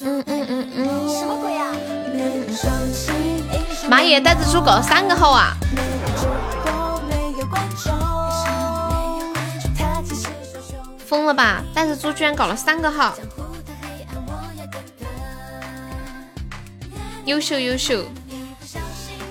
[0.00, 1.72] 嗯嗯嗯嗯，什么鬼呀？
[3.88, 5.56] 马野带着猪搞了三个号啊！
[11.06, 11.62] 疯了吧？
[11.74, 13.14] 带着猪居然搞了三个号，
[17.24, 18.04] 优秀优秀！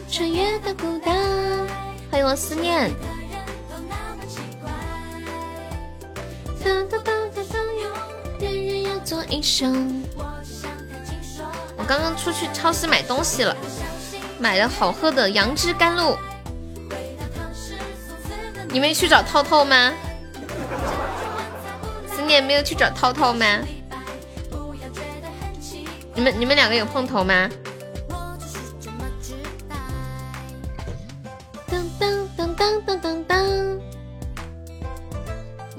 [0.10, 1.16] 穿越的孤单，
[2.14, 2.92] 欢迎我思念。
[11.76, 13.58] 我刚刚出去超市买东西了，
[14.38, 16.16] 买了好喝的杨枝甘露。
[18.70, 19.92] 你没去找涛涛吗？
[22.16, 23.46] 思念没有去找涛涛吗？
[26.14, 27.50] 你们你们两个有碰头吗？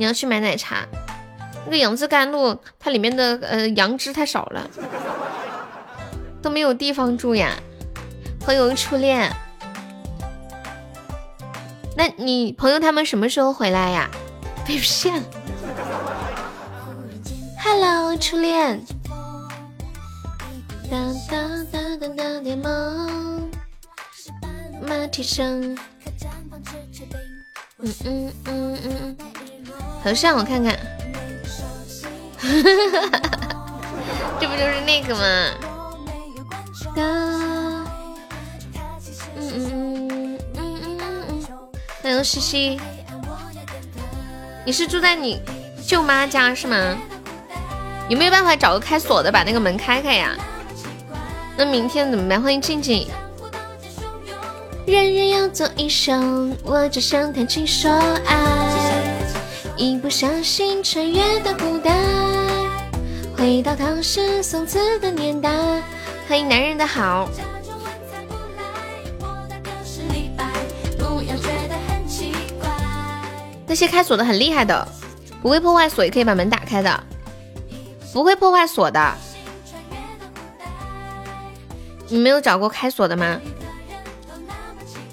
[0.05, 0.87] 你要去买奶茶。
[1.65, 4.69] 那个杨枝甘露，它里面的呃杨枝太少了，
[6.43, 7.57] 都没有地方住呀。
[8.39, 9.33] 朋友初恋，
[11.97, 14.11] 那你朋友他们什么时候回来呀？
[14.69, 15.23] 被骗。
[17.59, 18.85] Hello，初恋。
[20.91, 23.51] 当当当当当的梦，
[24.87, 25.75] 马蹄声。
[27.79, 29.17] 嗯嗯嗯嗯，
[30.03, 30.79] 头像我看看。
[34.41, 35.21] 这不就是那个吗？
[36.97, 37.87] 嗯
[39.37, 40.09] 嗯嗯
[40.57, 40.99] 嗯嗯
[41.31, 41.47] 嗯。
[42.03, 42.81] 欢迎西西，
[44.65, 45.41] 你是住在你
[45.87, 46.77] 舅妈家是吗？
[48.11, 50.37] 有没有办法找个开锁的把那个门开开呀？
[51.57, 52.43] 那明天怎么办？
[52.43, 53.09] 欢迎静静。
[54.87, 57.91] 人人要做医生，我只想谈情说
[58.27, 58.84] 爱，
[59.77, 61.93] 一不小心穿越到古代。
[63.37, 65.51] 回到唐诗宋词的年代，
[66.29, 67.29] 欢迎男人的好。
[73.67, 74.87] 那些开锁的很厉害的，
[75.43, 77.05] 不会破坏锁也可以把门打开的，
[78.13, 79.15] 不会破坏锁的。
[82.09, 83.41] 你没有找过开锁的吗？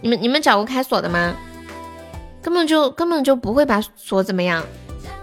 [0.02, 1.34] 你们你们找过开锁的吗？
[2.42, 4.64] 根本就根本就不会把锁怎么样，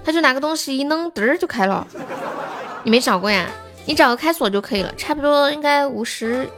[0.05, 1.87] 他就拿个东西一弄，嘚儿就开了。
[2.84, 3.47] 你没找过呀？
[3.84, 6.49] 你找个开锁就可以了，差不多应该五十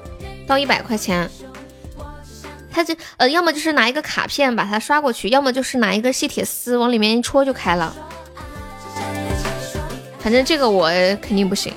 [0.46, 1.30] 到一百块钱。
[2.72, 7.94] 他就呃，要么就是拿一个卡片把它刷过去，要么就是拿一个细铁丝往里面一戳就开了。
[10.18, 10.88] 反正这个我
[11.22, 11.72] 肯定不行。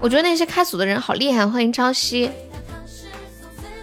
[0.00, 1.46] 我觉得那些开锁的人好厉害。
[1.46, 2.30] 欢迎朝夕，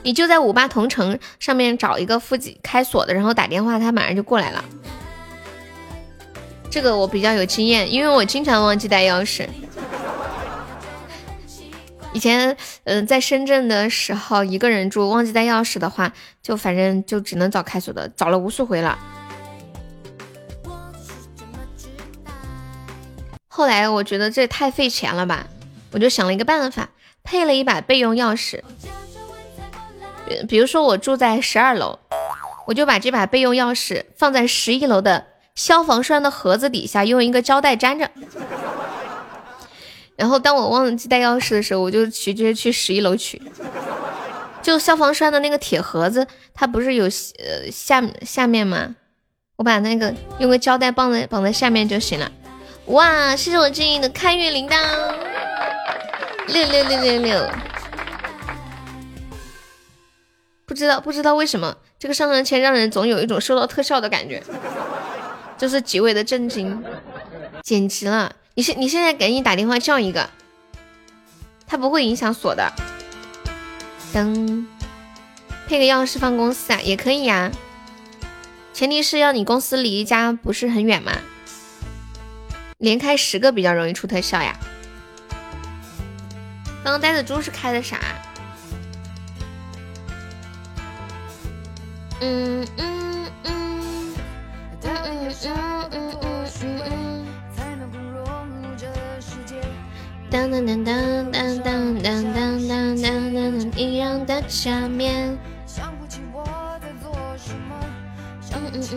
[0.06, 4.64] 你就在五八同城上面找一个附近开锁的，然后打电话，他马上就过来了。
[6.70, 9.48] 这个我比较有经验，因为我经常忘记带钥匙。
[12.14, 19.00] 以前，嗯，在深圳的时候，一个人住，忘记带钥匙的话，就反正就只能找开锁的，找了无数回了。
[23.48, 25.48] 后来我觉得这太费钱了吧，
[25.92, 26.90] 我就想了一个办法，
[27.24, 28.62] 配了一把备用钥匙。
[30.48, 32.00] 比如说我住在十二楼，
[32.68, 35.28] 我就把这把备用钥匙放在十一楼的。
[35.56, 38.12] 消防栓的盒子底下用一个胶带粘着，
[40.18, 43.42] 然后当我忘记带钥匙的时候，我就直接去十一楼取。
[44.62, 48.98] 就消防栓的那个铁盒子，它不是有呃下下面吗？
[49.56, 52.30] 我把那个用个胶带绑在绑在下面就行了。
[52.88, 54.78] 哇，谢谢我静怡的开运铃铛，
[56.48, 57.50] 六六六六六。
[60.76, 64.44] 不知道不知道为什么这个上上签让人总有一种收到特效的感觉。
[65.58, 66.84] 就是极为的震惊，
[67.64, 68.36] 简直了！
[68.56, 70.30] 你现你现在赶紧打电话叫一个，
[71.66, 72.74] 他不会影响锁的。
[74.12, 74.68] 等，
[75.66, 77.50] 配个钥匙放公司啊，也可以呀。
[78.74, 81.14] 前提是要你公司离家不是很远嘛。
[82.78, 84.60] 连开十个比较容易出特效呀。
[86.84, 87.98] 刚刚呆的猪是开的啥？
[92.22, 92.86] 嗯嗯。
[93.44, 95.56] 嗯嗯嗯
[95.92, 96.92] 嗯嗯嗯。
[100.30, 105.38] 当当当当当当当当当当当，一样的下面。
[108.52, 108.94] 嗯嗯嗯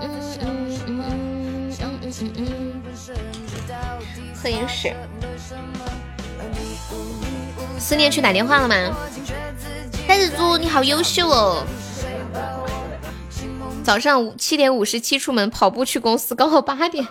[0.00, 0.50] 嗯嗯嗯
[0.86, 2.82] 嗯嗯嗯嗯嗯。
[4.34, 4.94] 喝饮水。
[7.78, 8.74] 思念去打电话了吗？
[10.06, 11.64] 呆子猪，你好优秀哦。
[13.82, 17.06] 早上五七点五十七出门跑步去公司，刚好八点。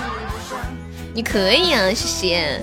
[1.14, 2.60] 你可以啊，谢谢。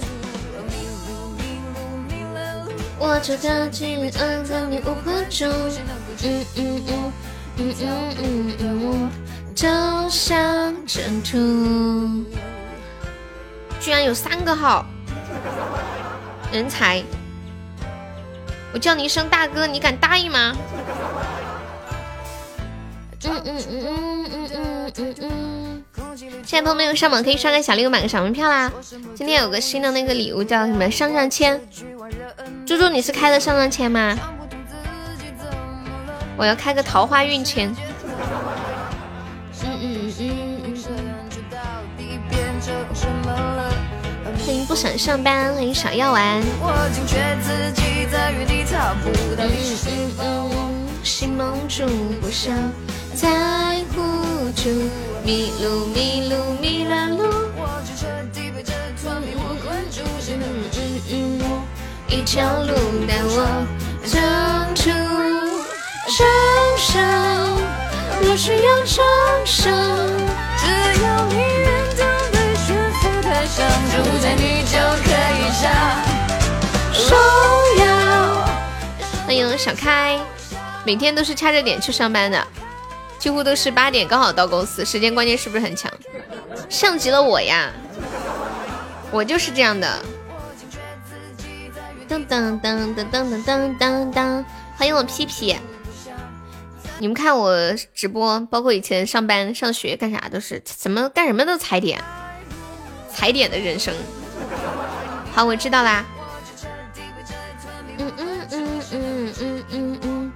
[3.00, 4.96] 我就掉进爱的迷雾
[5.30, 5.50] 中，
[6.24, 7.14] 嗯嗯嗯
[7.58, 7.74] 嗯
[8.20, 9.12] 嗯嗯，
[9.54, 9.68] 就
[10.10, 12.24] 像珍珠。
[13.80, 14.86] 居然有三个号，
[16.52, 17.04] 人才！
[18.74, 20.56] 我叫你一声大哥，你敢答应吗？
[23.26, 25.84] 嗯嗯嗯嗯嗯嗯嗯嗯。
[26.46, 28.72] 现在朋友们有上榜可以刷个小礼物，买个小门票啦！
[29.16, 31.60] 今天有个新的那个礼物叫什么上上签？
[32.66, 34.18] 猪猪你是开的上上签吗？
[36.36, 37.74] 我要开个桃花运签。
[39.64, 41.04] 嗯嗯嗯嗯嗯。
[44.46, 46.42] 欢迎不想上班，欢迎小药丸。
[46.42, 46.46] 嗯
[50.18, 50.74] 嗯嗯。
[51.04, 51.86] 心蒙住，
[52.22, 52.54] 不想
[53.16, 54.02] 再糊
[54.56, 54.70] 住。
[55.24, 57.24] 迷路迷路迷了路。
[57.56, 61.64] 我却彻底被这座迷雾困住，谁能指引我
[62.10, 62.74] 一条路
[63.08, 63.66] 带我
[64.04, 64.20] 走
[64.76, 64.92] 出
[66.12, 66.26] 重
[66.78, 67.02] 生，
[68.22, 69.02] 若需要重
[69.46, 69.72] 生，
[70.58, 70.64] 只
[71.04, 72.02] 要你愿当
[72.32, 74.74] 对悬浮台上，住在你就
[75.04, 75.08] 可
[75.40, 75.64] 以享
[76.94, 77.16] 受。
[79.26, 80.20] 欢迎小开，
[80.86, 82.46] 每天都是掐着点去上班的。
[83.24, 85.90] 几乎都是八点刚好到公司，时间观念是不是很强？
[86.68, 87.72] 像极了我呀，
[89.12, 90.04] 我就是这样的。
[92.10, 94.44] 噔噔噔噔噔噔噔噔，
[94.76, 95.56] 欢迎我屁屁。
[97.00, 97.56] 你们看我
[97.96, 102.04] 直播，包括以前上班、上学干啥都是，怎么干什么都踩点，
[103.10, 103.94] 踩点的人生。
[105.32, 106.04] 好，我知道啦。
[107.98, 110.32] 嗯嗯嗯嗯嗯嗯嗯，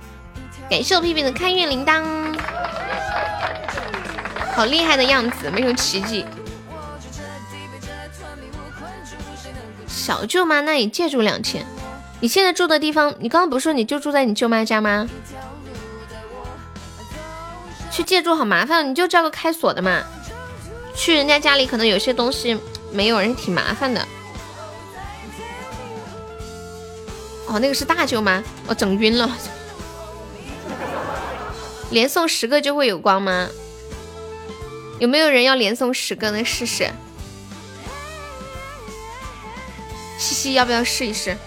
[0.70, 2.02] 感谢我屁屁的开运铃铛。
[4.58, 6.26] 好厉害的样子，没有奇迹。
[9.88, 11.64] 小舅妈那里借住两千。
[12.22, 15.08] 你现在住的地方，你刚刚不是说你就住在你舅妈家吗？
[17.92, 20.02] 去借住好麻烦，你就叫个开锁的嘛。
[20.96, 22.60] 去人家家里可能有些东西
[22.92, 24.02] 没有人，挺麻烦的。
[27.46, 29.30] 哦，那个是大舅妈，我整晕了。
[31.92, 33.48] 连送十个就会有光吗？
[35.00, 36.92] 有没有人要连送十个的试试？
[40.18, 41.38] 西西要不要试一试？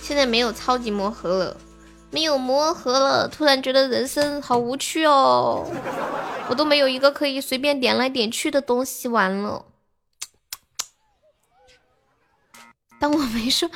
[0.00, 1.56] 现在没有超级魔盒了，
[2.10, 5.70] 没有魔盒了，突然觉得人生好无趣哦！
[6.48, 9.66] 我都没有一个可以随便点来点去的东西玩了。
[12.98, 13.70] 当我没说。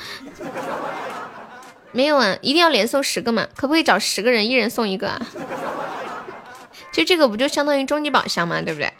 [1.93, 3.47] 没有啊，一定要连送十个嘛？
[3.55, 5.21] 可不可以找十个人，一人送一个啊？
[6.91, 8.91] 就这个不就相当于终极宝箱嘛，对不对？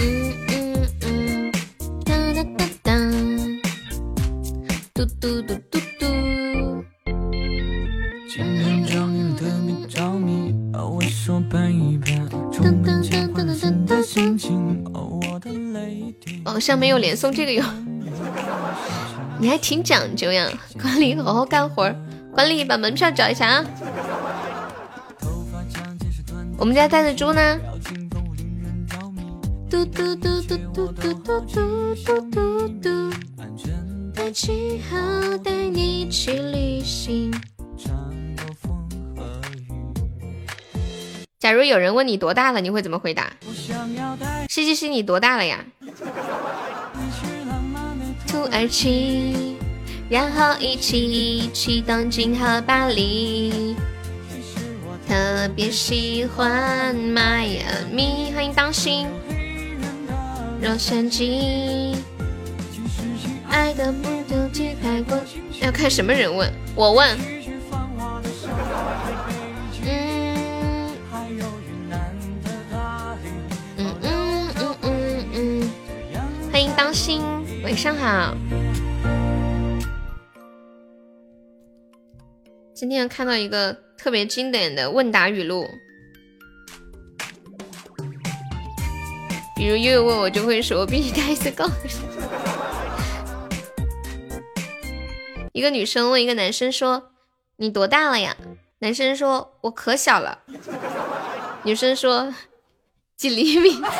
[0.00, 1.52] 嗯嗯嗯，
[2.04, 2.98] 哒哒哒哒，
[4.94, 6.06] 嘟嘟嘟嘟嘟。
[16.44, 17.62] 宝箱没有连送这个哟。
[19.42, 20.48] 你还挺讲究呀，
[20.80, 21.96] 管理好好干活儿。
[22.30, 23.64] 管理把门票找一下啊。
[26.56, 27.58] 我们家带的猪呢？
[29.68, 31.40] 嘟嘟嘟嘟嘟嘟嘟
[31.96, 33.10] 嘟嘟嘟。
[34.14, 37.34] 带记号带你去旅行。
[41.40, 43.32] 假如有人问你多大了，你会怎么回答？
[44.48, 45.64] 西西西，你多大了呀？
[48.52, 49.56] 土耳其，
[50.10, 53.74] 然后一起去东京和巴黎。
[55.08, 59.06] 特别喜欢迈阿密，欢迎当心。
[60.60, 61.96] 洛杉矶，
[63.48, 65.18] 爱的不丢弃太过。
[65.62, 67.18] 要看什么人问，我问。
[69.82, 70.90] 嗯
[73.78, 75.70] 嗯嗯嗯嗯嗯，
[76.52, 77.22] 欢迎当心。
[77.72, 78.36] 晚上好，
[82.74, 85.66] 今天看到一个特别经典的问答语录，
[89.56, 91.66] 比如悠悠问我就会说，我比你大一岁高。
[95.54, 97.12] 一个女生问一个男生说
[97.56, 98.36] ：“你多大了呀？”
[98.80, 100.40] 男生说：“我可小了。”
[101.64, 102.34] 女生说
[103.16, 103.80] ：“几厘米？”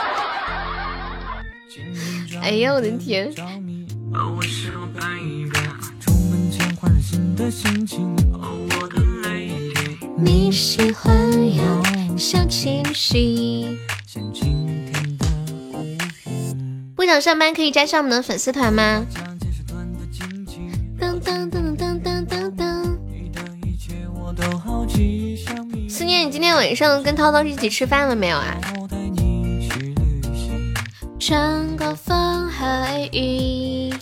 [2.43, 3.33] 哎呀，我的天！
[10.19, 11.17] 你喜欢
[11.55, 11.63] 有
[12.19, 13.79] 小清新。
[16.97, 19.07] 不想上班可以加上我们的粉丝团吗？
[20.99, 22.99] 当当当当当当当。
[25.89, 28.61] 思念，你今天晚上跟涛涛一起吃饭了没有啊？
[31.21, 32.17] 穿过风
[32.63, 33.93] 和雨，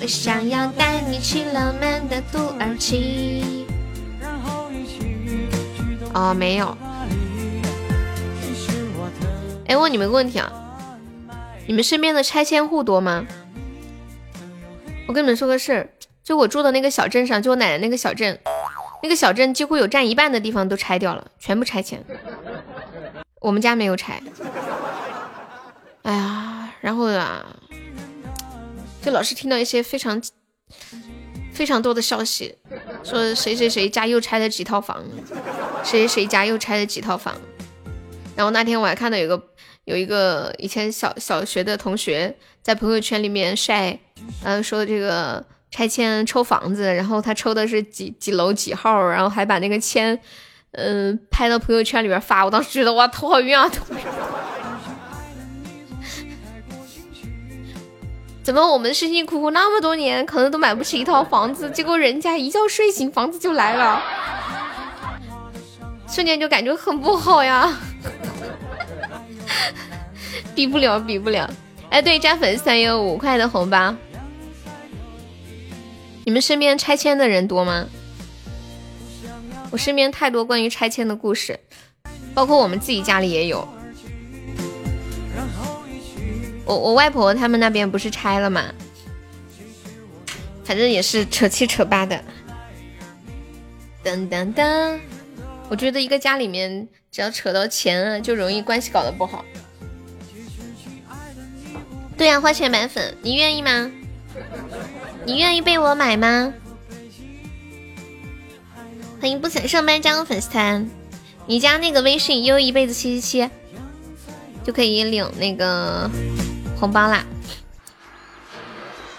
[0.00, 3.66] 我想要带你去浪漫的土耳其。
[6.14, 6.74] 哦，没有。
[9.66, 10.50] 哎，问你们个问题啊，
[11.66, 13.26] 你们身边的拆迁户多吗？
[15.06, 15.90] 我跟你们说个事儿，
[16.24, 18.38] 就我住的那个小镇上，就我奶奶那个小镇，
[19.02, 22.02] 那个小镇几乎有占一半的地方都拆掉了，全部拆迁。
[23.38, 24.22] 我们家没有拆。
[26.04, 27.44] 哎呀，然后啊，
[29.02, 30.22] 就老是听到一些非常
[31.52, 32.54] 非常多的消息，
[33.02, 35.04] 说谁谁谁家又拆了几套房，
[35.82, 37.34] 谁谁谁家又拆了几套房。
[38.36, 39.48] 然后那天我还看到有个
[39.84, 43.98] 有一个以前小小学的同学在朋友圈里面晒，
[44.44, 50.18] 嗯，说这个拆迁抽房子，然后他抽的是几几楼几号，然后还把那个签，
[50.70, 52.44] 嗯，拍到朋友圈里边发。
[52.44, 53.84] 我当时觉得哇，头好晕啊，头。
[58.42, 64.02] 怎么我们辛辛苦苦那么多年，可能都买不起一套房子， 结果人家一觉睡醒，房子就来了，
[66.08, 67.78] 瞬间就感觉很不好呀。
[70.54, 71.48] 比不了，比不了。
[71.88, 73.94] 哎，对，加粉丝团有五块的红包。
[76.24, 77.86] 你们身边拆迁的人多吗？
[79.70, 81.58] 我身边太多关于拆迁的故事，
[82.34, 83.66] 包括我们自己家里也有。
[86.64, 88.72] 我我外婆他们那边不是拆了吗？
[90.64, 92.22] 反正也是扯七扯八的。
[94.04, 94.98] 噔噔噔，
[95.68, 99.44] 我觉得一个家里面只要扯到钱啊，就容易关系搞得不好。
[102.16, 103.90] 对呀，花钱买粉，你愿意吗？
[105.24, 106.52] 你愿意被我买吗？
[109.20, 110.88] 欢迎不想上班加入粉丝团，
[111.46, 113.50] 你加那个微信悠一辈子七七七，
[114.64, 116.10] 就可以领那个
[116.82, 117.24] 红包啦。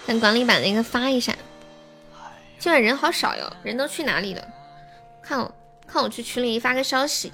[0.06, 1.34] 等管理把那个发一下。
[2.58, 4.46] 今晚人好少哟，人都去哪里了？
[5.22, 5.50] 看我
[5.86, 7.32] 看我去群里发个消息。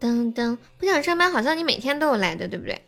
[0.00, 2.84] 噔噔，不想上班，好像你每天都有来的，对不对？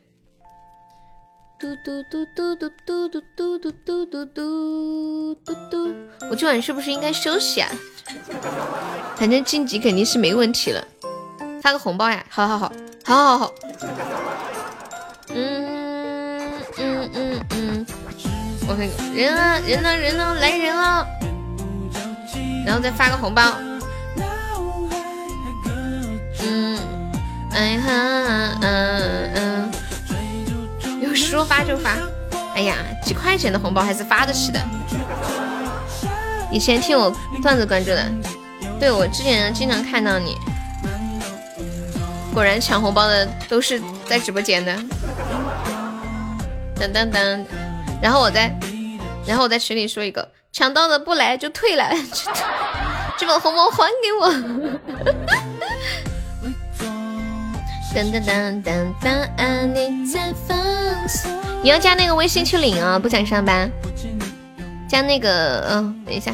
[1.60, 5.94] 嘟嘟嘟嘟嘟嘟嘟嘟嘟嘟嘟嘟嘟嘟，
[6.30, 7.70] 我今晚是不是应该休息啊？
[9.14, 10.84] 反正晋级肯定是没问题了。
[11.62, 12.26] 发个红包呀！
[12.28, 12.72] 好好好，
[13.04, 13.54] 好好好。
[15.30, 15.77] 嗯
[18.68, 21.06] 我看人啊人呢人呢来人了，
[22.66, 23.54] 然后再发个红包。
[26.42, 26.78] 嗯，
[27.52, 29.72] 哎哈嗯嗯。
[31.00, 31.96] 有说发就发，
[32.54, 34.60] 哎呀，几块钱的红包还是发得起的。
[36.50, 37.10] 以前听我
[37.42, 38.04] 段子关注的，
[38.78, 40.36] 对我之前经常看到你，
[42.34, 44.76] 果然抢红包的都是在直播间的。
[46.76, 47.44] 噔噔噔，
[48.00, 48.52] 然后我在，
[49.26, 51.90] 然后我在群里说一个，抢到的不来就退了，
[53.18, 54.30] 就 把红包还给我。
[57.94, 58.94] 噔噔噔噔
[59.36, 60.56] 噔，你在放
[61.08, 61.28] 肆。
[61.62, 62.96] 你要加那个微信去领啊！
[62.96, 63.68] 不想上班，
[64.88, 66.32] 加那个，嗯，等一下，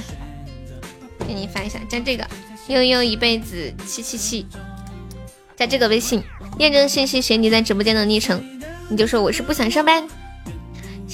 [1.27, 2.27] 给你发一下，加这个
[2.67, 4.47] 悠悠一辈子七七七，
[5.57, 6.23] 加这个微信，
[6.59, 8.45] 验证信息写你在直播间的昵称，
[8.91, 10.07] 你就说我是不想上班。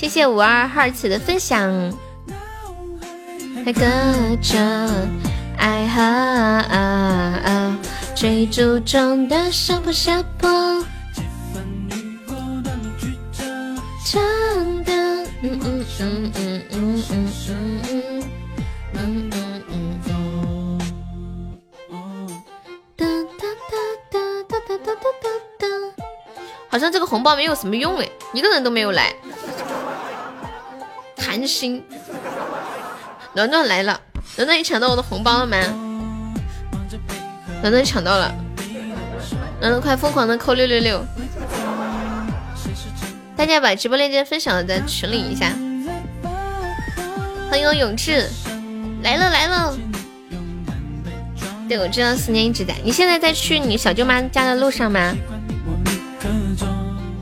[0.00, 1.71] 谢谢五二 heart 的分享。
[3.62, 3.83] 还隔
[4.40, 4.59] 着
[5.59, 6.00] 爱和。
[8.16, 10.49] 追逐中的上坡下坡，
[14.04, 14.23] 唱
[14.85, 14.92] 的，
[15.42, 17.28] 嗯嗯嗯嗯嗯嗯
[18.92, 19.33] 嗯嗯
[20.07, 20.80] 嗯
[21.90, 22.28] 嗯，
[22.97, 23.76] 哒哒哒
[24.11, 25.28] 哒哒哒哒哒
[25.59, 25.66] 哒。
[26.71, 29.14] 好像这个红包没有什么用哎，一个人都没有来，
[31.30, 31.80] 寒心。
[33.37, 34.00] 暖暖来了，
[34.37, 35.56] 暖暖你抢到我的红包了吗？
[37.60, 38.34] 暖暖抢到了，
[39.60, 41.06] 暖暖快疯狂的扣六六六！
[43.37, 45.52] 大家把直播链接分享在群里一下。
[47.49, 48.28] 欢迎永志，
[49.04, 49.78] 来了来了！
[51.68, 52.75] 对，我知道思念一直在。
[52.82, 55.14] 你现在在去你小舅妈家的路上吗？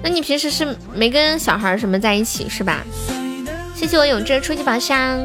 [0.03, 2.83] 那你平时是没跟小孩什么在一起是吧？
[3.79, 5.25] 谢谢我永志初级宝箱。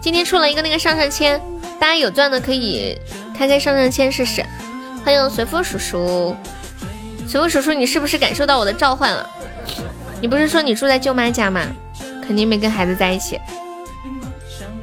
[0.00, 1.38] 今天出了一个那个上上签，
[1.78, 2.98] 大家有钻的可以
[3.36, 4.42] 开开上上签试试。
[5.04, 6.34] 欢迎随风叔叔，
[7.28, 9.28] 随风叔叔，你是不是感受到我的召唤了？
[10.18, 11.60] 你不是说你住在舅妈家吗？
[12.26, 13.38] 肯定没跟孩子在一起。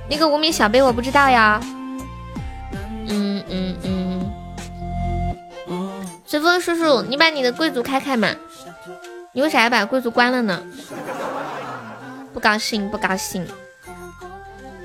[0.08, 1.60] 那个无名小辈我不知道呀。
[3.08, 4.32] 嗯嗯嗯。
[6.24, 8.30] 随风叔叔，你把你的贵族开开嘛？
[9.32, 10.62] 你为啥要把贵族关了呢？
[12.38, 13.44] 不高兴，不高兴。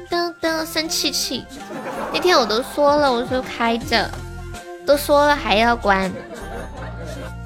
[0.08, 1.44] 噔噔，生气气。
[2.10, 4.10] 那天我都说了，我说开着。
[4.86, 6.10] 都说了还要关，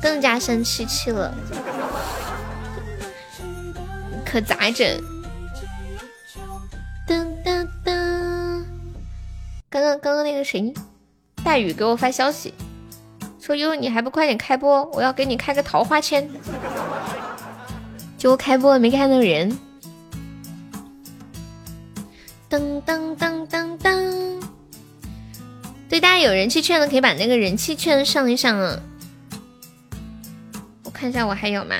[0.00, 1.34] 更加生气气了，
[4.24, 4.86] 可咋整？
[7.08, 8.64] 噔噔噔！
[9.68, 10.72] 刚刚刚刚那个谁，
[11.42, 12.54] 大雨给我发消息，
[13.40, 16.30] 说悠悠你还不快点开播，我要给你开个桃花签。
[18.16, 19.58] 结果开播没看到人。
[22.48, 24.40] 噔噔噔噔噔。
[25.88, 28.78] 对，大家有人气券的可以把那个人气券上一上啊！
[30.84, 31.76] 我看一下我还有吗？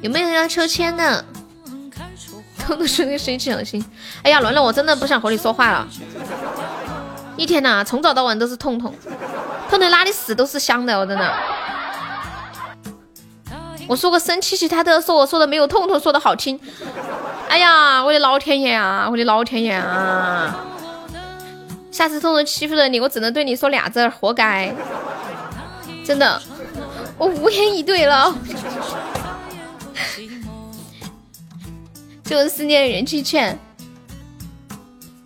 [0.00, 1.24] 有没有要抽签的？
[2.58, 3.84] 痛痛说个生气小心！
[4.22, 5.88] 哎呀，伦伦，我真的不想和你说话了。
[7.36, 8.94] 一天呐，从早到晚都是痛痛，
[9.68, 11.34] 痛痛哪里死都是香的，我真的。
[13.88, 16.60] 我说个生气气，他都要说我说的没有痛痛说的好听。
[17.50, 20.64] 哎呀，我的老天爷啊，我的老天爷啊！
[21.90, 24.72] 下次痛痛欺负了你，我只能对你说俩字儿，活该！
[26.04, 26.40] 真的，
[27.18, 28.32] 我无言以对了。
[32.22, 33.58] 就是思念人气券，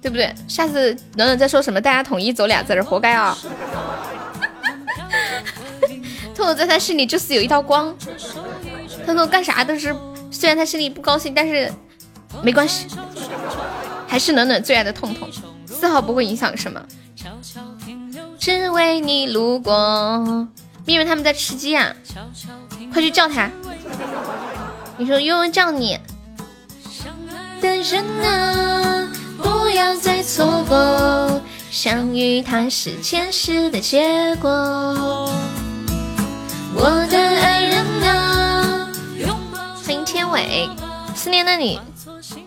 [0.01, 0.35] 对不对？
[0.49, 3.37] 下次暖暖再说什么，大家统一走俩字儿，活该啊！
[6.35, 7.95] 痛痛在他心里就是有一道光，
[9.05, 9.95] 痛痛干啥都是，
[10.31, 11.71] 虽然他心里不高兴，但是
[12.45, 12.87] 没关系，
[14.07, 15.31] 还是暖暖最爱的痛痛。
[15.67, 16.81] 丝毫不会影响什么。
[18.39, 20.47] 只为你路过，
[20.85, 21.91] 咪咪他们在吃鸡啊，
[22.93, 23.51] 快去叫他。
[24.99, 25.99] 你说悠悠叫你。
[27.63, 29.09] 的人啊，
[29.43, 34.51] 不要再错过，相遇它是前世的结果。
[36.75, 38.87] 我的爱人啊，
[39.83, 40.69] 欢迎天伟，
[41.15, 41.81] 思念，的你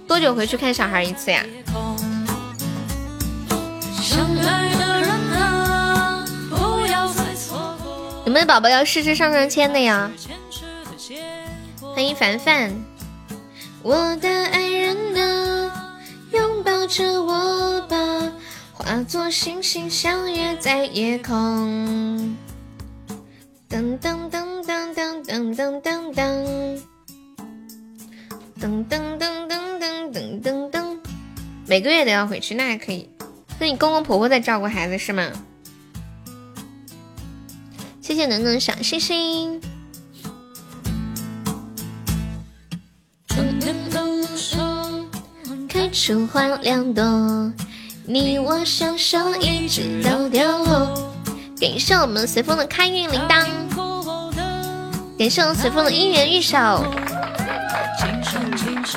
[0.08, 1.46] 多久回去看小孩一次呀？
[8.26, 10.10] 有没有宝宝要试试上上签的呀？
[11.82, 12.72] 欢迎凡凡，
[13.82, 15.98] 我的爱人啊，
[16.32, 17.98] 拥抱着我吧，
[18.74, 22.38] 化作星星相约在夜空。
[23.70, 26.82] 噔噔噔噔噔噔噔噔噔，
[28.60, 30.98] 噔噔噔噔噔噔噔噔，
[31.68, 33.08] 每个月都要回去，那还可以。
[33.60, 35.30] 那你公公婆婆在照顾孩子是吗？
[38.02, 39.62] 谢谢能能小星星。
[45.70, 47.04] 开出花两朵，
[48.06, 51.14] 你我相守一直到凋落。
[51.60, 53.46] 感谢我们随风的开运铃铛，
[55.18, 56.58] 感谢我们随风的姻缘玉手，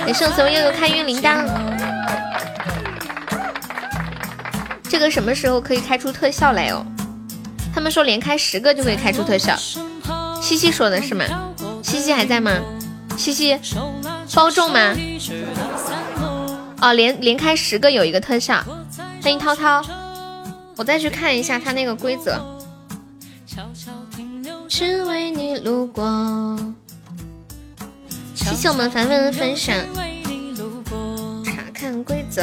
[0.01, 1.47] 感谢我们随风悠悠开运铃铛。
[4.89, 6.85] 这个什么时候可以开出特效来哦？
[7.73, 9.55] 他们说连开十个就可以开出特效。
[10.43, 11.25] 西西说的是吗？
[11.83, 12.51] 西西还在吗？
[13.17, 13.59] 西西
[14.35, 14.97] 包中吗？
[16.81, 18.65] 哦，连连开十个有一个特效。
[19.23, 19.83] 欢迎涛涛，
[20.77, 22.41] 我再去看一下他那个规则。
[24.67, 26.03] 只为你路过。
[28.51, 29.77] 谢谢我们凡凡的分享。
[31.45, 32.43] 查看规则。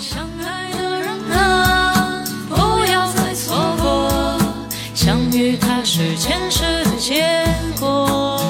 [0.00, 4.38] 相爱的人啊不要再错过，
[4.92, 7.46] 相遇它是前世的结
[7.78, 8.40] 果。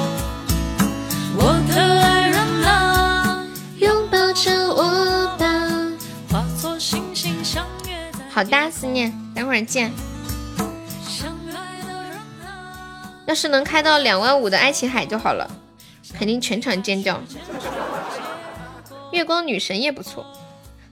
[1.36, 3.44] 我的爱人啊，
[3.76, 5.46] 拥抱着我吧，
[6.30, 8.20] 化作星星相约在。
[8.30, 9.92] 好的，思念，等会儿见。
[13.26, 15.48] 要是能开到两万五的爱琴海就好了，
[16.20, 17.18] 肯定全场尖叫。
[19.10, 20.26] 月光女神也不错。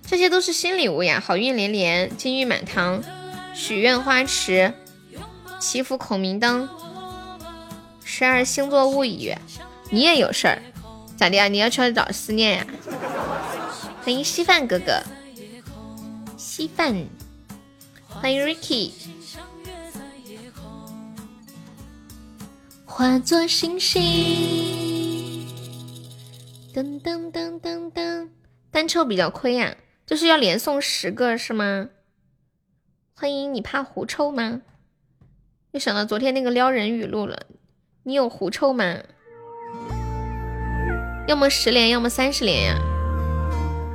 [0.06, 1.22] 这些都是新礼物呀！
[1.22, 3.04] 好运连连，金玉满堂，
[3.54, 4.72] 许愿花池，
[5.60, 6.66] 祈福孔明灯，
[8.02, 9.34] 十二星座物语。
[9.90, 10.62] 你也有事儿，
[11.14, 11.46] 咋的呀？
[11.48, 12.66] 你要出来找思念呀？
[14.02, 15.02] 欢迎稀饭哥哥，
[16.38, 17.04] 稀饭，
[18.08, 18.92] 欢迎 Ricky，
[22.86, 24.87] 化作星星，
[26.74, 28.28] 噔噔噔噔噔，
[28.70, 29.74] 单抽比较亏呀。
[30.06, 31.88] 就是要连送十个是吗？
[33.14, 34.60] 欢迎你怕狐臭吗？
[35.72, 37.46] 又想到昨天那个撩人语录了，
[38.02, 38.98] 你有狐臭吗？
[41.26, 42.78] 要么十连，要么三十连呀，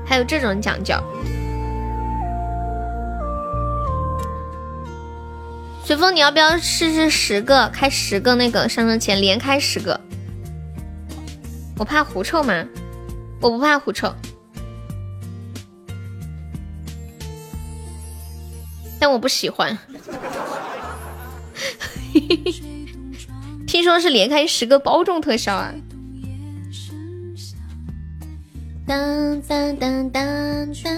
[0.06, 0.96] 还有这种讲究。
[5.86, 10.00] 随风，你要不要试试十个开十个那个上上签，连开十个？
[11.78, 12.66] 我怕狐臭吗？
[13.42, 14.16] 我不怕狐臭，
[19.00, 19.78] 但我不喜欢。
[23.68, 25.74] 听说是连开十个包中特效啊！
[28.88, 30.96] 当当当当当，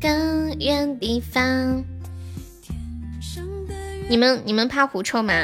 [0.00, 1.82] 更远地方。
[4.08, 5.34] 你们你们怕狐臭吗？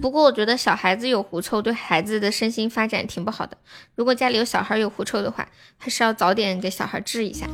[0.00, 3.56] 不过我觉得小孩子有狐臭对孩子的身心发展挺不好的。
[3.96, 7.46] 如果家里有小孩有狐臭的话，还是要早点给小孩治一下。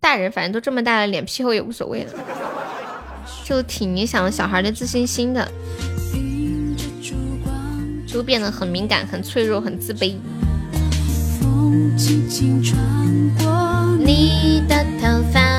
[0.00, 2.12] 大人反正都这么大了，脸皮厚也无所谓了，
[3.44, 5.48] 就挺影响小孩的自信心的，
[8.06, 10.16] 就变得很敏感、很脆弱、很自卑。
[11.40, 12.76] 风轻轻穿
[13.38, 15.55] 过你的头发，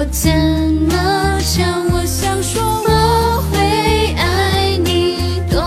[0.00, 1.86] 我怎么想？
[1.92, 5.60] 我想说我会爱你多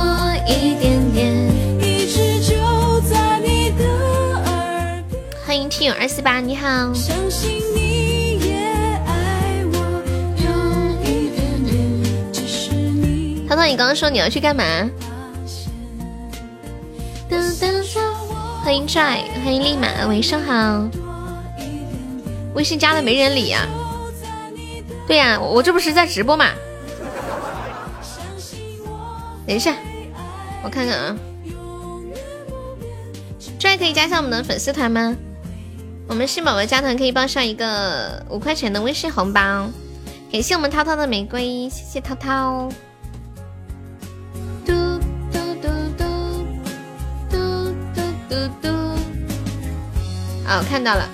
[0.47, 1.31] 一点点，
[1.79, 2.55] 一直就
[3.01, 3.85] 在你的
[4.49, 5.21] 耳边。
[5.45, 6.91] 欢迎听友二四八，你好。
[6.95, 8.73] 相信你也
[9.71, 9.79] 涛
[13.55, 14.63] 涛，你刚刚说你要去干嘛？
[18.63, 20.89] 欢迎拽，欢迎立马，晚上好。
[22.55, 23.67] 微信加了没人理呀？
[25.07, 26.47] 对呀，我这不是在直播嘛。
[29.45, 29.75] 等一下，
[30.63, 31.15] 我看看啊。
[33.59, 35.15] 这还可以加上我们的粉丝团吗？
[36.07, 39.69] 我们新宝宝加团可以报上一个五块钱的微信红包。
[40.31, 42.69] 感谢我们涛涛的玫瑰，谢谢涛涛。
[44.65, 44.73] 嘟
[48.61, 48.67] 嘟，
[50.45, 51.07] 啊，我看到了，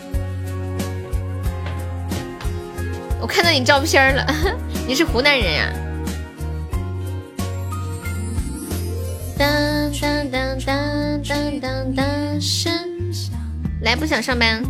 [3.22, 4.26] 我看到你照片了，
[4.88, 5.74] 你是湖南人呀？
[9.38, 12.72] 当当当当当当当声，
[13.82, 14.64] 来不想上班，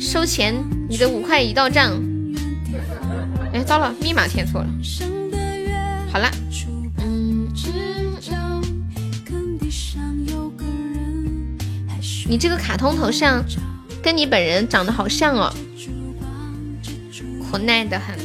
[0.00, 0.54] 收钱，
[0.88, 1.92] 你的五块已到账。
[3.52, 4.68] 哎，糟了，密码填错了。
[6.12, 6.30] 好了。
[12.28, 13.44] 你这个卡通头像
[14.02, 15.52] 跟你本人长得好像哦，
[17.52, 18.16] 可爱的很。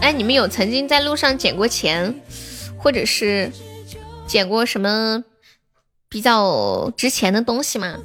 [0.00, 2.12] 哎，你们有曾经在路上捡过钱，
[2.76, 3.52] 或者是？
[4.26, 5.24] 捡过什么
[6.10, 7.96] 比较值钱的东西吗？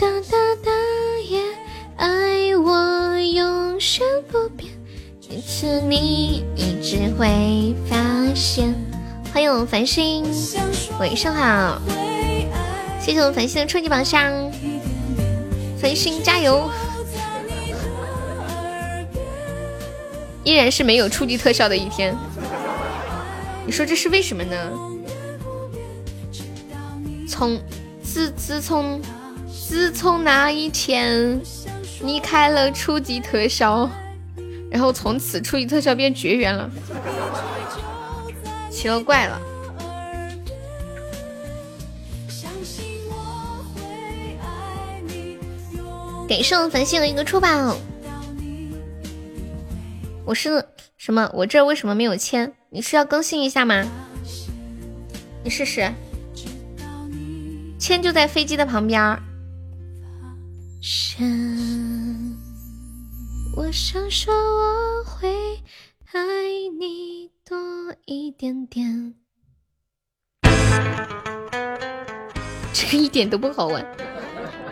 [0.00, 0.70] 哒哒哒
[1.28, 1.42] 耶，
[1.98, 4.72] 爱我永生不变，
[5.28, 7.98] 每次你一直会发
[8.34, 8.74] 现。
[9.30, 10.24] 欢迎我们繁星，
[10.98, 11.78] 晚上好，
[12.98, 14.32] 谢谢我们繁星的初级宝箱，
[15.78, 16.70] 繁星加油！
[20.44, 22.16] 依然是没有初级特效的一天，
[23.66, 24.56] 你说这是为什么呢？
[27.28, 27.60] 从
[28.02, 28.98] 自自从
[29.70, 31.40] 自从那一天
[32.02, 33.88] 你开了初级特效，
[34.68, 36.68] 然后从此初级特效变绝缘了，
[38.68, 39.40] 奇了怪了。
[46.26, 47.76] 给圣繁星一个出宝。
[50.24, 50.64] 我是
[50.98, 51.30] 什么？
[51.32, 52.52] 我这为什么没有签？
[52.70, 53.84] 你是要更新一下吗？
[55.44, 55.88] 你试试，
[57.78, 59.16] 签就在飞机的旁边。
[60.82, 61.28] 想
[63.54, 65.28] 我想说我会
[66.10, 66.18] 爱
[66.78, 67.58] 你多
[68.06, 69.14] 一点点。
[72.72, 73.84] 这个一点都不好玩。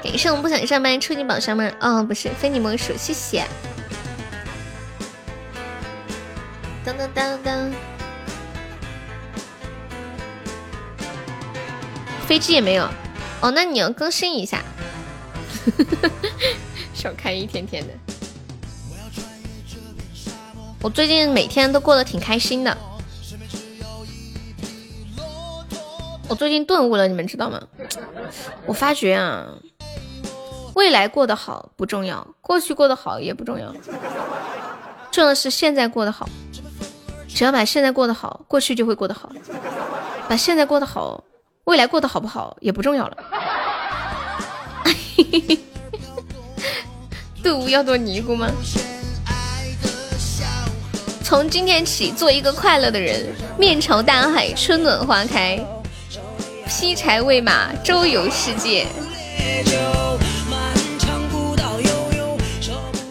[0.03, 1.71] 给圣不想上班，初级宝箱吗？
[1.79, 3.45] 哦，不是，非你莫属，谢谢。
[6.87, 7.71] 当当当当，
[12.27, 12.89] 飞机也没有
[13.43, 14.65] 哦，那你要更新一下。
[16.95, 17.93] 少看一天天的。
[20.81, 22.77] 我最近每天都过得挺开心的。
[26.29, 27.61] 我最近顿悟了，你们知道吗？
[28.67, 29.49] 我发觉啊，
[30.75, 33.73] 未来过得好不重要，过去过得好也不重要，
[35.11, 36.29] 重要的是现在过得好。
[37.27, 39.31] 只要把现在过得好，过去就会过得好；
[40.29, 41.25] 把现在过得好，
[41.65, 43.17] 未来过得好不好也不重要了。
[45.19, 45.59] 嘿，嘿，嘿，
[47.43, 48.49] 队伍要做尼姑吗？
[51.25, 53.27] 从今天起，做一个快乐的人，
[53.59, 55.59] 面朝大海，春暖花开，
[56.69, 58.87] 劈柴喂马，周游世界。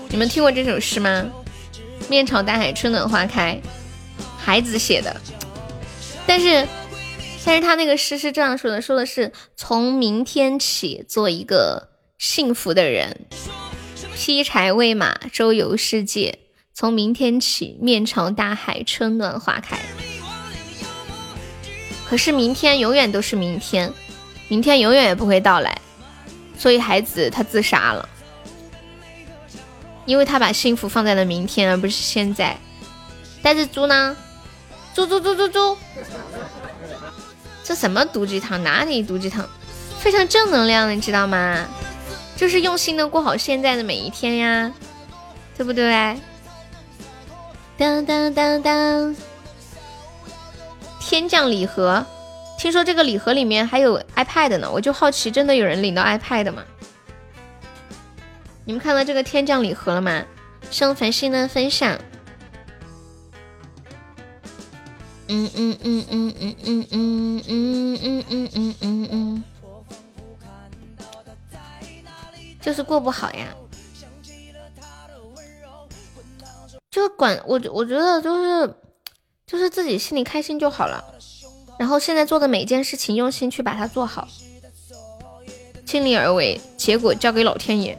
[0.08, 1.26] 你们听过这首诗吗？
[2.08, 3.60] 面朝大海，春暖花开。
[4.38, 5.14] 孩子写的，
[6.26, 6.66] 但是，
[7.44, 13.28] 但是他那个诗是这样说的，说的是从明天起做一个幸福的人，
[14.16, 16.40] 劈柴喂马，周游世界。
[16.74, 19.78] 从明天起，面朝大海，春暖花开。
[22.10, 23.94] 可是明天永远都是明天，
[24.48, 25.80] 明天永远也不会到来，
[26.58, 28.10] 所以孩子他自杀了，
[30.06, 32.58] 因为他把幸福放在了明天，而不是现在。
[33.44, 34.18] 但是猪呢？
[34.96, 35.78] 猪猪猪猪猪，
[37.64, 38.64] 这什么毒鸡汤？
[38.64, 39.48] 哪里毒鸡汤？
[40.00, 41.68] 非常正能量，你知道吗？
[42.38, 44.72] 就是用心的过好现在的每一天呀，
[45.58, 46.16] 对不对？
[47.78, 49.16] 当当当当，
[51.02, 52.06] 天降礼盒，
[52.58, 56.64] 听说这个礼盒里面还有 iPad 呢，我就好奇，真的有人领到 iPad 吗？
[58.66, 60.24] 你们看到这个天降礼盒了吗？
[60.70, 61.98] 生繁星的分享。
[65.30, 69.44] 嗯嗯嗯嗯嗯嗯嗯嗯嗯嗯嗯嗯嗯，
[72.68, 73.48] 就是过不好呀，
[76.92, 78.76] 就管我我觉得就是
[79.46, 81.02] 就是自己心里开心就好了，
[81.80, 84.28] 然后现在做的每件事情用心去把它做好，
[85.86, 87.98] 尽力而为，结果交给老天爷。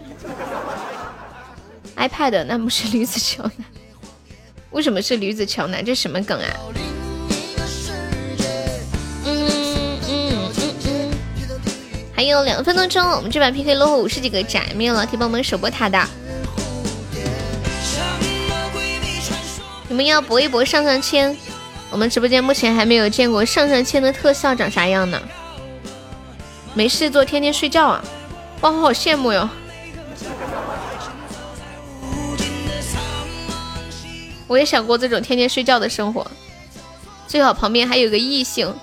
[1.96, 3.64] iPad 那不是驴子桥南？
[4.72, 5.82] 为什么是驴子桥南？
[5.82, 6.52] 这什么梗啊？
[12.18, 16.04] 还有两分多钟，我们这把 PK 落后五十几个斩灭了，可以帮我们守波塔的。
[19.86, 21.36] 你们要搏一搏上上签，
[21.92, 25.22] 我们直播间目前还没有见过上上签的特效长啥样呢？
[26.74, 28.04] 没事做，天天睡觉啊！
[28.62, 29.48] 哇，好羡慕哟！
[34.48, 36.28] 我也想过这种天天睡觉的生活，
[37.28, 38.74] 最好旁边还有个异性。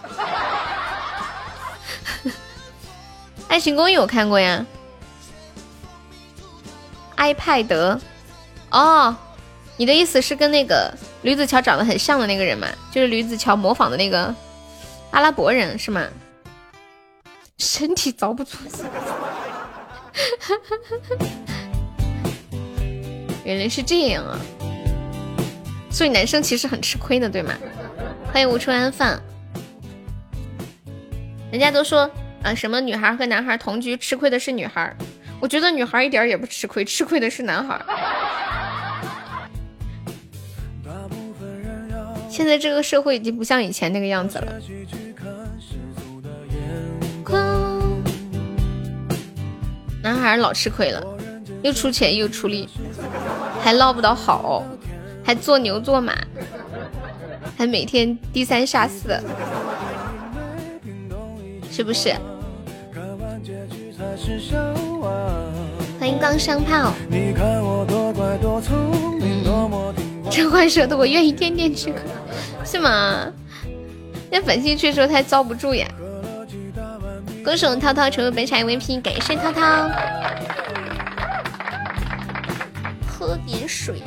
[3.56, 4.66] 爱情公寓我看过呀
[7.16, 8.02] ，iPad，
[8.70, 9.16] 哦，
[9.78, 12.68] 你的意思是跟那个吕子乔长得很像的那个人吗？
[12.92, 14.36] 就是吕子乔模仿的那个
[15.12, 16.06] 阿拉伯人是吗？
[17.58, 18.58] 身体遭不住，
[23.46, 24.38] 原来是这样啊！
[25.90, 27.54] 所以男生其实很吃亏的，对吗？
[28.34, 29.18] 欢迎无处安放，
[31.50, 32.12] 人家都说。
[32.46, 34.96] 啊，什么女孩和男孩同居吃亏的是女孩，
[35.40, 37.82] 我觉得女孩一点也不吃亏，吃亏的是男孩。
[42.30, 44.54] 现在这个社会已经不像以前那个样子了。
[50.04, 51.04] 男孩老吃亏了，
[51.64, 52.70] 又出钱又出力，
[53.60, 54.64] 还捞不到好，
[55.24, 56.14] 还做牛做马，
[57.58, 59.20] 还每天低三下四，
[61.72, 62.14] 是不是？
[66.00, 66.94] 欢迎钢枪炮。
[70.32, 71.94] 这话说的我愿意天天吃，
[72.64, 73.32] 是吗？
[74.32, 75.88] 那粉丝却说他遭不住呀。
[77.44, 79.90] 歌手涛涛成为本场 MVP，感谢涛涛。
[83.08, 84.02] 喝点水。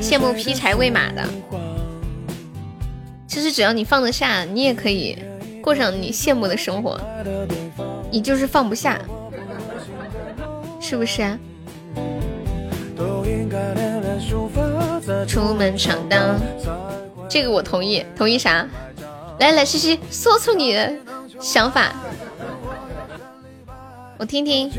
[0.00, 1.28] 羡慕劈柴喂马的。
[3.26, 5.18] 其实只要你放得下，你也可以。
[5.64, 7.00] 过上你羡慕的生活，
[8.10, 9.00] 你就是放不下，
[10.78, 11.38] 是不是啊？
[15.26, 16.38] 出门闯荡，
[17.30, 18.68] 这个我同意，同意啥？
[19.38, 20.92] 来来，西西，说出你的
[21.40, 21.94] 想法，
[24.18, 24.70] 我听听。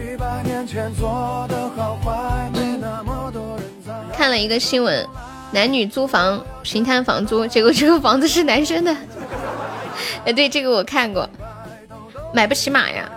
[4.14, 5.04] 看了一个新闻，
[5.52, 8.96] 男女租房平摊房租，结果这个房子是男生的。
[10.26, 11.30] 哎，对，这个我看过，
[12.34, 13.10] 买不起马呀，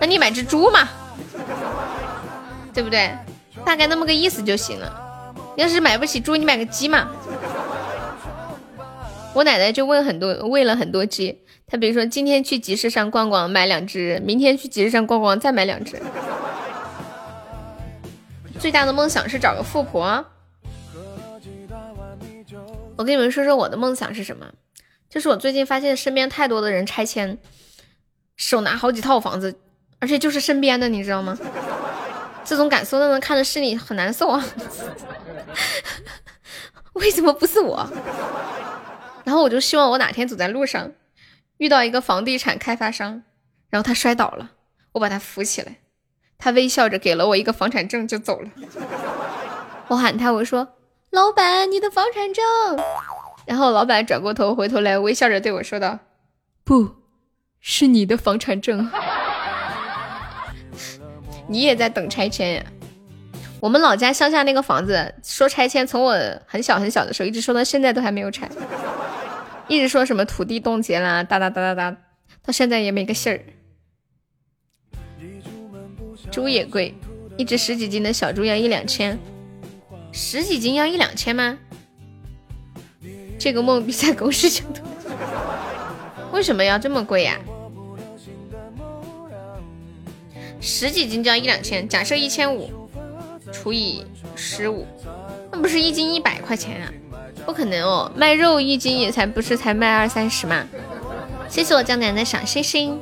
[0.00, 0.88] 那你买只猪嘛，
[2.74, 3.10] 对不对？
[3.64, 5.02] 大概那么个意思就行了。
[5.56, 7.08] 要是买不起猪，你买个鸡嘛。
[9.32, 11.42] 我奶奶就问很多，喂了很多鸡。
[11.66, 16.00] 她比如说今天去集市上逛逛，买两只；明天去集市上逛逛，再买两只。
[18.58, 20.24] 最大的梦想是找个富婆。
[22.96, 24.46] 我跟你们说说我的梦想是什么？
[25.08, 27.38] 就是我最近发现身边太多的人拆迁，
[28.36, 29.58] 手拿好几套房子，
[29.98, 31.38] 而且就是身边的，你知道吗？
[32.44, 34.44] 这种感受让人看着心里很难受啊！
[36.94, 37.88] 为什么不是我？
[39.24, 40.92] 然后我就希望我哪天走在路上，
[41.58, 43.22] 遇到一个房地产开发商，
[43.68, 44.50] 然后他摔倒了，
[44.92, 45.78] 我把他扶起来，
[46.38, 48.50] 他微笑着给了我一个房产证就走了。
[49.88, 50.76] 我喊他，我说
[51.10, 52.44] ：“老板，你的房产证。”
[53.46, 55.98] 然后老板转过头，回头来微笑着对我说道
[56.64, 56.96] ：“不
[57.60, 58.90] 是你的房产证。
[61.48, 62.64] ”你也在等拆迁呀？
[63.60, 68.50] 我们老家乡下那个房子说拆迁，从我很小很小的时候一直说到现在都还没有拆，
[69.68, 71.96] 一直说什么土地冻结啦，哒哒哒哒哒，
[72.44, 73.40] 到现在也没个信儿。
[76.30, 76.92] 猪也贵，
[77.36, 79.16] 一只十几斤的小猪要一两千，
[80.12, 81.56] 十几斤要一两千吗？
[83.38, 84.82] 这个梦比在公司强多。
[86.32, 87.38] 为什么要这么贵呀？
[90.60, 92.68] 十几斤就要一两千，假设一千五
[93.52, 94.84] 除以十五，
[95.52, 96.90] 那不是一斤一百块钱啊？
[97.44, 100.66] 不可能哦，卖肉一斤也才不是才卖二三十嘛。
[101.48, 103.00] 谢谢我江南的小星星。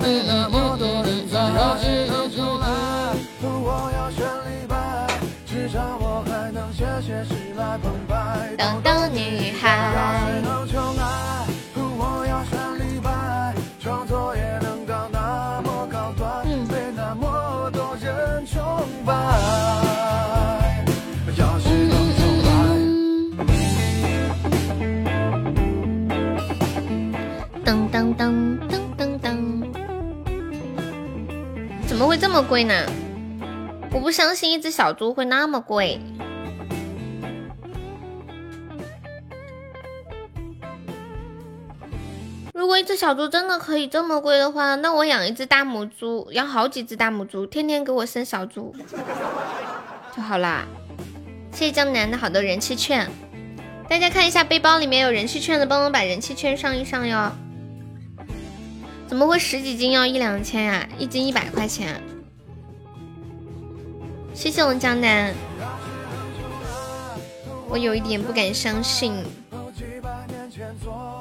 [0.00, 0.94] 嗯嗯嗯嗯
[8.56, 9.90] 当当女孩。
[27.64, 29.66] 噔噔噔噔噔噔，
[31.86, 32.74] 怎么会这么贵呢？
[33.90, 36.00] 我不相信一只小猪会那么贵。
[42.54, 48.72] 如果一只小猪真的可以这么贵的话，那我养一只大母猪，养好几只大母猪，天天给我生小猪
[50.16, 50.64] 就好啦。
[51.50, 53.10] 谢谢江南的好多人气券，
[53.88, 57.32] 大家看一下背包里面有人气券的，帮我把人气券上一上哟。
[59.08, 60.88] 怎么会十几斤要一两千呀？
[60.96, 62.00] 一斤一百块钱。
[64.32, 65.34] 谢谢我江南，
[67.68, 69.24] 我有一点不敢相信。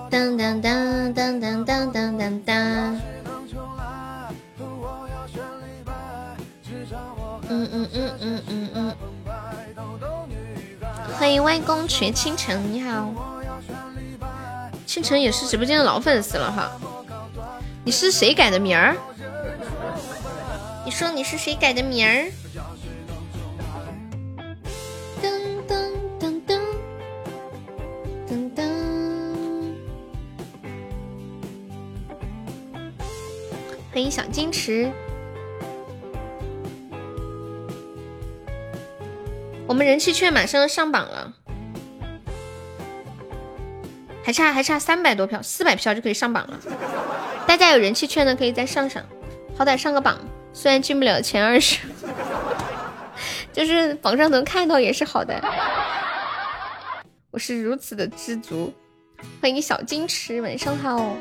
[0.10, 2.56] 当当当当当当当当当。
[7.50, 8.96] 嗯嗯嗯嗯嗯嗯。
[11.18, 13.14] 欢迎外公学倾城，你好。
[14.86, 16.72] 倾城也是直播间的老粉丝了哈。
[17.84, 18.96] 你是谁改的名儿？
[20.86, 22.32] 你说你是谁改的名儿？
[33.94, 34.92] 欢迎小金池。
[39.68, 41.32] 我们人气券马上要上榜了，
[44.24, 46.60] 还差还差三百多票，四百票就可以上榜了。
[47.46, 49.04] 大家有人气券的可以再上上，
[49.56, 50.18] 好歹上个榜，
[50.54, 51.78] 虽然进不了前二十，
[53.54, 55.40] 就是榜上能看到也是好的。
[57.30, 58.74] 我是如此的知足，
[59.40, 61.16] 欢迎小金池，晚上好。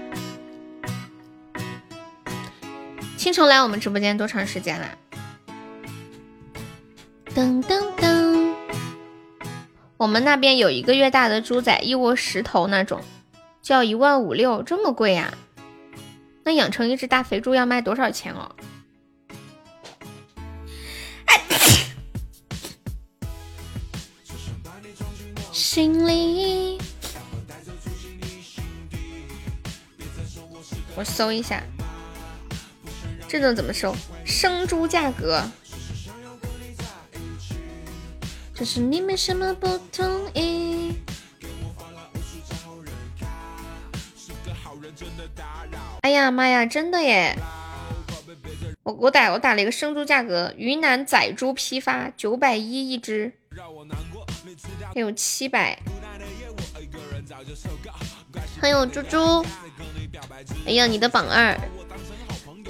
[3.23, 4.99] 青虫来我们直播间多长时间了？
[7.33, 8.53] 噔噔噔，
[9.97, 13.01] 我们那边有一个月大的猪仔，一窝十头那种，
[13.63, 15.33] 就要一万五六，这么贵呀？
[16.43, 18.51] 那养成一只大肥猪要卖多少钱哦？
[25.53, 26.77] 心里，
[30.97, 31.63] 我搜一下，
[33.33, 33.97] 这种怎么收？
[34.27, 35.43] 生猪价格，
[38.53, 40.93] 这是你们什么不同意？
[46.03, 47.35] 哎呀妈呀，真的耶！
[48.83, 53.33] 我我打我打了一个生猪价格，云南仔猪批发九百一一只，
[54.93, 55.81] 还有七百，
[58.61, 59.43] 欢迎我猪猪。
[60.67, 61.59] 哎呀，你的榜二，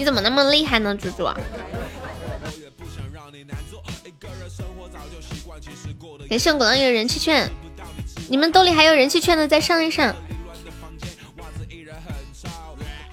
[0.02, 1.24] 你怎么那么厉害呢，猪猪？
[6.28, 7.48] 感谢果浪屿的人气券，
[8.28, 10.12] 你们兜里还有人气券的，再上一上。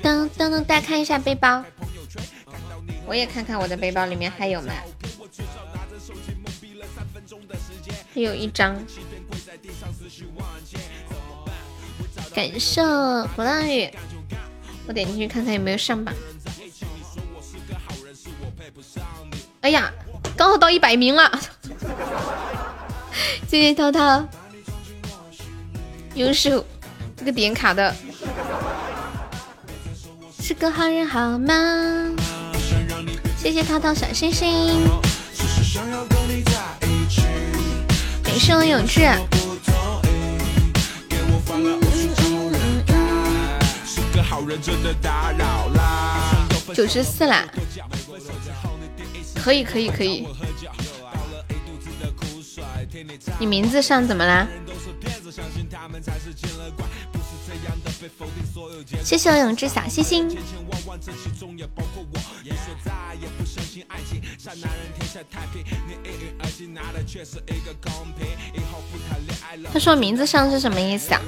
[0.01, 1.63] 噔噔噔，大家看一下背包，
[3.05, 4.71] 我也看看我的背包里面还有没。
[8.15, 8.75] 还有一张。
[12.33, 12.81] 感谢
[13.35, 13.87] 鼓浪屿，
[14.87, 16.15] 我点进去看看有没有上榜。
[19.61, 19.91] 哎呀，
[20.37, 21.31] 刚好到一百名了！
[23.47, 24.25] 谢谢涛涛，
[26.15, 26.65] 优秀，
[27.17, 27.93] 这个点卡的，
[30.39, 31.53] 是个好人好吗？
[33.37, 34.87] 谢谢涛涛小星星，
[38.23, 39.01] 感谢我永志。
[46.73, 47.45] 九十四啦，
[49.43, 50.25] 可以可以可以。
[53.39, 54.47] 你名字上怎么啦？
[59.03, 60.29] 谢谢我永志小星星。
[69.71, 71.21] 他说名字上是什么意思啊？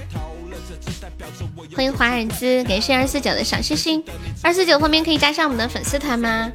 [1.76, 4.04] 欢迎华尔兹，感谢二四九的小星星。
[4.44, 6.52] 二四九后面可以加上我们的粉丝团吗？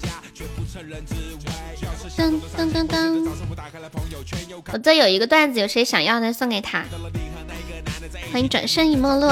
[2.16, 3.28] 噔噔噔噔，
[4.72, 6.84] 我这有一个段子，有谁想要的送给他。
[8.32, 9.30] 欢迎转身已陌路。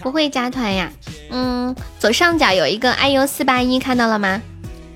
[0.00, 0.92] 不会加团呀？
[1.30, 4.40] 嗯，左上角有一个 iu 四八一，看到了吗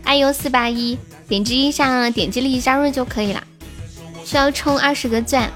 [0.04, 3.42] ？iu 四八一，点击一下，点击立即加入就可以了。
[4.26, 5.48] 需要充二十个钻。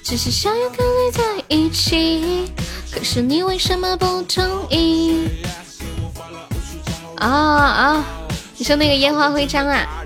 [0.00, 2.52] 只是想要跟你在一起，
[2.92, 5.28] 可是你为什么不同意？
[7.16, 8.04] 啊啊！
[8.56, 10.04] 你说那个烟花徽章啊？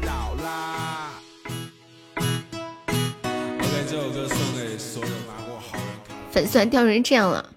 [6.31, 7.51] 粉丝掉成这样了，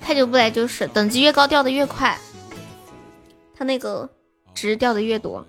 [0.00, 2.18] 太久不来就是等级越高掉的越快，
[3.56, 4.10] 他那个
[4.52, 5.46] 值掉的越多，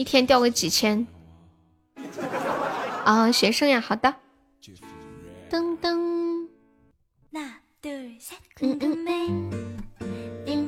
[0.00, 1.06] 一天掉个几千。
[3.04, 4.14] 啊，学生呀，好的。
[5.50, 6.46] 噔噔，
[8.62, 8.78] 嗯
[10.46, 10.66] 嗯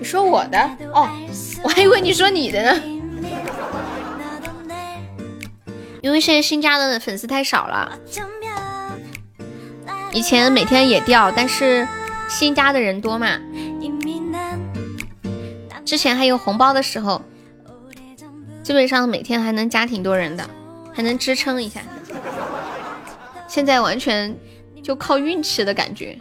[0.00, 0.58] 你说我的
[0.92, 1.08] 哦，
[1.62, 2.82] 我还以为你说你的呢。
[6.02, 7.96] 因为现在新加的粉丝太少了，
[10.12, 11.86] 以前每天也掉，但是
[12.28, 13.38] 新加的人多嘛。
[15.84, 17.22] 之前还有红包的时候，
[18.66, 20.50] 基本上每天还能加挺多人的，
[20.92, 21.80] 还能支撑一下。
[23.46, 24.36] 现在完全
[24.82, 26.18] 就靠运气的感觉。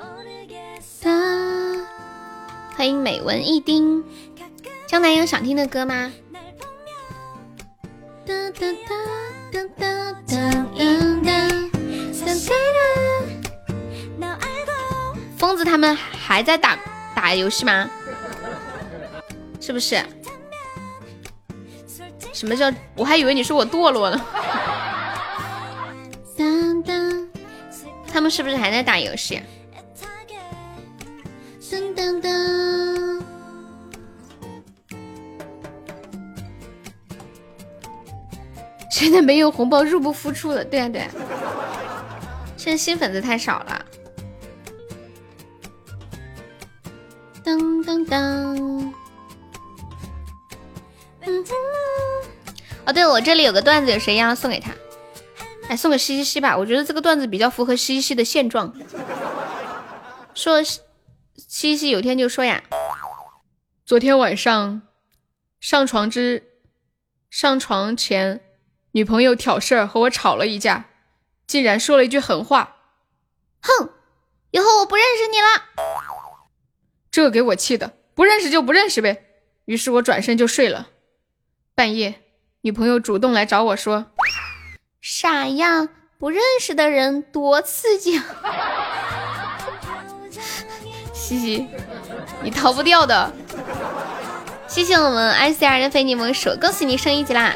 [2.76, 4.04] 欢迎美文一丁，
[4.86, 6.14] 江南有想听的歌吗？
[15.36, 16.78] 疯子他们还在打
[17.16, 17.90] 打游戏吗？
[19.60, 20.00] 是不是？
[22.36, 22.70] 什么叫？
[22.96, 24.26] 我还以为你说我堕落了。
[28.12, 29.42] 他们是不是还在打游戏？
[31.62, 33.22] 噔噔噔！
[38.92, 40.64] 现在没有红包，入不敷出了。
[40.64, 41.12] 对啊，对啊。
[42.56, 43.86] 现在新粉丝太少了。
[47.44, 48.94] 噔噔噔！
[52.86, 54.72] 哦，对，我这里有个段子，有谁要送给他？
[55.68, 58.74] 哎，送给西西西吧，我觉得这个段子比较符合西西的现状。
[60.36, 60.82] 说西
[61.36, 62.62] 西西有天就说呀，
[63.86, 64.84] 昨天晚上
[65.60, 66.44] 上床之
[67.32, 68.42] 上床前，
[68.92, 70.86] 女朋友挑事儿和我吵了一架，
[71.48, 72.76] 竟然说了一句狠话，
[73.62, 73.90] 哼，
[74.52, 75.48] 以后我不认识你了。
[77.10, 79.26] 这给我气的，不认识就不认识呗。
[79.66, 80.90] 于是我转身就睡了。
[81.76, 82.16] 半夜，
[82.62, 84.06] 女朋友主动来找我说。
[85.02, 88.18] 傻样，不认识的人多刺激！
[91.14, 91.68] 嘻嘻，
[92.42, 93.30] 你逃不掉的。
[94.68, 97.54] 谢谢我们 I C R 的非你莫属，恭喜你升一级啦！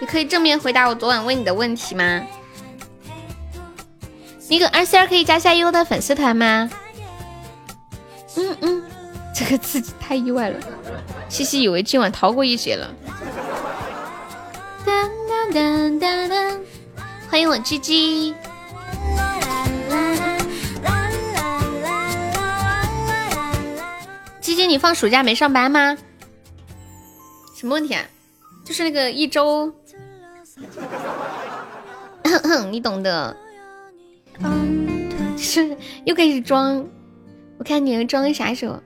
[0.00, 2.24] 你可以正面回答我昨晚问你的问题吗？
[4.48, 6.70] 那个 I C R 可以加下优的粉丝团吗？
[8.38, 8.82] 嗯嗯，
[9.34, 10.60] 这个刺激太意外了。
[11.28, 12.88] 西西以为今晚逃过一劫了。
[14.86, 16.60] 当当当当当，
[17.28, 18.32] 欢迎我鸡鸡。
[24.40, 25.98] 鸡鸡，你放暑假没上班吗？
[27.56, 28.04] 什么问题啊？
[28.64, 29.72] 就是那个一周，
[32.70, 33.36] 你懂的。
[35.36, 36.84] 是又开始装，
[37.58, 38.80] 我看你装个啥时候？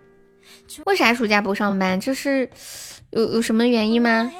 [0.86, 2.00] 为啥暑假不上班？
[2.00, 2.48] 就是
[3.10, 4.32] 有有什么原因吗？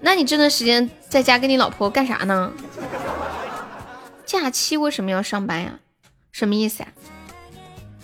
[0.00, 2.52] 那你这段时间在家跟你老婆干啥呢？
[4.24, 5.80] 假期为什么要上班呀？
[6.30, 6.88] 什么意思呀？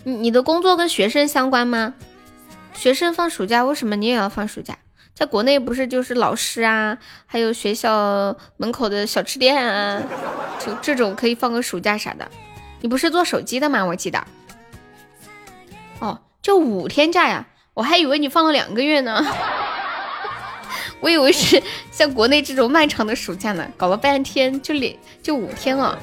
[0.04, 1.94] 你你的工作跟学生相关吗？
[2.74, 4.78] 学生放暑假，为什么你也要放暑假？
[5.14, 6.96] 在国内不是就是老师啊，
[7.26, 10.02] 还有学校门口的小吃店啊，
[10.58, 12.26] 就这种可以放个暑假啥的。
[12.80, 13.84] 你不是做手机的吗？
[13.84, 14.24] 我记得。
[16.00, 19.24] 哦，就五天假呀，我还以为你放了两个月呢。
[21.00, 25.98] 我以为是像国内这种漫长的暑假呢，搞了半天就两就五天了。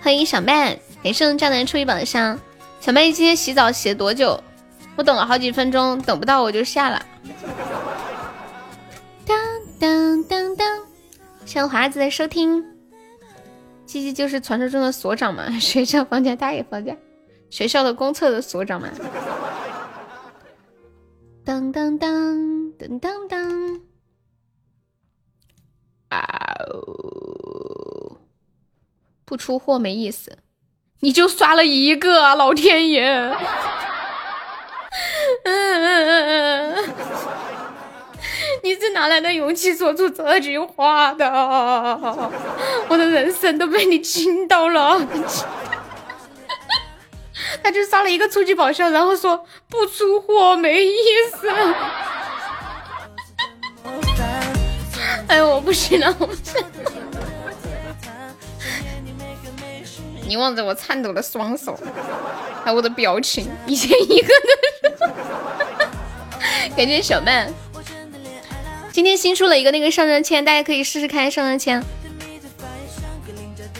[0.00, 2.38] 欢迎小曼，连胜战男出一宝箱。
[2.80, 4.40] 小曼，你今天洗澡洗了多久？
[4.96, 7.04] 我等了好几分钟，等不到我就下了。
[9.26, 9.38] 当
[9.78, 10.66] 当当当，
[11.44, 12.64] 谢华子的收听。
[13.84, 16.96] 七七就是传说中的所长嘛， 学校放假他也放假，
[17.50, 18.88] 学校的公厕的所长嘛。
[21.44, 23.80] 当当当当当当，
[26.08, 26.18] 啊
[26.68, 28.16] 哦！
[29.24, 30.38] 不出货没意思，
[31.00, 33.36] 你就刷了一个，老天爷！
[35.44, 36.94] 嗯嗯嗯嗯，
[38.62, 41.26] 你是哪来的勇气说出这句话的？
[42.88, 45.00] 我的人生都被你惊到了。
[47.62, 50.96] 他就刷了一个初级宝箱，然后说不出货没意
[51.30, 51.48] 思。
[55.28, 56.54] 哎呦，我不行了，我不行。
[60.26, 61.78] 你望着我颤抖的双手，
[62.64, 65.08] 还有我的表情，一前一个的。
[66.76, 67.48] 感谢小曼，
[68.92, 71.82] 今天新出了一个那个上上签，大家可以试试看上上签。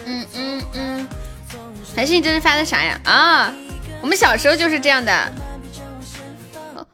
[0.04, 1.08] 嗯嗯嗯，
[1.94, 3.00] 还是你这是发的啥呀？
[3.04, 3.52] 啊！
[4.00, 5.32] 我们小时候就是这样的，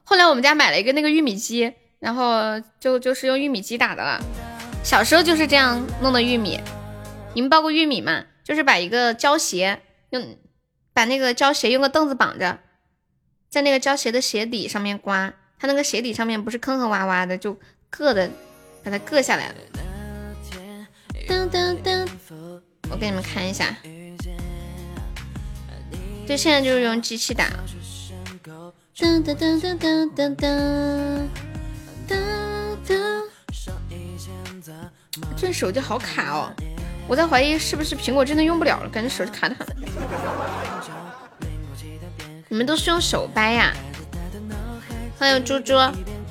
[0.03, 4.19] 后来我们家买了一个那个玉米机，然后就就是用玉米机打的了。
[4.83, 6.59] 小时候就是这样弄的玉米，
[7.35, 8.25] 你们包过玉米吗？
[8.45, 9.81] 就是把一个胶鞋
[10.11, 10.37] 用，
[10.93, 12.59] 把那个胶鞋用个凳子绑着，
[13.49, 17.55] 在那个胶鞋的鞋底上面刮，它那个鞋底上面不是坑坑洼洼的，就
[17.91, 18.31] 硌的，
[18.83, 19.55] 把它硌下来了。
[21.29, 22.09] 噔噔噔，
[22.91, 23.77] 我给你们看一下。
[26.27, 27.49] 对，现在就是用机器打。
[28.95, 30.37] 噔噔噔噔噔噔
[32.09, 32.17] 噔
[32.87, 33.23] 噔。
[35.37, 36.53] 这手机好卡哦，
[37.09, 39.67] 我在怀疑是不是苹果真的用不了了，感觉手机卡的很。
[42.49, 43.73] 你们都是用手掰呀？
[45.19, 45.75] 欢迎猪猪，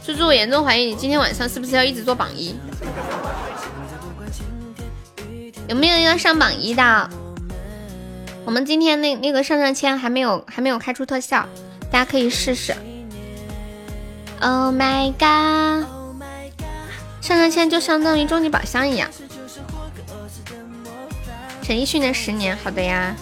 [0.06, 2.56] 猪猪，我严重怀疑你今天晚上是不是要一直做榜一？
[5.68, 7.10] 有没有要上榜一的？
[8.44, 11.48] 我们今天那那个上上签还没有还没有开出特效，
[11.92, 12.74] 大家可以试试。
[14.42, 15.88] Oh my god！
[17.22, 19.10] 上上签就相当于终极宝箱一样。
[21.72, 23.16] 陈奕迅的十年，好的呀。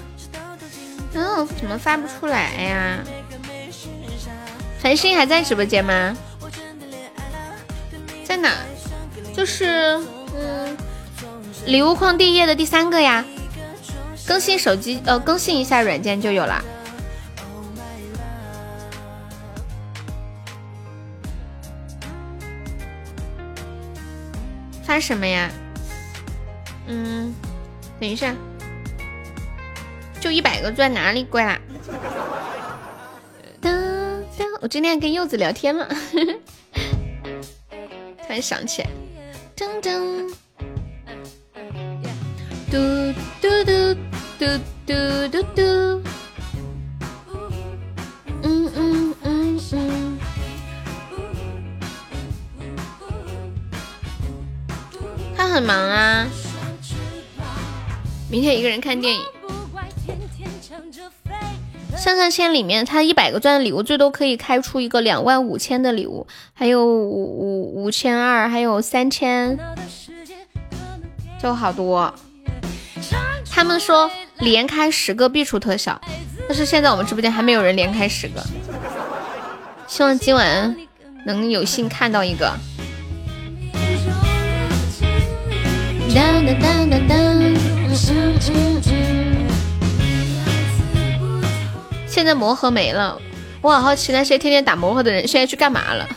[1.13, 2.97] 嗯，怎么发不出来呀？
[4.79, 6.17] 繁星还在直播间吗？
[8.25, 8.49] 在哪？
[9.35, 10.01] 就是
[10.35, 10.75] 嗯，
[11.67, 13.23] 礼物框第一页的第三个呀。
[14.25, 16.59] 更新手机，呃，更新一下软件就有了。
[24.81, 25.51] 发什么呀？
[26.87, 27.31] 嗯，
[27.99, 28.33] 等一下，
[30.21, 31.59] 就一百个钻，哪里贵啦？
[33.61, 33.73] 当
[34.37, 35.87] 当，我今天跟柚子聊天了，
[38.25, 38.89] 突然想起来，
[39.55, 40.33] 噔噔，
[42.71, 42.77] 嘟
[43.41, 43.99] 嘟嘟。
[44.39, 44.45] 嘟
[44.85, 44.93] 嘟
[45.27, 45.61] 嘟嘟，
[48.41, 50.17] 嗯嗯嗯嗯，
[55.35, 56.25] 他很忙啊，
[58.30, 59.21] 明天一个人看电影。
[61.97, 69.57] 上上签里面，它一百个钻的礼物最多可以开出一个两万五千的礼物，还有五五五千二，还有三千，
[71.41, 72.13] 就好多。
[73.49, 75.99] 他们说连开十个必出特效，
[76.47, 78.41] 但是现在我们直播间还没有人连开十个，
[79.88, 80.75] 希望今晚
[81.25, 82.53] 能有幸看到一个。
[92.07, 93.17] 现在魔盒没了，
[93.61, 96.07] 我好好奇那些天天打魔盒的人现在去干嘛了？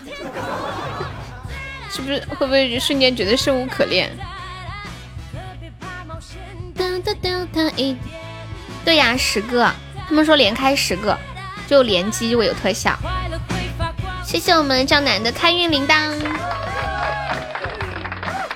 [1.91, 4.11] 是不是会不会瞬间觉得生无可恋？
[8.85, 9.71] 对呀，十个，
[10.09, 11.17] 他们说连开十个
[11.69, 12.99] 就连击就会有特效。
[14.25, 16.11] 谢谢我们江南的开运铃铛。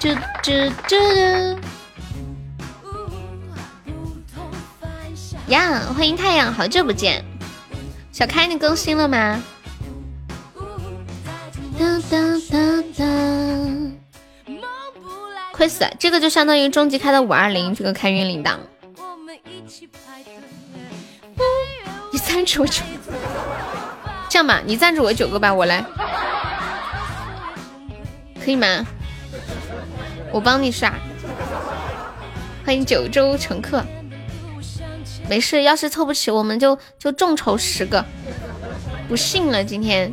[0.01, 0.97] 嘟嘟嘟。
[5.49, 7.25] 呀，欢迎太阳，好久不见，
[8.11, 9.41] 小开你更新了吗？
[11.79, 12.19] 哒哒
[12.51, 13.05] 哒哒，
[15.53, 18.57] 亏死了，这个就相当于终极开的五二零，这个开运铃铛。
[22.11, 22.83] 你赞助我九，
[24.29, 25.85] 这样吧，你赞助我九个吧，我来，
[28.45, 28.85] 可以吗？
[30.33, 30.93] 我帮你刷。
[32.65, 33.85] 欢迎九州乘客。
[35.29, 38.05] 没事，要是凑不齐，我们就就众筹十个。
[39.09, 40.13] 不信了，今天。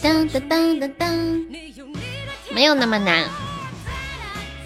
[0.00, 1.46] 当当当当当，
[2.50, 3.24] 没有那么难。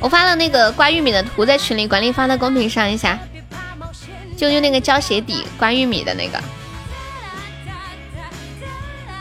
[0.01, 3.19] 我发了那个刮玉米的图在群里，管理发到公屏上一下。
[4.37, 6.43] 就用那个胶鞋底刮玉米的那个。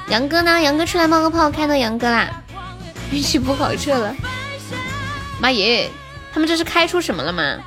[0.10, 0.62] 杨哥呢？
[0.62, 2.42] 杨哥出来冒个泡，看到杨哥啦。
[3.12, 4.16] 运气不好撤了。
[5.40, 5.90] 妈耶，
[6.34, 7.58] 他们这是开出什么了吗？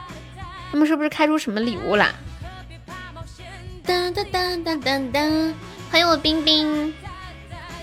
[0.75, 2.13] 他们是不是开出什么礼物啦？
[3.87, 5.55] 当当当当当当！
[5.89, 6.93] 欢迎我冰冰，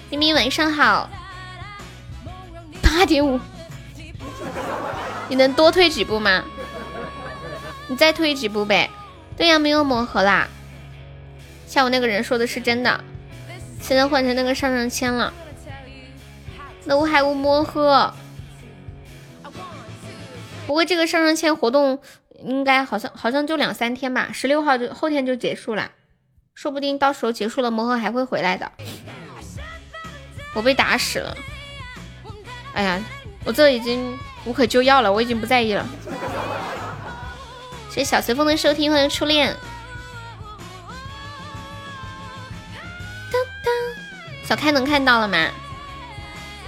[0.09, 1.09] 冰冰晚上好。
[2.83, 3.39] 八点五，
[5.29, 6.43] 你能多退几步吗？
[7.87, 8.89] 你再退几步呗。
[9.37, 10.49] 对呀，没有魔盒啦。
[11.67, 13.01] 下午那个人说的是真的，
[13.79, 15.31] 现在换成那个上上签了。
[16.83, 18.13] 那我还无魔盒。
[20.67, 21.97] 不过这个上上签活动。
[22.43, 25.91] 应该好像好像就两三天吧，十六号就后天就结束了，
[26.53, 28.71] 说不定到时候结束了魔盒还会回来的。
[30.53, 31.37] 我被打死了，
[32.73, 33.01] 哎呀，
[33.45, 35.87] 我这已经无可救药了，我已经不在意了。
[37.89, 39.55] 谢谢小随风的收听，欢迎初恋。
[43.31, 43.73] 当当，
[44.45, 45.49] 小开能看到了吗？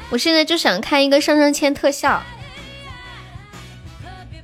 [0.09, 2.21] 我现在就想看一个上上签特效。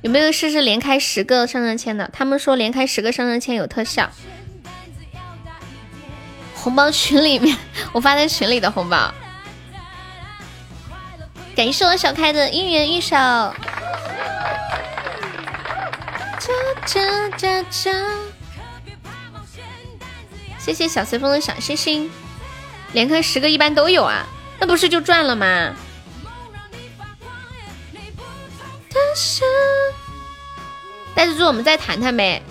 [0.02, 2.10] 有没有试试连开十个上上签的？
[2.12, 4.10] 他们说连开十个上上签有特效。
[6.54, 7.56] 红包群里面，
[7.92, 9.12] 我发在群里的红包。
[11.54, 13.16] 感谢我小开的姻缘玉手。
[20.58, 22.10] 谢谢小随风的小心心。
[22.92, 24.26] 连开十个一般都有啊，
[24.58, 25.74] 那不是就赚了吗？
[28.92, 29.46] 单身
[31.14, 32.42] 呆子猪，我们再谈谈呗，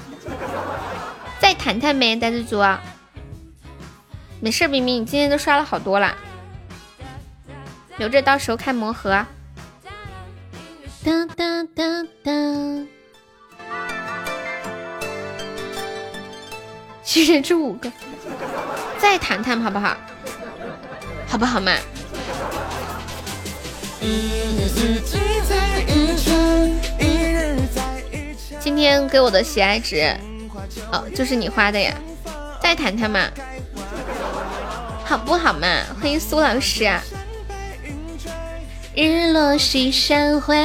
[1.40, 2.62] 再谈谈呗，呆子猪。
[4.42, 6.16] 没事，冰冰，你今天都刷了好多了，
[7.98, 9.26] 留着到时候开魔盒。
[11.04, 12.88] 当当当当，
[17.04, 17.92] 其实这五个，
[18.98, 19.96] 再谈谈好不好？
[21.28, 21.72] 好不好嘛？
[24.02, 24.10] 嗯
[24.78, 25.19] 嗯
[28.70, 30.16] 今天给我的喜爱值，
[30.92, 31.92] 哦，就是你花的呀。
[32.62, 33.28] 再谈谈嘛，
[35.04, 35.68] 好不好嘛？
[36.00, 36.86] 欢迎苏老师。
[36.86, 37.02] 啊
[38.94, 40.56] 日落西山回，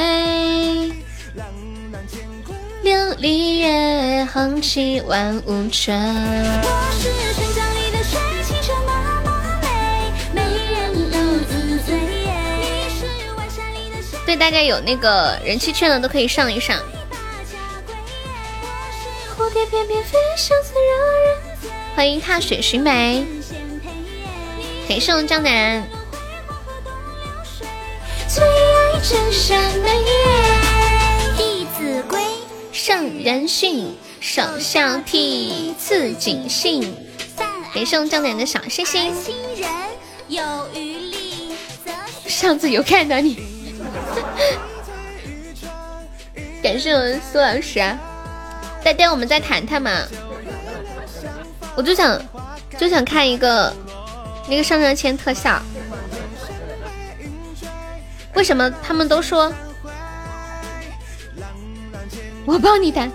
[2.83, 5.99] 琉璃月横起万物春。
[14.27, 16.79] 对大家有那个人气券的都可以上一上。
[21.95, 23.25] 欢迎踏雪寻梅，
[24.89, 25.83] 感谢我江南。
[31.37, 32.21] 弟子规，
[32.71, 36.93] 圣人训，首孝悌，次谨信。
[37.73, 39.13] 感谢我江南的小星星。
[42.27, 43.37] 上次有看到你。
[46.61, 47.79] 感谢我苏老师。
[48.85, 49.89] 再带我们再谈谈嘛，
[51.75, 52.21] 我就想
[52.77, 53.73] 就想看一个
[54.47, 55.59] 那个上上签特效。
[58.35, 59.51] 为什么他们都说
[62.45, 63.11] 我帮你谈？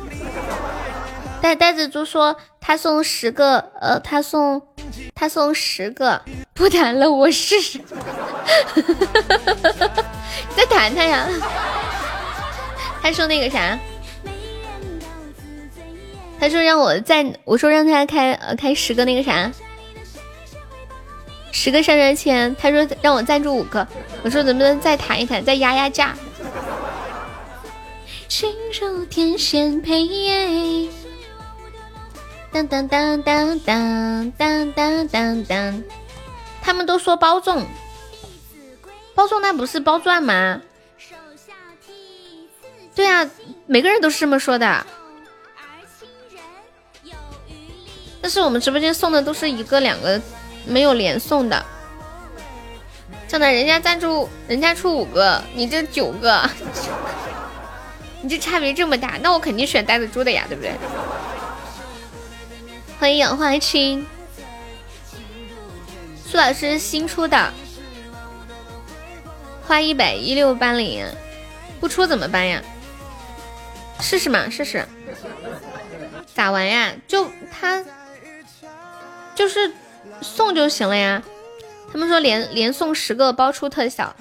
[1.40, 4.60] 呆呆子猪说他送十个，呃，他送
[5.14, 6.20] 他送十个，
[6.52, 7.80] 不弹了，我试试。
[10.56, 11.28] 再弹弹呀！
[13.00, 13.78] 他说那个啥，
[16.41, 19.53] 他说让我再，我说让他开呃开十个那个啥，
[21.53, 22.57] 十个上上签。
[22.57, 23.86] 他说让我赞助五个，
[24.22, 26.16] 我说能不能再谈一谈，再压压价。
[28.26, 30.88] 心如天仙配。
[32.53, 35.84] 当当当当当当当当当，
[36.62, 37.66] 他们都说包中，
[39.14, 40.61] 包中那不是包钻吗？
[42.95, 43.28] 对啊，
[43.66, 44.86] 每个人都是这么说的。
[48.20, 50.20] 但是我们直播间送的都是一个两个，
[50.64, 51.64] 没有连送的。
[53.26, 56.48] 真的，人家赞助，人家出五个，你这九个，
[58.22, 60.72] 你这差别这么大，那我肯定选呆子猪的呀，对不对？
[62.98, 64.06] 欢迎氧化氢，
[66.26, 67.52] 苏老师新出的，
[69.66, 71.06] 花一百一六八零，
[71.80, 72.60] 不出怎么办呀？
[74.00, 74.84] 试试嘛，试试。
[76.34, 76.92] 咋玩呀？
[77.06, 77.84] 就他，
[79.41, 79.72] 就是
[80.20, 81.22] 送就行了呀。
[81.91, 84.14] 他们说连连送十个包出特效，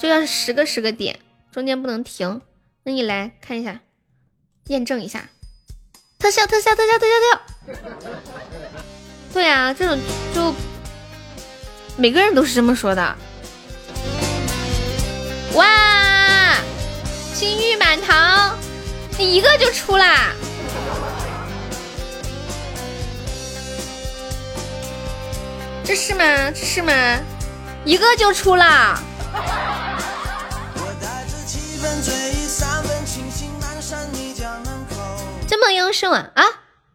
[0.00, 1.20] 就要十个十个点，
[1.52, 2.42] 中间不能停。
[2.82, 3.78] 那你来看一下，
[4.66, 5.28] 验证一下。
[6.18, 7.78] 特效特效特效特效特效，
[9.32, 9.96] 对啊，这种
[10.34, 10.52] 就
[11.96, 13.16] 每个人都是这么说的。
[15.54, 16.56] 哇，
[17.32, 18.58] 金玉满堂，
[19.16, 20.32] 你一个就出啦？
[25.90, 26.22] 这是吗？
[26.54, 26.92] 这是吗？
[27.84, 28.96] 一个就出啦？
[35.48, 36.44] 这么优秀啊啊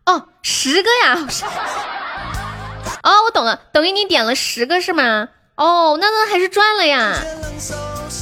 [0.05, 1.27] 哦，十个呀！
[3.03, 5.27] 哦，我懂了，等于你点了十个是吗？
[5.55, 7.17] 哦，那那还是赚了呀，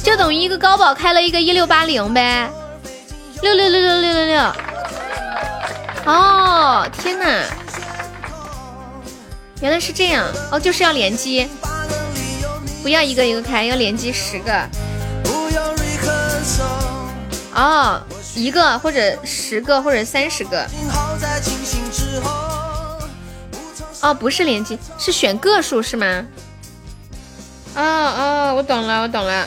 [0.02, 2.50] 就等于一个高宝开了一个一六八零呗，
[3.42, 4.42] 六六六六六六六。
[6.06, 7.44] 哦，天哪，
[9.64, 11.48] 原来是这样哦，就是要连击，
[12.82, 14.68] 不要一个一个开，要连击十个。
[17.54, 18.02] 哦。
[18.34, 20.66] 一个或者十个或者三十个，
[24.02, 26.26] 哦，不是连击，是选个数是吗？
[27.76, 29.46] 哦哦，我懂了，我懂了，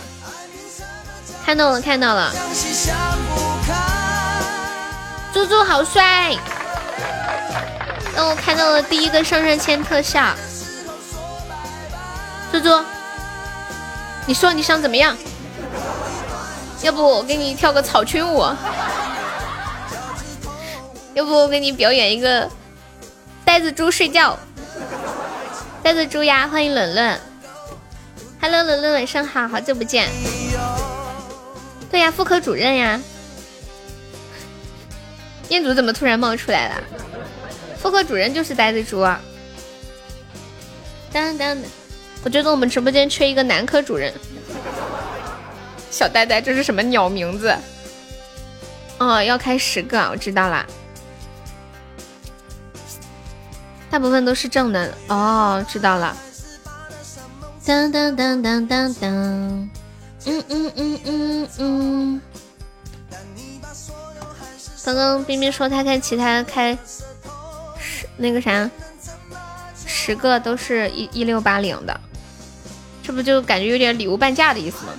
[1.45, 2.34] 看到了看到了，
[5.34, 6.34] 猪猪好帅，
[8.18, 10.34] 那我看到了第一个上上签特效，
[12.51, 12.84] 猪猪，
[14.26, 15.15] 你说你想怎么样？
[16.82, 18.43] 要不我给你跳个草裙舞，
[21.13, 22.49] 要不我给你表演一个
[23.45, 24.36] 呆子猪睡觉，
[25.84, 27.20] 呆子猪呀，欢迎冷冷
[28.41, 30.09] ，Hello 冷冷晚上好，好久不见。
[31.91, 32.99] 对呀，妇科主任呀，
[35.49, 36.82] 彦祖怎么突然冒出来了？
[37.88, 39.18] 妇科主任就是呆子猪啊。
[41.10, 41.58] 当当，
[42.22, 44.14] 我觉得我们直播间缺一个男科主任。
[45.90, 47.56] 小呆呆，这是什么鸟名字？
[48.98, 50.66] 哦，要开十个，我知道啦。
[53.90, 56.18] 大部分都是正的哦，知道了。
[57.66, 59.72] 当当当当当当，嗯
[60.26, 62.22] 嗯嗯嗯嗯。
[64.84, 66.78] 刚刚冰冰说他开其他开
[67.98, 68.70] 十那个啥，
[69.86, 72.00] 十个都是一一六八零的，
[73.02, 74.93] 这不就感觉有点礼物半价的意思吗？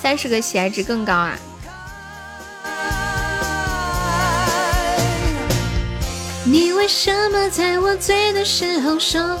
[0.00, 1.38] 三十个喜爱值更高啊！
[6.44, 9.40] 你为什么在我醉的时候说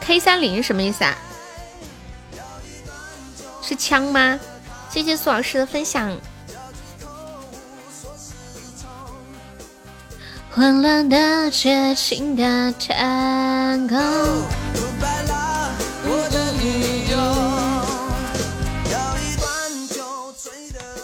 [0.00, 1.14] ？K 三零什么意思啊？
[3.60, 4.38] 是枪吗？
[4.90, 6.16] 谢谢苏老师的分享。
[10.56, 13.94] 混乱的、绝情的探戈。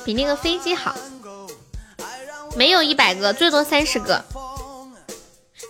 [0.06, 0.96] 比那个飞机好，
[2.56, 4.24] 没有一百个，最多三十个，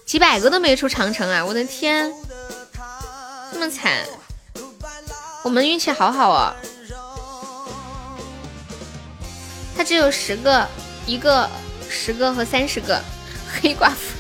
[0.07, 1.45] 几百个都没出长城啊！
[1.45, 2.15] 我的天，
[3.53, 4.07] 这么惨，
[5.43, 6.55] 我们运气好好哦。
[9.77, 10.69] 他只有十个，
[11.05, 11.51] 一个
[11.91, 13.03] 十个和三十个
[13.61, 14.17] 黑寡妇。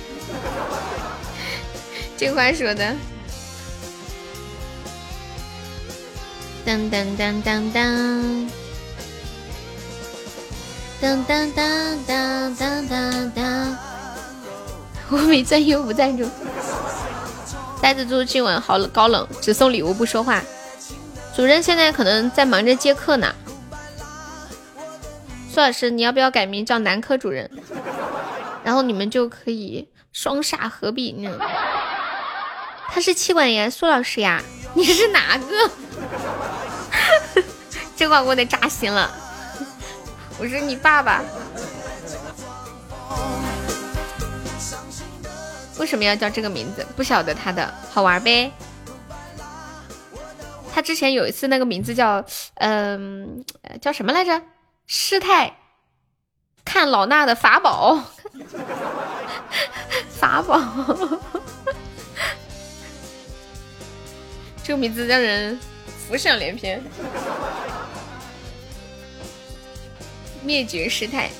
[2.16, 2.94] 这话说的。
[6.64, 8.50] 当当当当当，
[11.00, 13.76] 当当当当当当当。
[15.10, 16.24] 我没赞又不赞助。
[17.82, 20.40] 呆子猪今晚好冷，高冷，只送礼物不说话。
[21.34, 23.34] 主任现在可能在忙着接客呢。
[25.52, 27.50] 苏老师，你要不要改名叫男科主任？
[28.64, 31.28] 然后你们就可以双煞合璧。
[32.88, 34.42] 他是气管炎，苏老师呀，
[34.74, 35.70] 你是哪个？
[37.96, 39.10] 这话我得扎心了。
[40.38, 41.22] 我是你爸爸。
[45.78, 46.86] 为什么要叫这个名字？
[46.94, 48.52] 不晓得他的好玩呗。
[50.74, 53.44] 他之前有一次那个名字叫，嗯，
[53.80, 54.42] 叫什么来着？
[54.86, 55.56] 师太
[56.64, 58.02] 看老衲的法宝，
[60.18, 60.60] 法宝。
[64.64, 66.82] 这个名字让人浮想联翩。
[70.42, 71.30] 灭绝师太。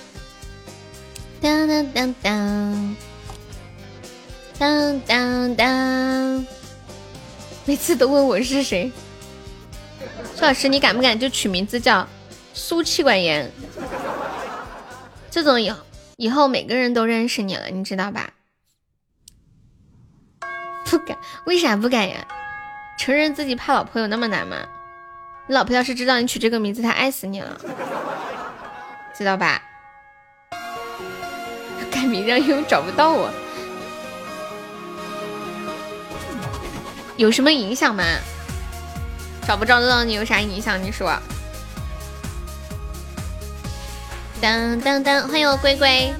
[1.40, 2.96] 当当当当。
[4.58, 6.46] 当当当，
[7.64, 8.92] 每次都问我是谁。
[10.36, 12.06] 苏老师，你敢不敢就取名字叫
[12.54, 13.50] 苏气管炎？
[15.32, 15.68] 这种以
[16.16, 18.30] 以后每个人都认识你了，你知道吧？
[20.84, 22.26] 不敢，为啥不敢呀？
[22.98, 24.56] 承认自己怕老婆有那么难吗？
[25.48, 27.58] 你老婆要是知道你取这个名字，她爱死你了，
[29.16, 29.62] 知道吧？
[31.90, 33.30] 改名让悠悠找不到我。
[37.16, 38.04] 有什么影响吗？
[39.46, 40.80] 找不着得到你有啥影响？
[40.82, 41.18] 你说。
[44.42, 46.12] 当当当，欢迎我龟龟，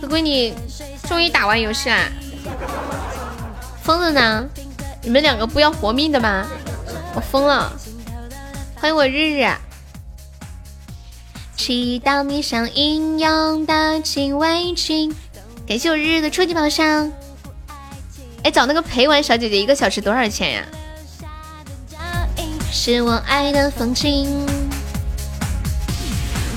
[0.00, 0.52] 龟龟你
[1.08, 2.10] 终于打完游戏啦！
[3.84, 4.44] 疯了呢？
[5.00, 6.44] 你们两个不要活命的吗？
[7.14, 7.72] 我疯了！
[8.74, 9.48] 欢迎我日日。
[11.56, 15.14] 祈祷你上英勇的禁卫军，
[15.68, 17.12] 感谢我日日的初级宝箱。
[18.42, 20.64] 哎，找那个陪玩小姐姐一个小时多少钱呀？
[22.72, 24.44] 是我爱的风景。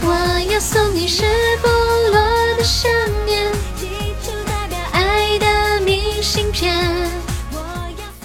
[0.01, 1.23] 我要送你是
[1.61, 2.19] 不落
[2.57, 2.91] 的想
[3.25, 3.87] 念，寄
[4.23, 6.75] 出代表爱的明信片。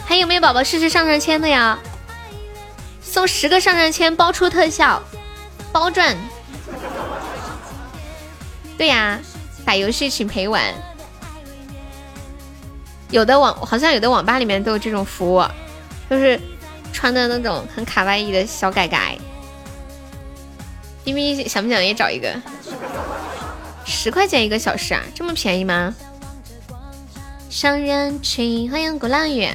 [0.06, 1.78] 还有没有宝宝试试上上签的呀？
[3.02, 5.02] 送十个上上签，包出特效，
[5.72, 6.16] 包赚。
[8.76, 9.18] 对呀，
[9.64, 10.62] 打游戏请陪玩。
[13.10, 15.44] 有的网好像有的网吧里面都有这种服务，
[16.10, 16.40] 就是
[16.92, 19.16] 穿的那种很卡哇伊的小改改。
[21.04, 22.34] 冰冰想不想也找一个？
[23.84, 25.94] 十块钱一个小时啊，这么便宜吗？
[27.50, 29.48] 上人群，欢迎鼓浪屿，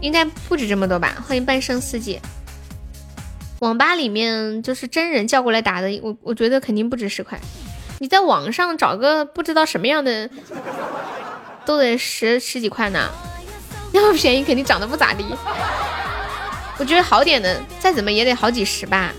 [0.00, 1.16] 应该不止这么多吧？
[1.26, 2.20] 欢迎半生四季。
[3.58, 7.38] 网吧里面就是真人叫过来打的，我我觉得肯定不止十块。
[7.98, 10.30] 你在网上找个不知道什么样的，
[11.66, 13.10] 都得十十几块呢，
[13.92, 15.24] 那么便宜肯定长得不咋地。
[16.82, 19.12] 我觉得好点的，再怎么也得好几十吧。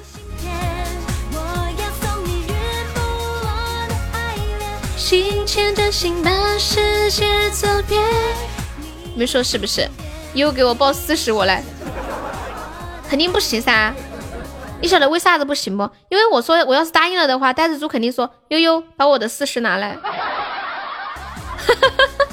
[9.05, 9.89] 你们说是不是？
[10.33, 11.63] 又给我报四十，我来，
[13.09, 13.93] 肯定不行噻。
[14.81, 15.89] 你晓得为啥子不行不？
[16.09, 19.95] 因为我说我要是答应了的话，呆子猪肯定说悠悠把我的四十拿来。
[19.95, 20.03] 哈
[21.65, 22.25] 哈哈哈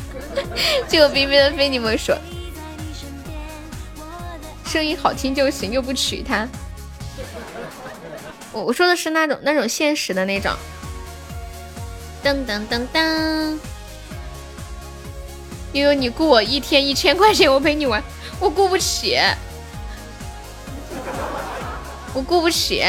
[0.88, 2.12] 这个冰冰的非你莫属，
[4.70, 6.48] 声音好听就行，又不娶她。
[8.52, 10.52] 我我说的是那种那种现实的那种。
[12.22, 13.58] 噔噔噔噔，
[15.72, 18.00] 悠悠你雇我一天一千块钱，我陪你玩，
[18.38, 19.18] 我雇不起。
[22.14, 22.84] 我雇不起，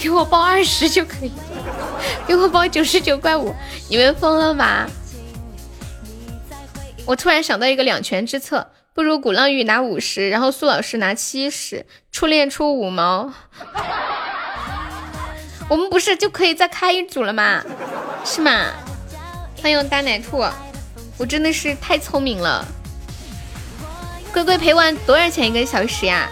[0.00, 1.32] 给我包二十就可以，
[2.26, 3.54] 给我包九十九块五，
[3.88, 4.88] 你们疯了吗？
[7.04, 8.66] 我突然想到一个两全之策，
[8.96, 13.30] 不如鼓浪屿拿五十，然后苏老师拿七十，初恋出五毛，
[15.68, 17.62] 我们不是就可以再开一组了吗？
[18.24, 18.72] 是吗？
[19.60, 20.42] 欢迎大奶兔，
[21.18, 22.66] 我真的是太聪明了。
[24.32, 26.30] 乖乖陪玩多少钱一个小时呀？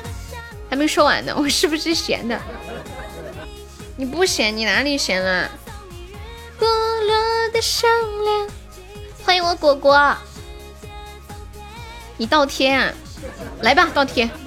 [0.71, 2.41] 还没说完呢，我是不是闲的？
[3.95, 5.51] 你不闲，你哪里闲了？
[6.59, 7.15] 剥落
[7.53, 7.91] 的项
[8.25, 8.49] 链，
[9.23, 10.17] 欢迎我果果，
[12.17, 12.93] 你倒贴啊？
[13.63, 14.29] 来吧，倒贴。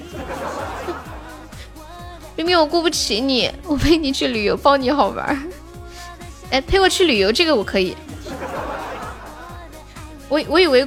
[2.36, 5.50] 明明我雇不起你，我陪你去旅游，包你好玩。
[6.50, 7.96] 哎，陪我去旅游这个我可以。
[10.28, 10.86] 我我以为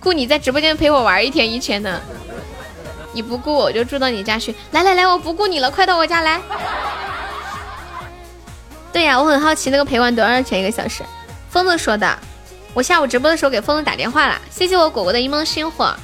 [0.00, 2.00] 雇你在直播间陪我玩一天一千呢。
[3.12, 4.54] 你不雇我就住到你家去。
[4.72, 6.40] 来来来，我不雇你了，快到我家来。
[8.92, 11.02] 对呀，我很好奇那个陪玩多少钱一个小时。
[11.50, 12.18] 疯子说的，
[12.74, 14.40] 我下午直播的时候给疯子打电话了。
[14.50, 15.94] 谢谢我果果的一梦星火。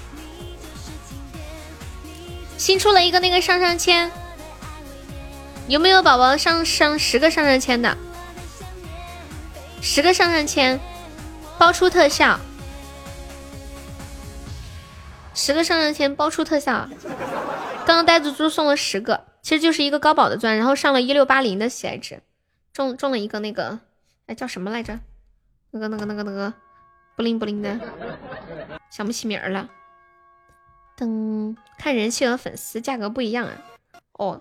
[2.56, 4.10] 新出了一个那个上上签，
[5.68, 7.96] 有没有宝宝上上十个上上签的？
[9.82, 10.80] 十个上上签，
[11.58, 12.40] 包出特效。
[15.34, 16.88] 十个上上签包出特效。
[17.84, 22.22] 刚刚呆子猪送了十个，其实就是一个高宝的钻，然后上了一六八零的喜爱值，
[22.72, 23.80] 中中了一个那个，
[24.26, 25.00] 哎叫什么来着？
[25.74, 26.54] 那个那个那个那个
[27.16, 27.76] 不灵不灵的，
[28.90, 29.68] 想不起名儿了。
[30.96, 33.52] 噔，看人气和粉丝价格不一样啊。
[34.12, 34.40] 哦，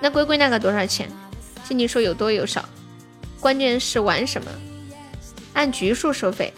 [0.00, 1.08] 那龟龟那个多少钱？
[1.62, 2.68] 静静说有多有少，
[3.38, 4.50] 关键是玩什么，
[5.54, 6.52] 按局数收费。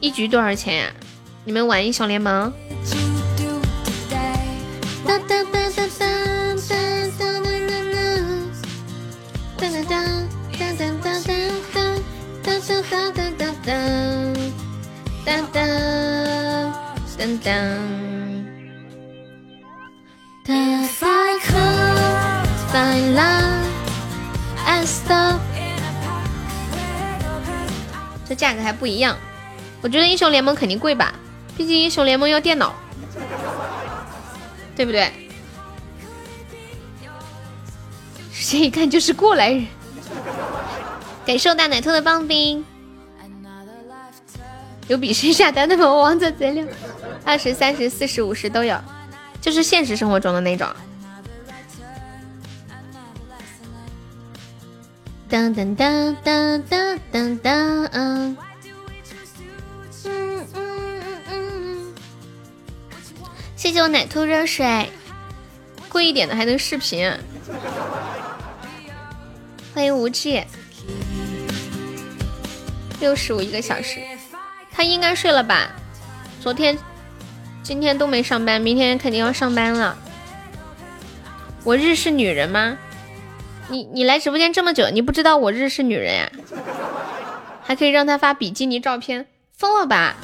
[0.00, 0.92] 一局多少钱呀？
[1.44, 2.52] 你们玩英雄联盟？
[28.26, 29.14] 这价格还不一样，
[29.82, 31.12] 我觉得英雄联盟肯定贵吧，
[31.58, 32.74] 毕竟英雄联盟要电脑，
[34.74, 35.12] 对不对？
[38.32, 39.66] 谁一看就是过来人。
[41.26, 42.64] 感谢我大奶兔的棒冰。
[44.88, 45.90] 有比谁下单的吗？
[45.90, 46.66] 王者贼六，
[47.24, 48.78] 二十三十四十五十都有，
[49.40, 50.68] 就是现实生活中的那种。
[55.30, 58.36] 噔噔噔噔噔噔噔，嗯
[60.04, 61.94] 嗯嗯嗯。
[63.56, 64.90] 谢谢我奶兔热水，
[65.88, 67.10] 贵一点的还能视频。
[69.74, 70.44] 欢迎无忌，
[73.00, 74.00] 六十五一个小时。
[74.70, 75.70] 他应该睡了吧？
[76.40, 76.76] 昨天、
[77.62, 79.96] 今天都没上班，明天肯定要上班了。
[81.62, 82.76] 我日是女人吗？
[83.68, 86.30] 你你来直播间这么久，你不知道我日是女人呀？
[87.62, 89.26] 还可以让他发比基尼照片，
[89.56, 90.16] 疯了吧？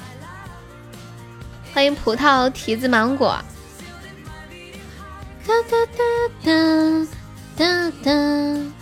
[1.73, 3.39] 欢迎葡萄、提子、芒果。
[5.47, 6.03] 哒哒哒
[6.45, 7.07] 哒
[7.57, 8.80] 哒哒。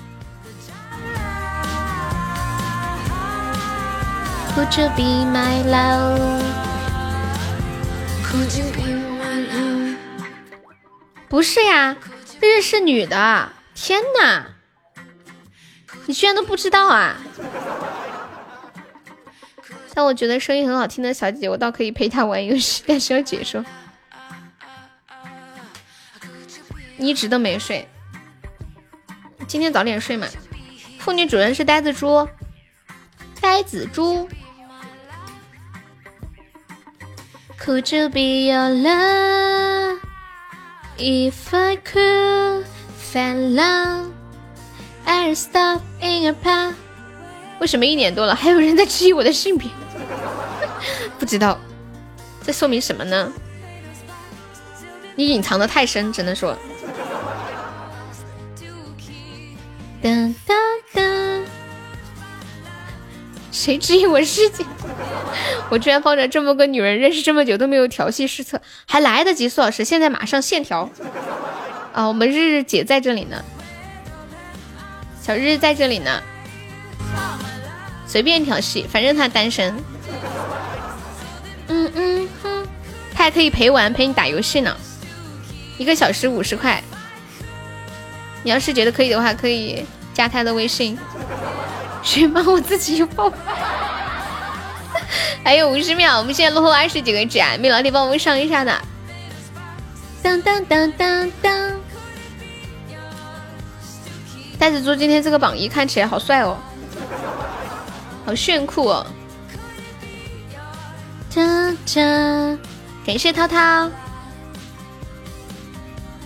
[4.58, 6.42] Who to be my love?
[11.28, 11.96] 不是呀，
[12.40, 13.52] 日是女的。
[13.74, 14.46] 天哪，
[16.06, 17.16] 你居然都不知道啊！
[19.94, 23.64] 但我觉得声音很好听的小姐姐，我倒可以陪她玩游戏，但是要解说。
[26.96, 27.88] 你一直都没睡，
[29.46, 30.26] 今天早点睡嘛。
[30.98, 32.28] 妇女主人是呆子猪，
[33.40, 34.28] 呆子猪。
[37.60, 39.98] Could you be your love
[40.96, 42.64] if I could
[42.96, 44.12] find love?
[45.04, 46.74] I'd stop in your path.
[47.60, 49.68] 为什么一年多了还有人在质疑我的性别？
[51.18, 51.58] 不知道，
[52.42, 53.32] 这说明什么呢？
[55.16, 56.56] 你隐藏的太深，只能说。
[60.46, 60.47] 哒
[63.58, 64.64] 谁质疑我师姐？
[65.68, 70.88] 我居然抱着这么个女人认识这么久都没有调戏失策，还来得及，苏老师，现在马上线条。
[71.92, 73.44] 啊，我们日日姐在这里呢，
[75.20, 76.22] 小日日在这里呢，
[78.06, 79.74] 随便调戏，反正他单身。
[81.66, 82.68] 嗯嗯哼，
[83.12, 84.76] 他还可以陪玩，陪你打游戏呢，
[85.78, 86.80] 一个小时五十块。
[88.44, 89.84] 你要是觉得可以的话，可以
[90.14, 90.96] 加他的微信。
[92.08, 93.30] 谁帮我自己报？
[95.44, 97.54] 还有五十秒，我们现在落后二十几个值啊！
[97.60, 98.80] 没老铁帮我们上一下的。
[100.22, 101.76] 当当当当当！
[104.58, 106.56] 袋子猪今天这个榜一看起来好帅哦，
[108.24, 109.06] 好炫酷哦！
[111.34, 111.42] 哒
[111.94, 112.58] 哒，
[113.04, 113.90] 感谢涛涛，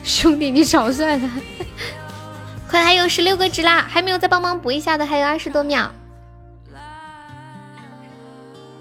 [0.04, 1.28] 兄弟你超帅的。
[2.72, 5.92] 快还有十六个值啦，还没有再帮忙补一下的还有二十多秒。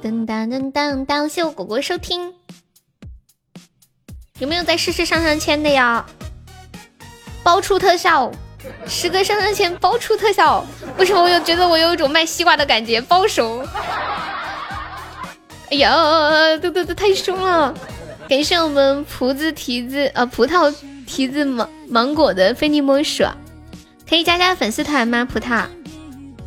[0.02, 2.34] 噔噔噔噔当，谢我果果收听。
[4.40, 6.06] 有没有在试试上上签的呀？
[7.44, 8.32] 包出特效，
[8.88, 10.66] 十个上上签包出特效。
[10.98, 13.02] 为什么我又觉得我有一种卖西瓜的感觉？
[13.02, 13.62] 包手。
[15.70, 15.92] 哎呀，
[16.62, 17.74] 都都都太凶了！
[18.30, 20.74] 感谢我们葡子提子呃葡萄
[21.06, 23.26] 提子芒芒果的非你莫属，
[24.12, 25.24] 可以加加粉丝团吗？
[25.24, 25.64] 葡萄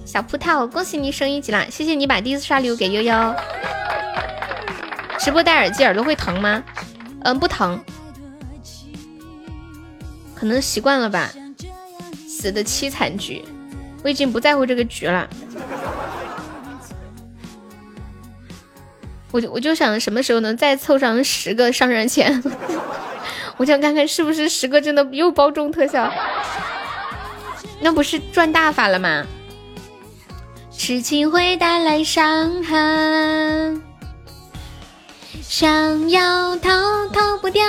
[0.04, 1.64] 小葡萄，恭喜你升一级啦！
[1.70, 3.34] 谢谢你把第一次刷礼物给悠悠。
[5.18, 6.62] 直播戴耳机耳朵会疼吗？
[7.22, 7.82] 嗯，不疼，
[10.34, 11.32] 可能习惯了吧。
[12.28, 13.42] 死的凄惨局，
[14.02, 15.26] 我已经不在乎这个局了。
[19.32, 22.42] 我就我就想什么时候能再凑上十个上上签，
[23.56, 26.12] 我想看看是不是十个真的又包中特效，
[27.80, 29.24] 那不是赚大发了吗？
[30.76, 33.82] 痴情会带来伤痕。
[35.42, 36.70] 想要逃
[37.12, 37.62] 逃不掉。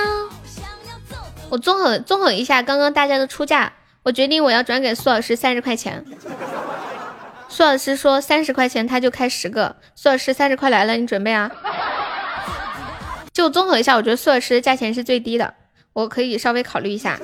[1.49, 6.03] 我综合综合一下刚刚大家的出价，我决定我要转给苏老师三十块钱。
[7.47, 11.51] 苏老师说三十块钱他就开十个，苏老师三十块来了，你准备啊？
[13.31, 15.53] 就综合一下，我觉得苏老师的价钱是最低的，
[15.93, 17.19] 我可以稍微考虑一下。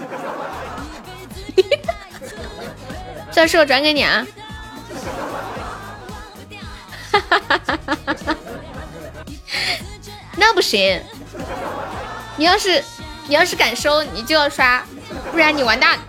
[3.32, 4.28] 苏老师，我转给你啊。
[7.12, 8.36] 哈哈哈哈哈哈。
[10.36, 11.02] 那不行，
[12.36, 12.84] 你要是
[13.28, 14.84] 你要是敢收，你就要刷，
[15.32, 16.00] 不然你完蛋。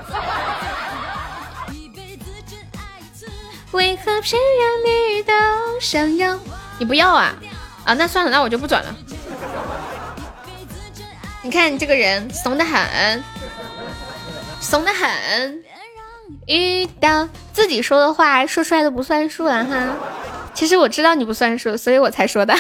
[3.73, 5.33] 为何偏让你都
[5.81, 6.39] 想要？
[6.79, 7.35] 你不要啊？
[7.85, 8.95] 啊，那算了，那我就不转了。
[11.43, 13.25] 你看你这个人怂的很，
[14.61, 15.65] 怂的很。
[16.47, 19.97] 遇到自己说的话说出来都不算数了哈。
[20.55, 22.55] 其实我知道你不算数，所以我才说的。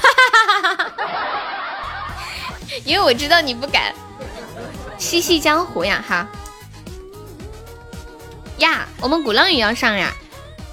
[2.85, 3.95] 因为我知道你不敢，
[4.97, 6.27] 嬉戏江湖呀哈。
[8.59, 10.12] 呀，我们鼓浪屿要上呀，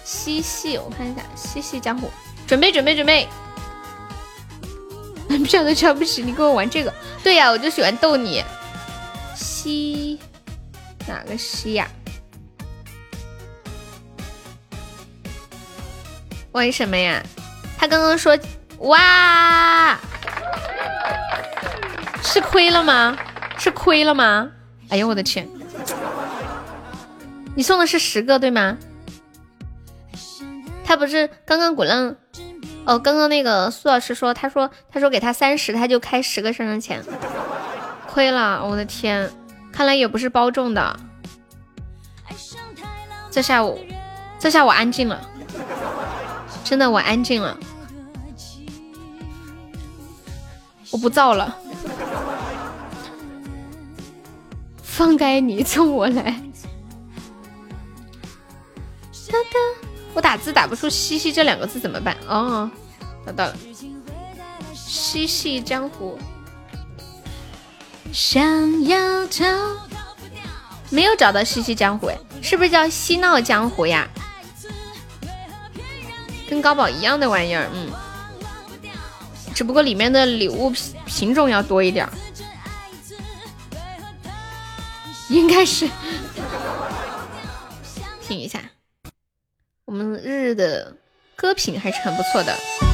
[0.05, 2.09] 嬉戏我看一下，嬉戏江湖，
[2.47, 3.27] 准备准备准备，
[5.27, 6.93] 不晓得瞧不起你跟我玩这个，
[7.23, 8.43] 对呀，我就喜欢逗你，
[9.35, 10.19] 嬉
[11.07, 11.87] 哪个嬉呀？
[16.51, 17.21] 为什么呀？
[17.77, 18.37] 他刚刚说
[18.79, 19.97] 哇。
[22.21, 23.17] 是亏了吗？
[23.57, 24.49] 是亏了吗？
[24.89, 25.47] 哎呦我的天！
[27.55, 28.77] 你送的是十个对吗？
[30.85, 32.15] 他不是刚刚鼓浪
[32.85, 37.03] 哦，刚刚那个苏老师说，他说他说给他三十，他就开十个上上签，
[38.07, 38.65] 亏了！
[38.65, 39.29] 我的天，
[39.71, 40.99] 看来也不是包中的。
[43.29, 43.77] 这下我
[44.39, 45.21] 这下我安静了，
[46.69, 47.57] 真的我安静了，
[50.91, 51.57] 我不造了。
[54.83, 56.39] 放开你，冲我来！
[60.13, 62.15] 我打字打不出“嬉戏”这两个字怎么办？
[62.27, 62.69] 哦，
[63.25, 63.57] 找到了
[64.75, 66.19] ，“嬉戏江湖”。
[68.13, 69.43] 想要逃，
[70.91, 72.11] 没有找到“嬉戏江湖”，
[72.43, 74.07] 是不是叫“嬉闹江湖”呀？
[76.49, 77.91] 跟高宝一样的玩意儿，嗯，
[79.53, 82.09] 只不过里面的礼物品品种要多一点。
[85.29, 85.87] 应该是，
[88.19, 88.59] 听一下，
[89.85, 90.91] 我们日日的
[91.35, 92.88] 歌品还是很不错的。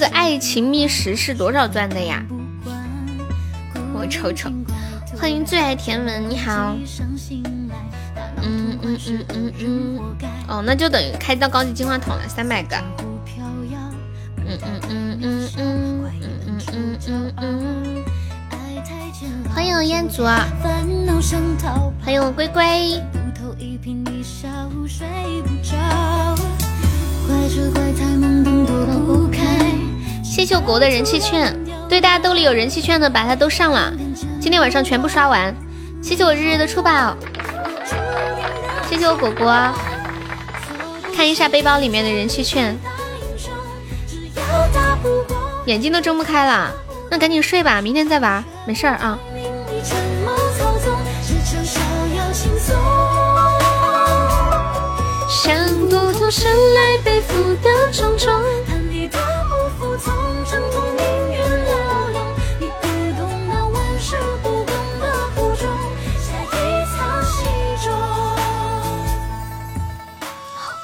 [0.00, 2.24] 个爱情觅食是多少钻的呀？
[3.92, 4.50] 我瞅瞅。
[5.18, 6.74] 欢迎最爱甜文，你好。
[8.42, 10.00] 嗯嗯嗯嗯嗯，
[10.48, 12.76] 哦，那就等于开到高级金话筒了，三百个。
[12.96, 16.10] 嗯嗯嗯嗯嗯
[16.46, 18.04] 嗯嗯嗯嗯。
[19.54, 20.48] 欢迎彦祖啊，
[22.02, 22.98] 欢迎我龟龟。
[30.30, 31.52] 谢谢我国的人气券，
[31.88, 33.92] 对大家兜里有人气券的，把它都上了。
[34.40, 35.52] 今天晚上全部刷完，
[36.00, 37.16] 谢谢我日日的出宝，
[38.88, 39.52] 谢谢我果果，
[41.16, 42.78] 看一下背包里面的人气券，
[45.66, 46.70] 眼睛都睁不开了，
[47.10, 49.18] 那赶紧睡吧，明天再玩，没事儿啊。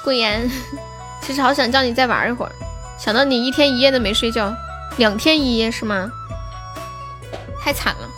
[0.07, 0.49] 桂言，
[1.21, 2.53] 其实好想叫你再玩一会儿，
[2.97, 4.55] 想到你一天一夜的没睡觉，
[4.99, 6.09] 两天一夜是吗？
[7.61, 8.09] 太惨了。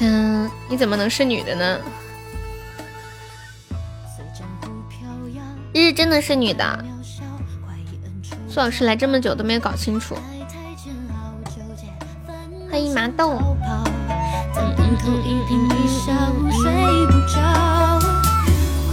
[0.00, 1.78] 嗯，你怎么能是女的呢？
[5.72, 6.84] 日日真的是女的。
[8.50, 10.14] 苏老师来这么久都没有搞清楚。
[12.70, 13.40] 欢迎麻豆。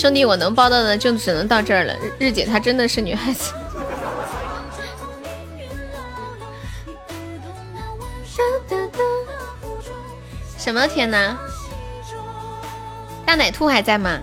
[0.00, 1.94] 兄弟，我能报到的就只能到这儿了。
[2.18, 3.52] 日姐她真的是女孩子。
[10.56, 11.36] 什么天哪？
[13.26, 14.18] 大奶兔还在吗？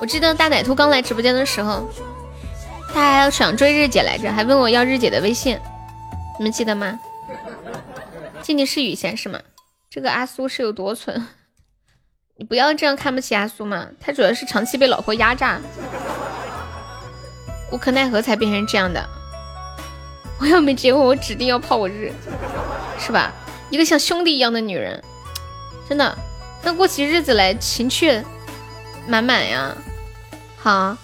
[0.00, 1.86] 我记得大奶兔刚来直播间的时候，
[2.94, 5.60] 他还要想追日姐来着，还问我要日姐的微信，
[6.38, 6.98] 你们记得吗？
[8.40, 9.38] 静静是雨仙是吗？
[9.90, 11.26] 这个阿苏是有多蠢？
[12.36, 15.60] 你不要这样看不起阿苏嘛，他主要是长期被老婆压榨，
[17.70, 19.06] 无可奈何才变成这样的。
[20.40, 22.12] 我要没结婚，我指定要泡我日，
[22.98, 23.32] 是吧？
[23.70, 25.02] 一个像兄弟一样的女人，
[25.88, 26.18] 真的。
[26.64, 28.22] 那过起日子来情趣
[29.06, 29.76] 满满呀，
[30.58, 30.96] 好。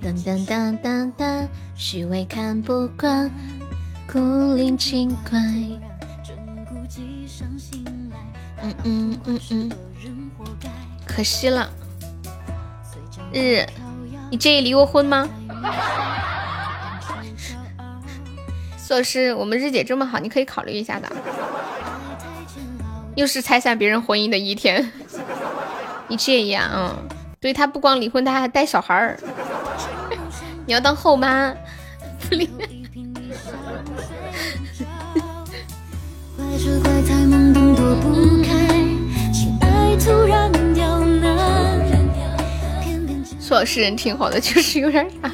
[0.00, 3.30] 当当当当当，虚伪看不惯，
[4.10, 5.38] 古灵精怪。
[8.62, 9.70] 嗯嗯嗯嗯，
[11.06, 11.70] 可惜了。
[13.32, 13.64] 日，
[14.30, 15.28] 你介意离过婚吗？
[18.76, 21.08] 苏老师，我们日姐这么好，你可以考虑一下的。
[23.14, 24.92] 又是拆散别人婚姻的一天，
[26.08, 26.70] 你介意啊？
[26.74, 26.96] 嗯，
[27.40, 29.18] 对他不光离婚，他还带小孩儿。
[30.66, 31.52] 你要当后妈？
[32.20, 32.48] 不离
[43.40, 45.32] 说是人挺好的，就是有点傻。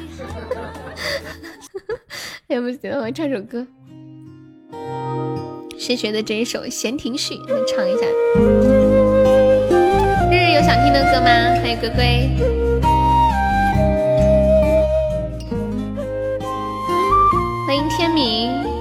[2.47, 3.67] 要 不行，我唱首歌。
[5.77, 7.33] 谁学的这一首《闲庭序》？
[7.37, 8.05] 你唱一下。
[10.31, 11.27] 日日有想听的歌吗？
[11.61, 12.29] 欢迎龟龟。
[17.67, 18.74] 欢迎天明。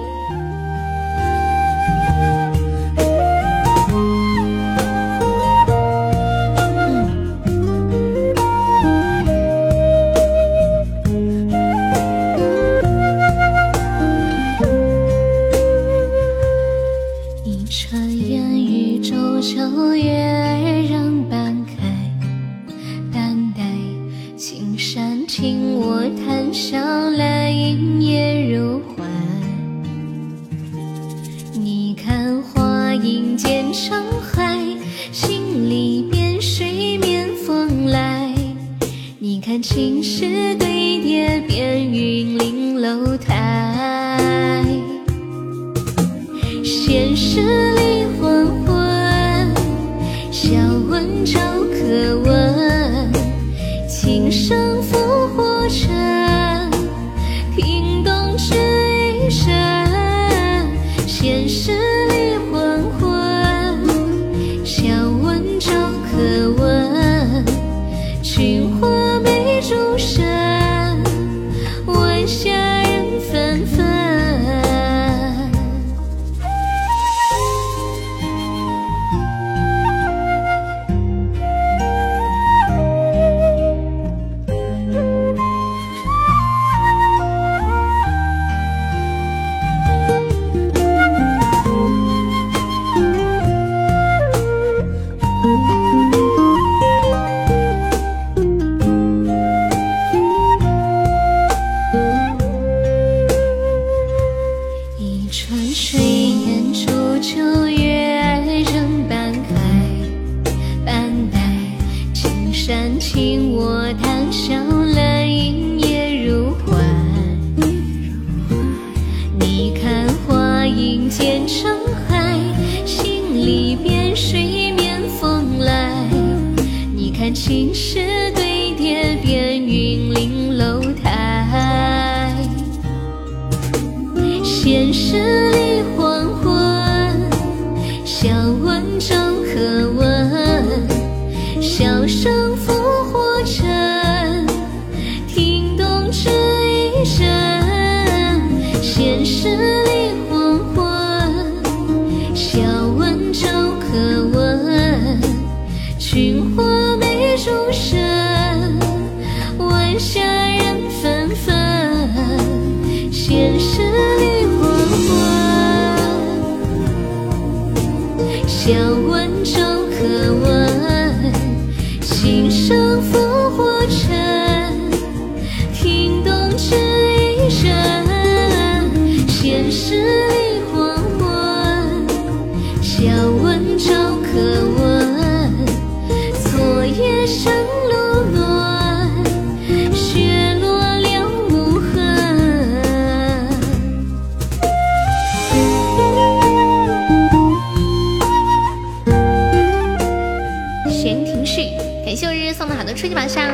[202.14, 203.44] 感谢我日日送的好多初级宝箱，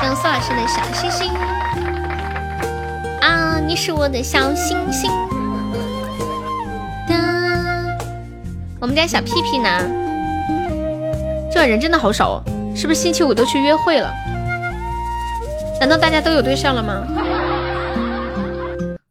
[0.00, 1.30] 谢谢苏老师的小星星
[3.20, 5.10] 啊，你是我的小星星。
[7.06, 7.16] 哒，
[8.80, 9.68] 我们家小屁屁呢？
[11.52, 12.42] 这人真的好少哦，
[12.74, 14.10] 是不是星期五都去约会了？
[15.78, 17.02] 难道大家都有对象了吗？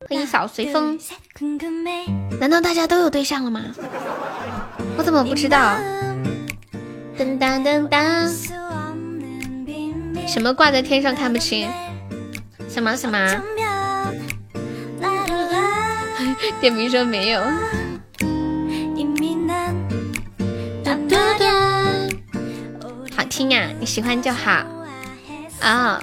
[0.09, 0.97] 欢迎小随风，
[2.39, 3.61] 难道大家都有对象了吗？
[4.97, 5.76] 我怎么不知道？
[7.19, 8.31] 噔噔噔噔，
[10.25, 11.69] 什么挂在天上看不清？
[12.69, 13.17] 什么什么？
[16.61, 17.41] 点名说没有。
[23.17, 24.63] 好听啊，你喜欢就好
[25.59, 26.01] 啊。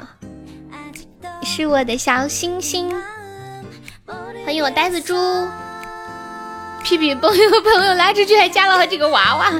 [1.41, 2.95] 你是我的小星星，
[4.45, 5.17] 欢迎我呆子猪。
[6.85, 9.51] 屁屁朋友朋友拉出去还加了好几个娃娃，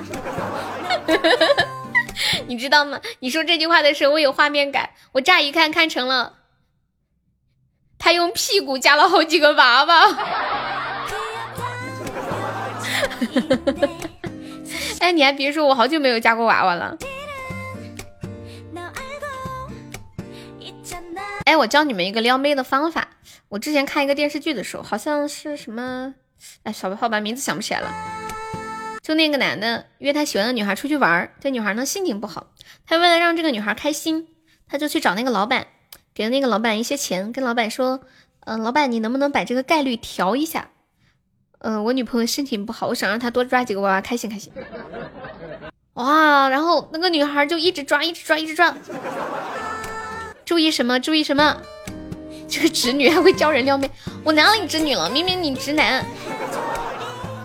[2.47, 3.01] 你知道吗？
[3.21, 4.91] 你说这句话的时候，我有画面感。
[5.13, 6.35] 我乍一看看成了
[7.99, 10.17] 他用屁股夹了好几个娃娃。
[15.01, 16.97] 哎，你还别说，我好久没有加过娃娃了。
[21.45, 23.09] 哎，我教你们一个撩妹的方法。
[23.49, 26.15] 我之前看一个电视剧的时候，好像是什么。
[26.65, 28.16] 哎，小白号吧，名字想不起来了。
[29.07, 32.49] 就那个男的约他喜欢的女孩出去玩，这女孩呢心情不好，
[32.85, 34.27] 他为了让这个女孩开心，
[34.67, 35.69] 他就去找那个老板，
[36.13, 38.01] 给了那个老板一些钱，跟老板说
[38.47, 40.71] ：“嗯，老板，你能不能把这个概率调一下？
[41.61, 44.53] 嗯，我女朋友心情不好，我想让她多抓几个娃娃，开心开心。”
[45.95, 48.77] 哇，然后那个女孩就一直抓，一直抓，一直抓。
[50.45, 50.99] 注意什么？
[50.99, 51.63] 注意什么？
[52.49, 53.89] 这个直女还会教人撩妹，
[54.25, 55.09] 我哪里直女了？
[55.09, 56.05] 明明你直男，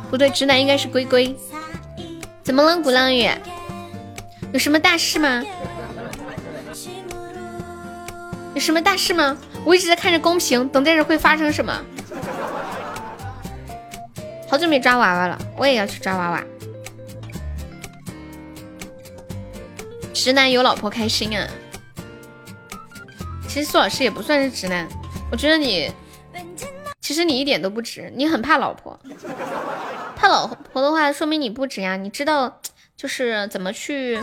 [0.09, 1.35] 不对，直男应该是龟龟。
[2.51, 3.29] 怎么了，鼓浪屿？
[4.51, 5.41] 有什么大事吗？
[8.53, 9.37] 有什么大事吗？
[9.63, 11.73] 我一直在看着公屏，等待着会发生什么。
[14.49, 16.43] 好久没抓娃娃了，我也要去抓娃娃。
[20.13, 21.47] 直男有老婆开心啊！
[23.47, 24.85] 其实苏老师也不算是直男，
[25.31, 25.89] 我觉得你，
[27.11, 28.97] 其实你一点都不直，你很怕老婆。
[30.15, 31.97] 怕老婆的话，说明你不直呀。
[31.97, 32.61] 你知道，
[32.95, 34.17] 就是怎么去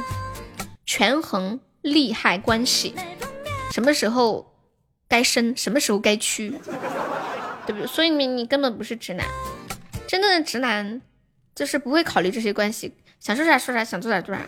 [0.87, 2.95] 权衡利害关系，
[3.71, 4.55] 什么时候
[5.07, 6.49] 该伸，什么时候该屈，
[7.67, 7.87] 对不对？
[7.87, 9.27] 所以你你根本不是直男，
[10.07, 11.03] 真正的直男
[11.55, 14.41] 就是不会考虑这些关系，想说啥说啥，想做啥做啥。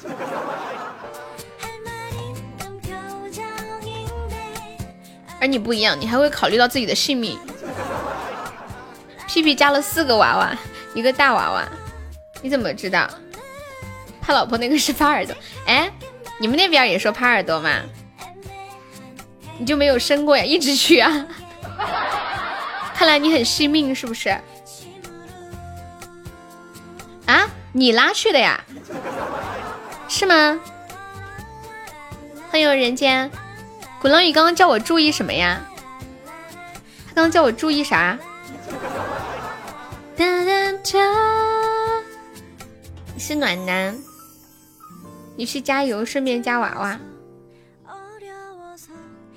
[5.42, 7.38] 而你不一样，你还会考虑到自己的性命。
[9.30, 10.58] 屁屁加了四个娃娃，
[10.92, 11.64] 一个大娃娃，
[12.42, 13.08] 你怎么知道？
[14.20, 15.32] 他老婆那个是耙耳朵。
[15.66, 15.88] 哎，
[16.40, 17.70] 你们那边也说耙耳朵吗？
[19.56, 20.42] 你就没有生过呀？
[20.42, 21.26] 一直去啊？
[22.92, 24.30] 看来你很惜命，是不是？
[27.26, 28.60] 啊，你拉去的呀？
[30.08, 30.58] 是吗？
[32.50, 33.30] 欢迎人间。
[34.00, 35.60] 鼓浪屿刚刚叫我注意什么呀？
[37.06, 38.18] 他刚刚叫我注意啥？
[43.14, 43.96] 你是暖男，
[45.36, 46.98] 你去加油，顺便加娃娃，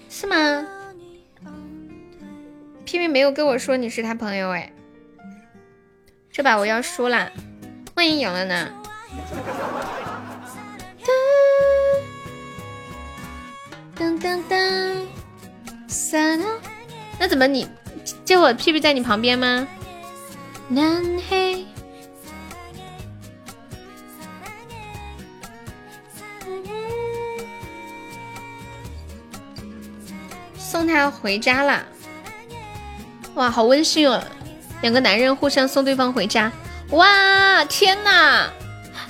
[0.10, 0.65] 是吗？
[2.85, 4.72] 屁屁没有跟我说你是他朋友哎，
[6.31, 7.31] 这把我要输了，
[7.95, 8.69] 万一赢了呢？
[13.97, 15.05] 噔噔噔，
[17.19, 17.68] 那怎么你
[18.26, 19.68] 这我屁屁在你旁边吗？
[20.70, 21.65] 南黑，
[30.57, 31.84] 送他回家啦！
[33.36, 34.24] 哇，好温馨哦，
[34.82, 36.52] 两个男人互相送对方回家。
[36.91, 38.49] 哇，天哪，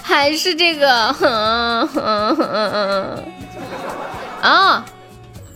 [0.02, 3.24] 还是这个，哼哼哼
[4.42, 4.84] 哦，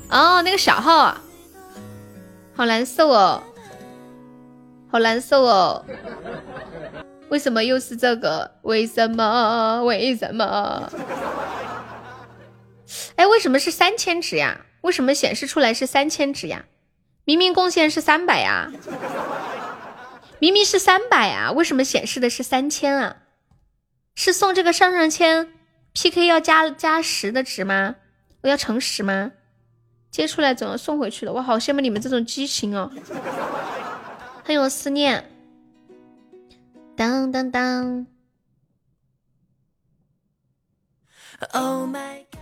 [0.09, 1.21] 哦，那个小号啊，
[2.57, 3.43] 好难受哦，
[4.91, 5.85] 好难受哦。
[7.29, 8.55] 为什么又是这个？
[8.63, 9.83] 为什么？
[9.83, 10.91] 为什么？
[13.15, 14.61] 哎，为什么是三千值呀？
[14.81, 16.65] 为什么显示出来是三千值呀？
[17.25, 18.71] 明明贡献是三百呀，
[20.39, 23.17] 明明是三百啊，为什么显示的是三千啊？
[24.15, 25.53] 是送这个上上签
[25.93, 27.97] PK 要加加十的值吗？
[28.41, 29.33] 我要乘十吗？
[30.17, 32.91] 接出来怎么送回去的，我好羡慕你们这种激情哦，
[34.43, 35.29] 很有思念。
[36.95, 38.07] 当当当！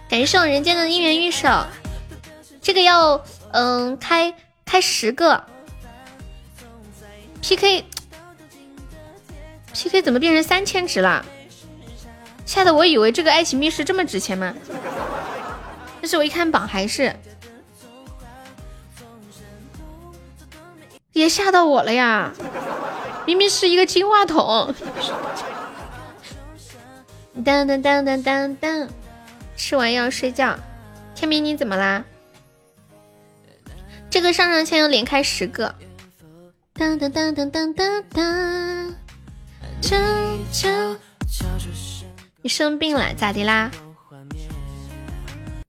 [0.08, 1.50] 感谢我人间的姻缘玉手，
[2.62, 3.22] 这个要
[3.52, 4.34] 嗯开
[4.64, 5.44] 开十个
[7.42, 7.84] PK
[9.74, 11.26] PK 怎么变成三千值了？
[12.46, 14.56] 吓得我以为这个爱情密室这么值钱吗？
[16.00, 17.14] 但是我一看榜还是，
[21.16, 22.34] 也吓到我了呀！
[23.26, 24.76] 明明是一个金话筒。
[27.46, 28.90] 当当当当当当，
[29.56, 30.60] 吃完药睡觉。
[31.16, 32.04] 天明你怎么啦？
[34.10, 35.74] 这个上上签要连开十个。
[36.74, 38.96] 当当当当当当当。
[42.42, 43.72] 你生病了咋的啦？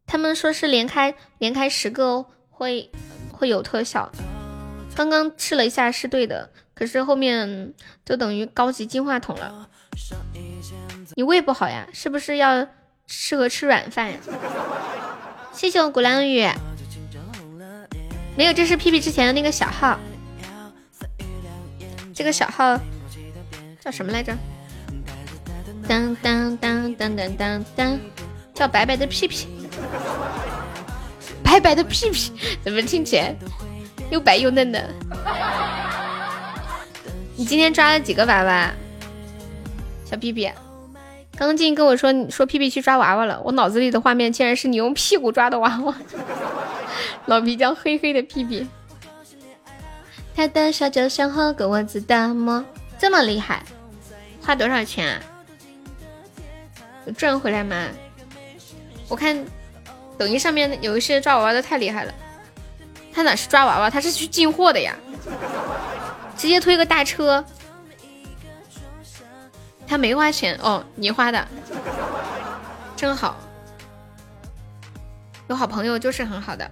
[0.08, 2.90] 他们说是连开连开十个会
[3.30, 4.10] 会有特效。
[4.96, 6.50] 刚刚试了一下是对的。
[6.74, 7.72] 可是后面
[8.04, 9.68] 就等于高级金话筒了。
[11.14, 11.86] 你胃不好呀？
[11.92, 12.66] 是不是要
[13.06, 14.18] 适合吃软饭呀？
[15.52, 16.46] 谢谢我鼓浪屿。
[18.36, 19.98] 没有，这是屁屁之前的那个小号。
[22.14, 22.78] 这个小号
[23.80, 24.36] 叫什么来着？
[25.88, 27.98] 当当当当当当当，
[28.52, 29.48] 叫白白的屁屁。
[31.42, 32.32] 白白的屁屁，
[32.62, 33.34] 怎么听起来
[34.10, 34.88] 又白又嫩的？
[37.36, 38.70] 你今天抓了几个娃娃，
[40.04, 40.50] 小屁屁？
[41.36, 45.94] 刚进跟我说，你说屁屁去抓娃娃了，我脑子里的画面竟然是你用屁股抓的娃娃，
[47.26, 48.66] 老皮叫黑黑的屁屁。
[50.34, 52.64] 他的笑就像霍格沃兹的魔，
[52.98, 53.62] 这么厉害，
[54.42, 55.20] 花多少钱啊？
[57.04, 57.88] 有赚回来吗？
[59.08, 59.36] 我看
[60.16, 62.14] 抖音上面有一些抓娃娃的太厉害了，
[63.16, 64.94] 他哪是抓娃娃，他是去进货的呀。
[66.36, 67.42] 直接推个大车，
[69.86, 71.48] 他没花钱哦，你花的，
[72.94, 73.38] 真好，
[75.48, 76.70] 有好朋友就是很好的。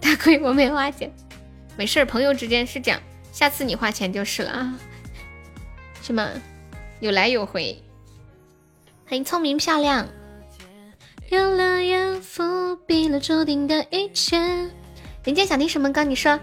[0.00, 1.12] 大亏我没花钱，
[1.76, 2.98] 没事朋友之间是这样，
[3.30, 4.74] 下次你花钱就是了啊，
[6.02, 6.26] 是吗？
[7.00, 7.84] 有来有回，
[9.06, 10.08] 欢迎聪明漂亮。
[11.30, 14.38] 有了缘，伏笔了注定的一切。
[15.24, 16.02] 人家想听什么歌？
[16.02, 16.40] 你说。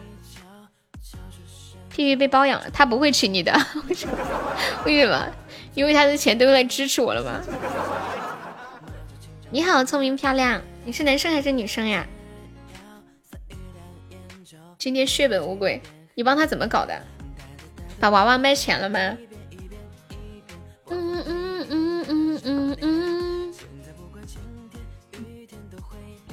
[1.89, 3.51] 屁屁被包养了，他不会娶你的，
[3.89, 5.27] 为什么？
[5.73, 7.41] 因为他的钱都用来支持我了吗？
[9.49, 12.05] 你好，聪明漂亮，你是男生还是女生呀？
[14.77, 15.81] 今天血本无归，
[16.13, 17.01] 你帮他怎么搞的？
[17.99, 19.17] 把娃娃卖钱了吗？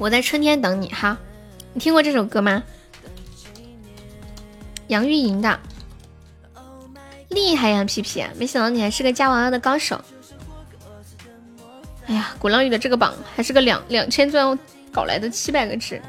[0.02, 1.16] 我在春天等你哈，
[1.72, 2.60] 你听过这首歌吗？
[4.88, 5.60] 杨钰莹的，
[7.28, 8.20] 厉害呀，皮皮！
[8.36, 10.00] 没想到你还是个夹娃娃的高手。
[12.06, 14.58] 哎呀，鼓浪屿的这个榜还是个两两千钻
[14.90, 16.02] 搞来的七百个值。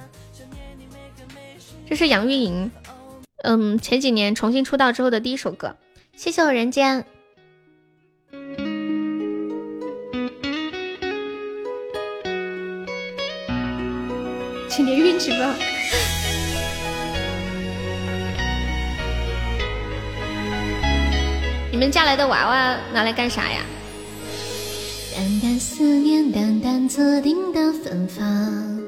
[1.87, 2.71] 这是杨钰莹，
[3.43, 5.75] 嗯，前几年重新出道之后的第一首歌。
[6.17, 7.05] 谢谢我人间，
[14.75, 15.55] 今天运气吧。
[21.71, 23.59] 你们家来的娃娃拿来干啥呀？
[25.15, 28.79] 淡淡思念，淡淡的芬芳，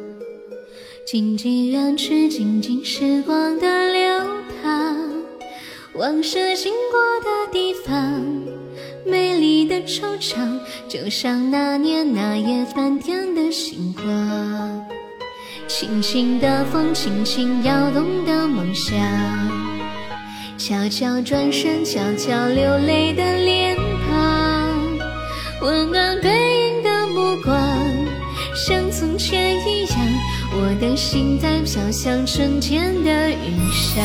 [1.06, 4.26] 静静远去，静静时光的流
[4.64, 4.98] 淌，
[5.94, 8.24] 往事经过的地方，
[9.06, 14.86] 美丽的惆怅，就像那年那夜翻天的星光，
[15.68, 18.96] 轻轻的风，轻轻摇动的梦想。
[20.58, 23.76] 悄悄转身，悄悄流泪的脸
[24.08, 24.98] 庞，
[25.62, 26.30] 温暖背
[26.70, 27.58] 影的目光，
[28.56, 29.98] 像从前一样。
[30.58, 34.04] 我的心在飘向春天的云上，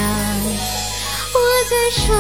[1.33, 1.39] 我
[1.71, 2.19] 在春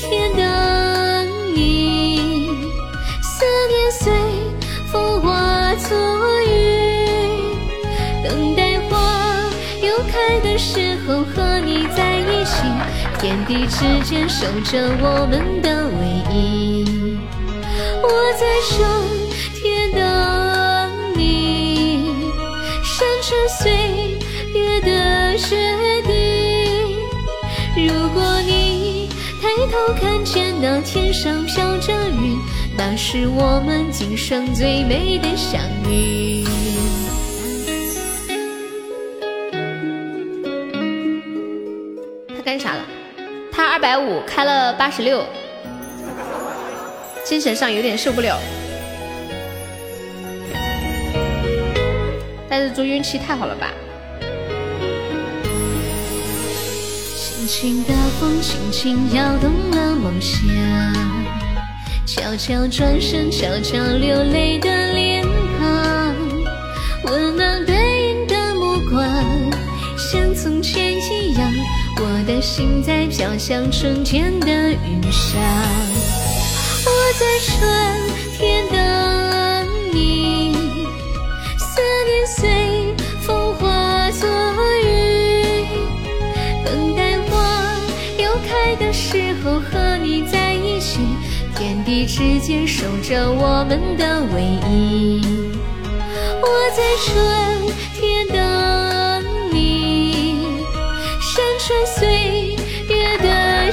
[0.00, 2.48] 天等你，
[3.22, 4.12] 思念随
[10.28, 12.62] 爱的时候和你在一起。
[13.18, 16.84] 天地之间守着我们的唯一。
[18.02, 18.74] 我在说
[19.54, 20.02] 天等
[21.16, 22.30] 你，
[22.82, 24.18] 山川岁
[24.52, 24.88] 月的
[25.50, 26.12] 约定。
[27.76, 29.08] 如果你
[29.40, 32.38] 抬头看见那天上飘着云，
[32.76, 35.60] 那是我们今生最美的相
[35.90, 36.43] 遇。
[43.94, 45.24] 百五开了八十六，
[47.24, 48.36] 精神上有点受不了。
[52.50, 53.70] 但是猪运气太好了吧？
[57.14, 60.42] 轻轻的风，轻轻摇动了梦想，
[62.04, 65.24] 悄悄转身，悄悄流泪的脸
[65.60, 66.16] 庞，
[67.04, 69.06] 温暖背影的目光，
[69.96, 71.48] 像从前一样。
[71.96, 75.40] 我的心在飘向春天的云上，
[76.86, 77.52] 我在春
[78.36, 78.76] 天等
[79.92, 80.54] 你，
[81.58, 84.28] 思念随风化作
[84.82, 85.66] 雨，
[86.64, 87.32] 等待花
[88.18, 90.98] 又开的时候和你在一起，
[91.56, 95.20] 天地之间守着我们的唯一。
[96.40, 97.14] 我在春
[97.94, 98.38] 天等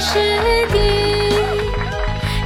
[0.02, 0.76] 雪地。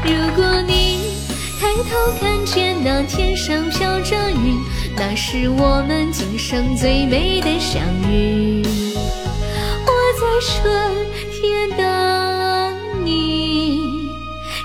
[0.05, 1.11] 如果你
[1.59, 4.61] 抬头看见那天上飘着云，
[4.95, 8.63] 那是我们今生最美的相遇。
[9.87, 10.61] 我在春
[11.33, 13.81] 天等你，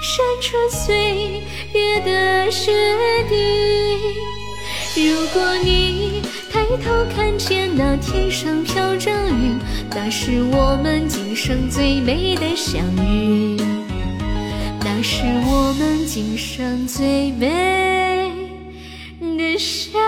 [0.02, 1.42] 山川岁
[1.74, 3.38] 月的约定。
[4.94, 6.22] 如果你
[6.78, 13.58] 头看见那天上飘着云，那是我们今生最美的相遇，
[14.80, 18.32] 那是我们今生最美
[19.20, 20.02] 的相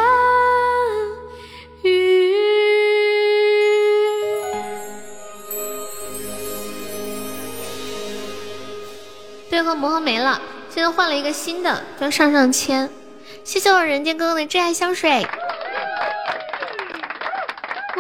[1.84, 2.34] 遇。
[9.49, 12.90] 对和魔盒没了，现在换了一个新的，叫上上签。
[13.44, 15.27] 谢谢我人间哥哥的挚爱香水。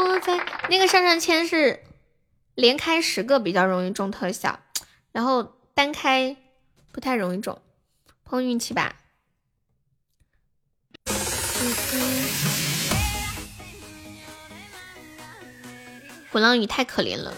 [0.03, 0.37] 我在
[0.69, 1.83] 那个上上签是
[2.55, 4.59] 连开十个比较容易中特效，
[5.11, 6.35] 然后单开
[6.91, 7.61] 不太容易中，
[8.25, 8.95] 碰运气吧。
[16.31, 17.33] 鼓浪屿太可怜了，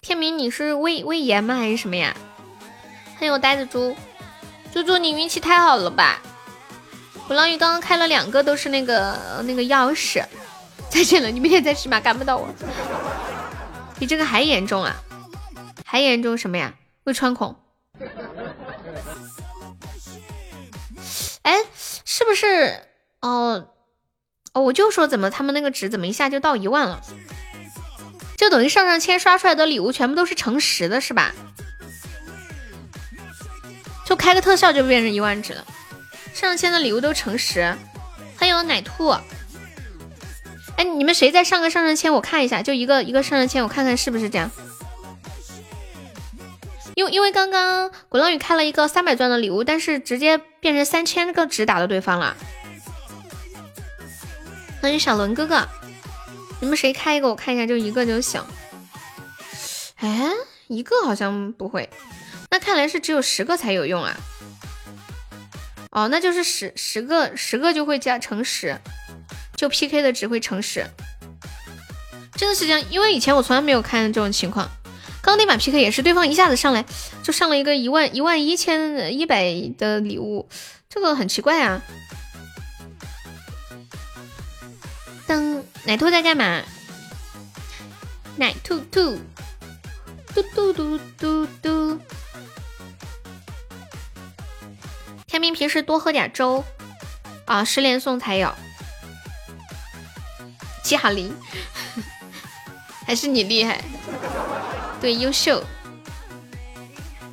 [0.00, 2.16] 天明你是胃胃炎吗还是什么呀？
[3.18, 3.96] 还有呆子猪，
[4.72, 6.22] 猪猪你运气太好了吧！
[7.26, 10.24] 鼓浪屿刚刚开了两个，都是那个那个钥匙。
[10.90, 12.48] 再见了，你明天再吃吧，赶不到我。
[13.98, 14.96] 比这个还严重啊？
[15.84, 16.74] 还严重什么呀？
[17.04, 17.56] 胃穿孔。
[21.42, 21.64] 哎，
[22.04, 22.82] 是不是？
[23.20, 23.68] 哦
[24.52, 27.00] 哦，我就说怎么他们那个值怎么一下就到一万了？
[28.36, 31.32] 就等于上上签刷出来的礼物全部都是乘十的，是吧？
[34.04, 35.64] 就开个特效就变成一万值了。
[36.34, 37.76] 上上签的礼物都乘十。
[38.38, 39.14] 欢迎奶兔。
[40.78, 42.12] 哎，你们谁再上个上上签？
[42.12, 44.48] 我看一下，就一个一个上上签，我看看是不是这样。
[46.94, 52.36] 因为因为刚刚鼓浪屿开了一个三百钻的礼物，但是直接变成三千个值打到对方了。
[54.80, 55.66] 欢迎小伦哥哥，
[56.60, 57.28] 你们谁开一个？
[57.28, 58.40] 我看一下，就一个就行。
[59.96, 60.30] 哎，
[60.68, 61.90] 一个好像不会，
[62.50, 64.16] 那看来是只有十个才有用啊。
[65.90, 68.80] 哦，那就是十十个十个就会加乘十。
[69.58, 70.86] 就 P K 的只会诚实，
[72.34, 74.70] 真的是这样，因为以前我从来没有看这种情况。
[75.20, 76.84] 刚那把 P K 也是对方一下子上来
[77.24, 80.48] 就上了一个一万一万一千一百的礼物，
[80.88, 81.82] 这个很奇怪啊。
[85.26, 86.62] 当奶兔在干嘛？
[88.36, 89.18] 奶兔兔，
[90.36, 92.00] 嘟嘟嘟嘟嘟。
[95.26, 96.64] 天明平时多喝点粥
[97.44, 98.54] 啊，十连送才有。
[100.88, 101.36] 嘉玲，
[103.06, 103.84] 还是你厉害，
[105.02, 105.62] 对，优秀。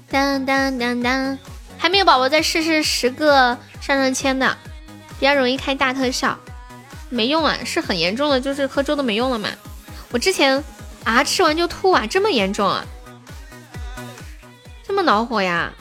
[0.10, 1.40] 当当当当，
[1.78, 4.58] 还没有宝宝再试试十个上上签的，
[5.18, 6.38] 比较容易开大特效，
[7.10, 9.48] 没用啊，是很严重的，就是喝粥都没用了嘛。
[10.12, 10.62] 我之前
[11.06, 12.86] 啊吃完就吐啊，这么严重啊，
[14.86, 15.72] 这么恼火呀。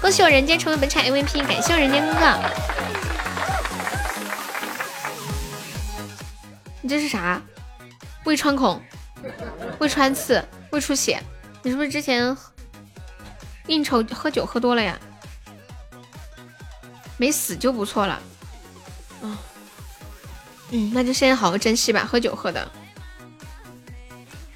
[0.00, 2.38] 恭喜我人间成为本场 MVP，感谢我人间哥哥。
[6.84, 7.40] 你这是啥？
[8.26, 8.78] 胃穿孔、
[9.78, 11.18] 胃穿刺、胃出血，
[11.62, 12.36] 你是不是之前
[13.68, 15.00] 应酬喝酒喝多了呀？
[17.16, 18.20] 没死就不错了。
[19.22, 19.38] 嗯
[20.72, 22.04] 嗯，那就现在好好珍惜吧。
[22.04, 22.70] 喝酒喝的，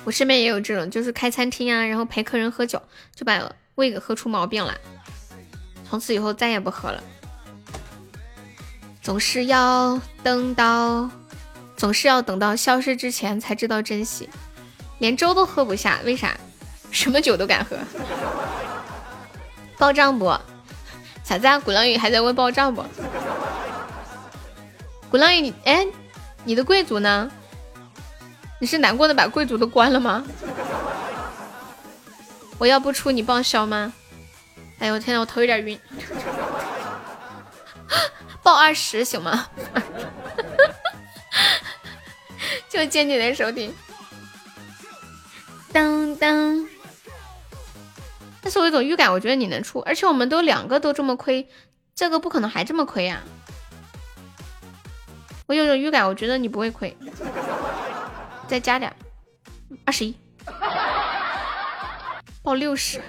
[0.05, 2.83] 我身边也有这种，就是开餐厅啊，然后陪客人喝酒，
[3.15, 3.41] 就把
[3.77, 4.77] 胃给喝出毛病了，
[5.89, 7.03] 从此以后再也不喝了。
[9.01, 11.11] 总是要等到，
[11.79, 14.29] 总是要等到消失之前才知道珍惜，
[14.99, 16.37] 连粥都喝不下，为啥？
[16.91, 17.79] 什么酒都敢喝？
[19.79, 20.37] 报账不？
[21.23, 21.47] 啥子？
[21.61, 22.85] 鼓浪屿还在问报账不？
[25.09, 25.87] 鼓浪屿，你哎，
[26.43, 27.31] 你的贵族呢？
[28.59, 30.25] 你是难过的把贵族都关了吗？
[32.59, 33.93] 我要不出你报销吗？
[34.81, 35.79] 哎呦我天呐，我头有点晕。
[38.43, 39.47] 报二十行吗？
[42.69, 43.75] 就见你的收听。
[45.73, 46.69] 当当。
[48.41, 51.49] 但是我有种预感，我觉得你能出，而且我们都两个都这么亏，
[51.95, 53.23] 这个不可能还这么亏呀。
[55.47, 56.97] 我有种预感，我觉得你不会亏。
[58.47, 58.95] 再加点，
[59.85, 60.15] 二十一，
[62.43, 63.01] 报六十。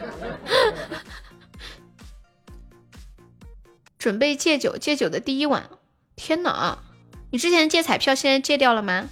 [3.98, 5.69] 准备戒酒，戒酒的第一晚，
[6.15, 6.80] 天哪！
[7.31, 9.10] 你之前戒彩票，现在戒掉了吗？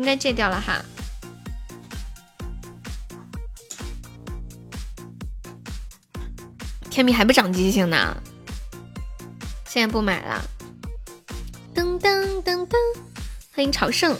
[0.00, 0.82] 应该戒掉了哈。
[6.88, 8.16] 天明还不长记性呢，
[9.66, 10.42] 现在不买了。
[11.74, 12.76] 噔噔噔噔，
[13.54, 14.16] 欢迎朝圣。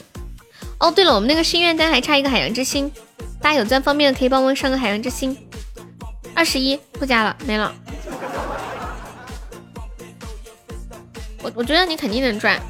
[0.79, 2.93] 哦，对了，我们那个心愿单还差一个海洋之心，
[3.41, 5.35] 大家有钻方便的可以帮忙上个海洋之心。
[6.35, 7.75] 二十一不加了，没了。
[11.43, 12.61] 我我觉得你肯定能赚，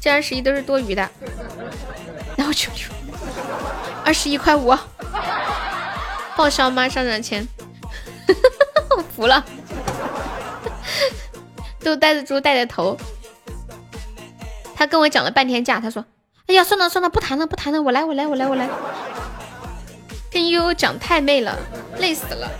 [0.00, 1.10] 这二十一都是多余的。
[2.42, 2.72] 然后求，
[4.04, 4.76] 二十一块五，
[6.36, 6.88] 报销吗？
[6.88, 7.46] 上上签，
[8.96, 9.44] 我 服了，
[11.78, 12.98] 都带着猪带着头。
[14.74, 16.04] 他跟我讲了半天价，他说
[16.48, 18.68] ：“哎呀，算了算了，不谈了不谈了，我来我来我来我来。”
[20.28, 21.56] 跟悠悠讲太妹了，
[21.98, 22.50] 累死了。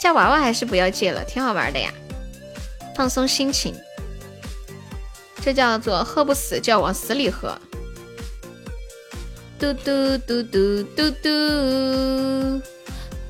[0.00, 1.92] 加娃娃还是不要借了，挺好玩的呀。
[2.96, 3.76] 放松心情，
[5.48, 7.58] 这叫做喝不死就要往死里喝。
[9.58, 12.60] 嘟嘟嘟嘟嘟嘟，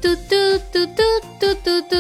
[0.01, 1.07] 嘟嘟嘟嘟
[1.39, 1.95] 嘟嘟嘟，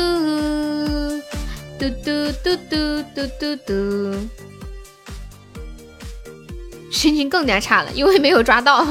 [1.79, 4.29] 嘟嘟嘟嘟嘟嘟嘟。
[6.91, 8.85] 心情更加差了，因为没有抓到。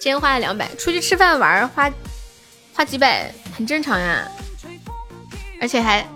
[0.00, 1.92] 今天花了两百，出去吃饭玩花
[2.72, 4.30] 花几百很正常呀，
[5.60, 6.06] 而且还。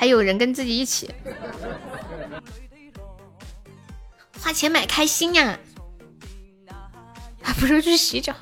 [0.00, 1.12] 还有人跟自己一起
[4.48, 5.58] 花钱买开心呀，
[7.42, 8.32] 还 不如去洗脚，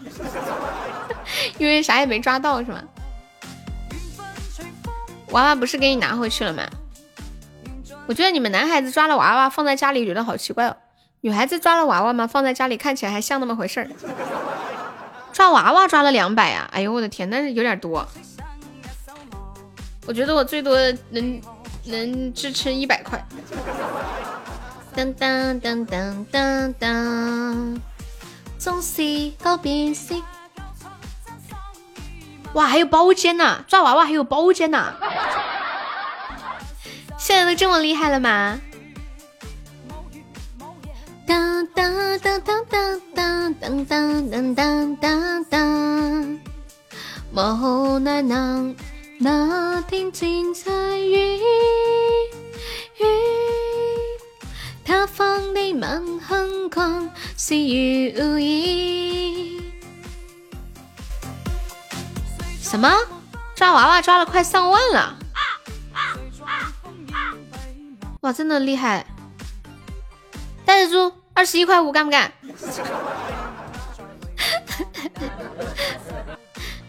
[1.59, 2.81] 因为啥也没抓到是吗？
[5.31, 6.63] 娃娃不是给你拿回去了吗？
[8.07, 10.77] 我觉得你们男孩子抓了娃娃放在家里觉得好奇怪哦，
[11.23, 13.89] 女孩子抓了娃娃嘛放在家里看起来还像那么回事儿。
[15.33, 18.07] 抓娃娃抓了两百呀，哎呦我的天，那是有点多。
[20.07, 20.79] 我觉得我最多
[21.11, 21.41] 能
[21.87, 23.21] 能支撑一百块。
[24.97, 27.81] 当当当当当当，
[28.59, 30.15] 总是告别时。
[32.55, 33.63] 哇，还有包间呐！
[33.69, 34.95] 抓娃娃还有包间呐！
[37.19, 38.59] 现在都这么厉害了吗？
[41.27, 46.39] 当当当当当当当当当当当，
[47.35, 48.75] 无奈能。
[49.19, 51.37] 那天精彩雨
[52.99, 53.05] 雨，
[54.87, 57.55] 他放的满横光是
[58.11, 59.61] 如意。
[62.61, 62.89] 什么？
[63.57, 65.17] 抓娃娃抓了快上万了！
[68.21, 69.05] 哇，真的厉害！
[70.65, 72.31] 袋子猪二十一块五，干不干？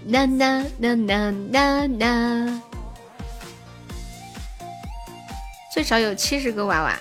[0.05, 2.61] 呐呐呐呐呐呐！
[5.73, 6.99] 最少有七十个娃娃，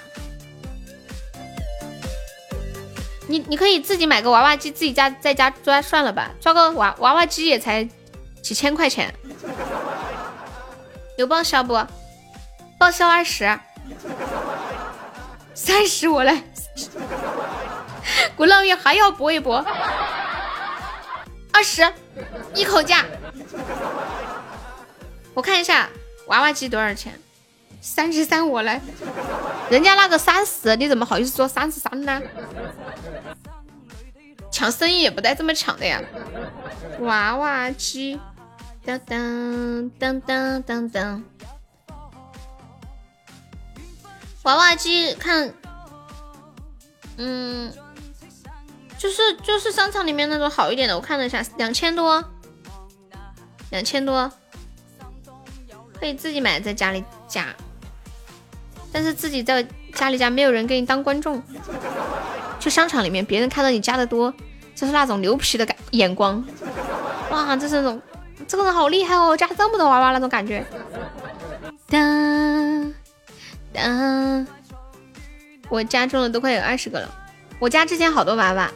[3.26, 7.88] 你你可以自己买个娃娃机，自己家在家抓算了吧，抓个娃娃娃机也才
[8.42, 9.12] 几千块钱，
[11.18, 11.74] 有报销不？
[12.78, 13.58] 报销二十，
[15.54, 16.42] 三十我来，
[18.36, 19.64] 鼓浪屿还要搏一搏，
[21.52, 21.92] 二十。
[22.54, 23.04] 一口价，
[25.34, 25.86] 我看一下
[26.28, 27.12] 娃娃机多少钱？
[27.82, 28.80] 三十三，我来。
[29.68, 32.22] 人家那个三十，你怎么好意思说三十三呢？
[34.56, 36.02] 抢生意也不带这么抢的呀！
[37.00, 38.18] 娃娃机，
[38.86, 41.22] 当当当当当当，
[44.44, 45.52] 娃娃机看，
[47.18, 47.70] 嗯，
[48.96, 52.24] 就是就是商场里面那种好一点的，我看了一下，两千多，
[53.68, 54.32] 两千多，
[56.00, 57.54] 可以自己买在家里加。
[58.90, 59.62] 但是自己在
[59.97, 61.43] 家里家没有人给你当观众，
[62.60, 64.32] 去商场里面别人看到你加的多，
[64.74, 66.44] 就是那种牛皮的感眼光，
[67.31, 68.01] 哇，就是那种
[68.47, 70.64] 这个人好厉害哦，加这么多娃娃那种感觉。
[71.89, 72.94] 当
[73.73, 74.47] 当，
[75.68, 77.09] 我加中了都快有二十个了，
[77.59, 78.70] 我家之前好多娃娃，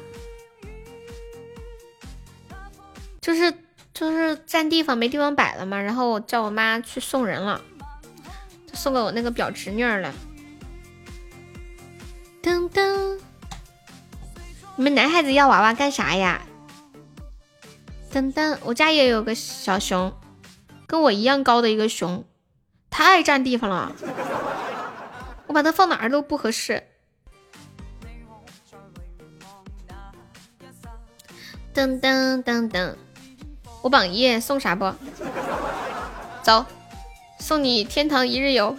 [3.21, 3.53] 就是
[3.93, 7.61] 就是占地方没地方摆了嘛，然后我叫我妈去送人了。
[8.73, 10.15] 送给我那个表侄女了。
[12.43, 13.19] 噔噔，
[14.77, 16.41] 你们男孩子要娃娃干啥呀？
[18.13, 20.13] 噔噔，我家也有个小熊，
[20.87, 22.25] 跟我一样高的一个熊，
[22.89, 23.93] 太占地方了，
[25.47, 26.83] 我把它放哪儿都不合适。
[31.75, 32.95] 噔噔噔噔，
[33.83, 34.93] 我榜一送啥不？
[36.43, 36.65] 走。
[37.39, 38.77] 送你天堂一日游，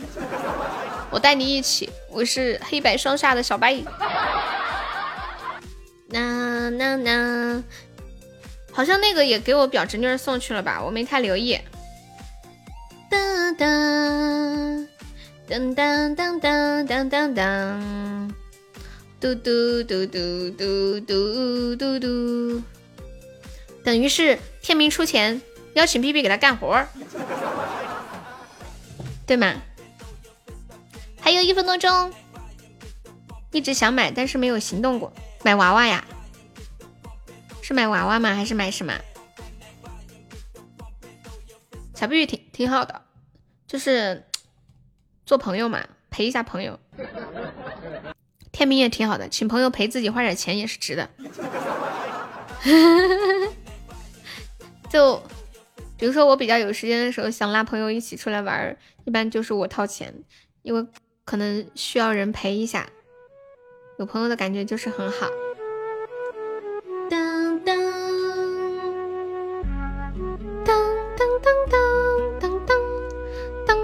[1.12, 1.90] 我带你一起。
[2.10, 3.76] 我是黑白双煞的小白。
[6.08, 7.64] 那那那，
[8.72, 10.82] 好像那个也给我表侄女送去了吧？
[10.82, 11.60] 我没太留意。
[13.10, 14.88] 噔噔
[15.50, 16.40] 噔噔噔
[16.88, 18.32] 噔噔噔，
[19.20, 22.62] 嘟嘟嘟嘟嘟嘟嘟嘟，
[23.84, 25.42] 等于是天明出钱
[25.74, 26.88] 邀请 B B 给他干活。
[29.28, 29.56] 对吗？
[31.32, 32.12] 还有一分多钟，
[33.54, 35.14] 一直想买，但是没有行动过。
[35.46, 36.04] 买娃娃呀？
[37.62, 38.36] 是买娃娃吗？
[38.36, 38.94] 还是买什么？
[41.96, 43.02] 小碧玉挺挺好的，
[43.66, 44.26] 就是
[45.26, 46.78] 做朋友嘛，陪一下朋友。
[48.52, 51.10] 天明也挺好的，请朋友陪自己花点钱也是值的。
[54.92, 55.24] 就
[55.98, 58.78] 比如说我比较有时间的时候，想拉朋友一起出来玩。
[59.06, 60.14] 一般就是我掏钱，
[60.62, 60.86] 因为
[61.24, 62.88] 可能需要人陪一下，
[63.98, 65.28] 有朋友的感觉就是很好。
[67.10, 67.78] 当当
[70.66, 70.76] 当
[71.16, 71.88] 当当当
[72.40, 72.60] 当
[73.66, 73.78] 当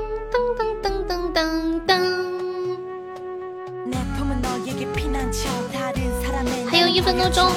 [0.57, 1.97] 当当当当当。
[6.69, 7.49] 还有一分多钟，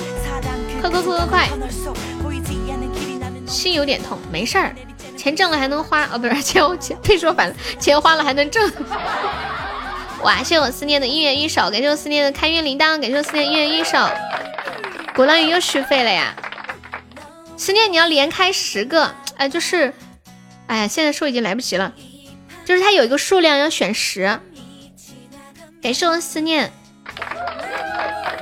[0.81, 1.48] 快快快快快！
[3.47, 4.74] 心有点痛，没事儿。
[5.16, 8.70] 钱挣了还能花哦，不是钱钱，被说反了，钱花了还能挣。
[10.23, 13.99] 哇，谢我思念的音乐一首，感谢我思念的开运铃铛，感谢我思念音乐一首。
[15.15, 16.35] 鼓浪屿又续费了呀！
[17.57, 19.95] 思念你要连开十个，哎，就是，
[20.67, 21.93] 哎呀，现在说已经来不及了，
[22.67, 24.39] 就是它有一个数量要选十。
[25.83, 26.71] 感谢我思念，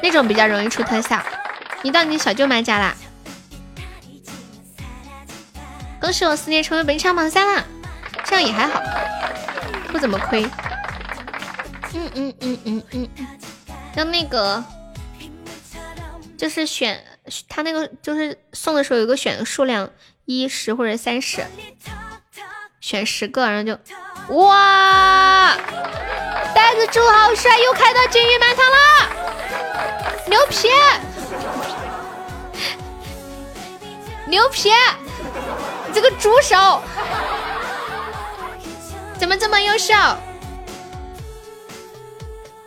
[0.02, 1.22] 那种比较容易出特效。
[1.82, 2.94] 你到你小舅妈家啦？
[6.00, 7.64] 恭喜我思念成为本场榜三啦，
[8.24, 8.82] 这样也还好，
[9.92, 10.44] 不怎么亏。
[12.00, 13.08] 嗯嗯嗯嗯嗯，
[13.96, 14.62] 要那个，
[16.36, 17.04] 就是选
[17.48, 19.90] 他那个，就是送的时候有个选数量，
[20.24, 21.44] 一十或者三十，
[22.80, 23.76] 选十个，然后就
[24.36, 25.56] 哇，
[26.54, 28.78] 袋子猪好帅，又开到金玉满堂了，
[30.26, 30.68] 牛皮，
[34.26, 34.70] 牛皮。
[35.88, 36.82] 你这个猪手！
[39.18, 39.94] 怎么这么优秀？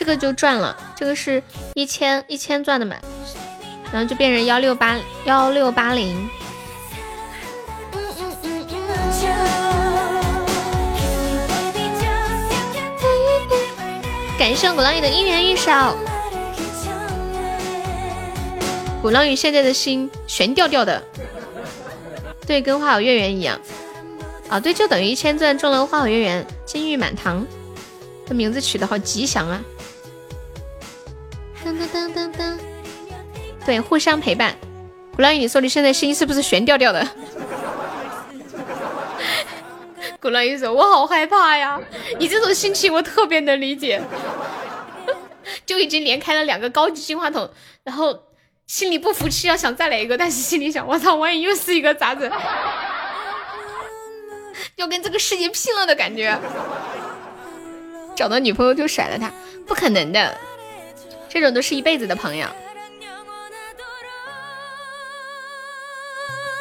[0.00, 1.42] 这个就赚了，这个是
[1.74, 2.96] 一千一千钻的嘛，
[3.92, 6.26] 然后就变成幺六八幺六八零。
[14.38, 15.70] 感谢鼓浪屿的一元一首。
[19.02, 21.02] 鼓浪屿现在的心悬吊吊的。
[22.46, 23.60] 对，跟花好月圆一样
[24.48, 24.58] 啊！
[24.58, 27.46] 对，就等于一千钻中了花好月圆，金玉满堂。
[28.26, 29.60] 这名字取的好吉祥啊！
[31.64, 32.58] 当当当当当，
[33.64, 34.54] 对，互相陪伴。
[35.14, 37.06] 鼓浪屿，你说你现在心是不是悬吊吊的？
[40.20, 41.80] 鼓浪屿说：“我好害怕呀，
[42.18, 44.00] 你这种心情我特别能理解。
[45.66, 47.50] ”就已经连开了两个高级净化筒，
[47.84, 48.18] 然后
[48.66, 52.30] 心里不服气，要想再来一个，但是心里想：我操，万一又是一个咋子？
[54.76, 56.38] 要跟这个世界拼了的感觉。
[58.14, 59.32] 找到女朋友就甩了他，
[59.66, 60.36] 不可能的，
[61.30, 62.46] 这种都是一辈子的朋友。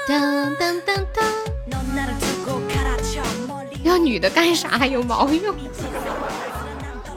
[0.07, 1.25] 当当当当，
[3.83, 4.85] 要女的干啥？
[4.85, 5.55] 有毛用？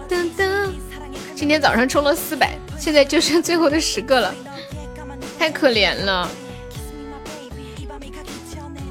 [0.09, 0.73] 当当。
[1.37, 4.35] 今天早上充了四百，现在就剩最后的十个了，
[5.39, 6.29] 太可怜了。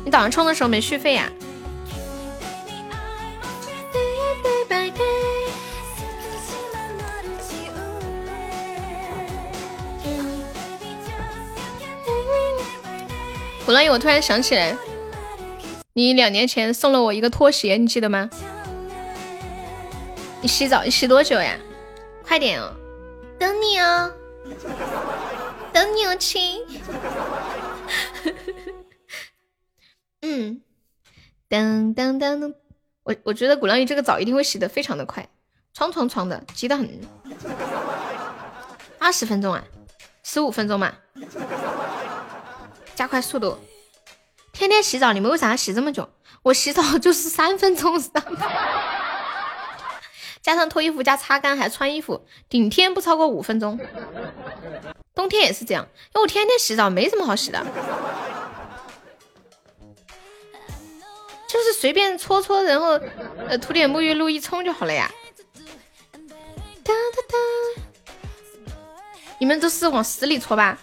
[0.05, 1.31] 你早上充的时候没续费呀？
[13.65, 14.75] 鼓浪屿，我突然想起来，
[15.93, 18.29] 你两年前送了我一个拖鞋，你记得吗？
[20.41, 21.55] 你洗澡你洗多久呀？
[22.23, 22.73] 快点哦，
[23.37, 24.11] 等你哦，
[25.71, 26.65] 等你哦，亲。
[30.23, 30.61] 嗯，
[31.49, 32.53] 噔噔噔，
[33.03, 35.27] 我我觉得鼓浪屿这个澡一定会洗的非常的快，
[35.73, 36.89] 床床床的，急得很。
[38.97, 39.63] 二十分钟啊，
[40.23, 40.93] 十五分钟嘛，
[42.95, 43.57] 加快速度。
[44.53, 46.09] 天天洗澡，你们为啥要洗这么久？
[46.43, 48.01] 我洗澡就是三分钟。
[50.41, 53.79] 加上脱衣服加擦干还穿衣服，顶天不超过五分钟。
[55.13, 57.63] 冬天也是这样，因为我天天洗澡，没什么好洗的，
[61.47, 62.99] 就是随便搓搓，然后
[63.47, 65.11] 呃涂点沐浴露一冲就好了呀。
[66.83, 68.73] 哒哒哒，
[69.37, 70.77] 你们都是往死里搓吧？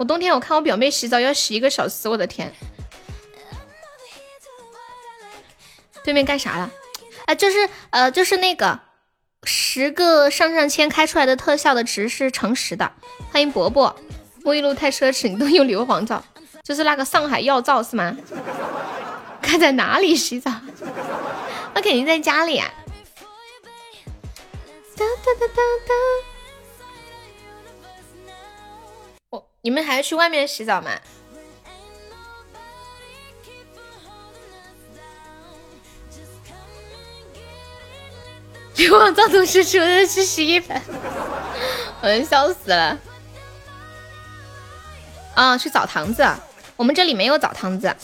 [0.00, 2.50] 我冬天我看我表妹洗澡要洗一个小时，我的天！
[6.02, 6.70] 对面干啥了？
[7.26, 8.80] 啊，就是呃，就是那个
[9.42, 12.90] 十个上上签开出来的特效的值是乘十的。
[13.30, 13.94] 欢迎伯伯，
[14.42, 16.24] 沐浴露太奢侈，你都用硫磺皂，
[16.62, 18.16] 就是那个上海药皂是吗？
[19.42, 20.50] 看在哪里洗澡？
[21.74, 22.72] 那肯定在家里啊。
[24.96, 26.29] 哒哒哒哒哒。
[29.62, 30.90] 你们还要去外面洗澡吗？
[38.90, 40.80] 往灶同时说的是洗衣粉，
[42.00, 42.98] 我要笑死了。
[45.34, 46.26] 啊，去澡堂子，
[46.76, 47.94] 我们这里没有澡堂子，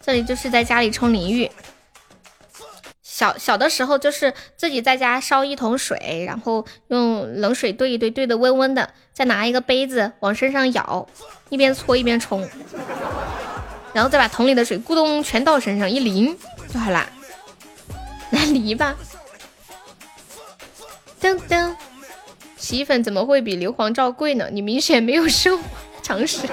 [0.00, 1.50] 这里就是在家里冲淋浴。
[3.02, 11.06] 小小的时候就是自己在家烧一桶水，然后用冷水兑一兑，兑的温温的，再拿一个杯子往身上咬
[11.50, 12.48] 一边搓一边冲
[13.92, 16.34] 然后再把桶里的水咕咚全倒身上一淋
[16.72, 17.06] 就好了
[18.32, 18.96] 来离吧。
[21.20, 21.76] 噔噔
[22.56, 24.48] 洗衣粉怎么会比硫磺皂贵呢？
[24.50, 25.64] 你明显没有生活
[26.02, 26.48] 常识。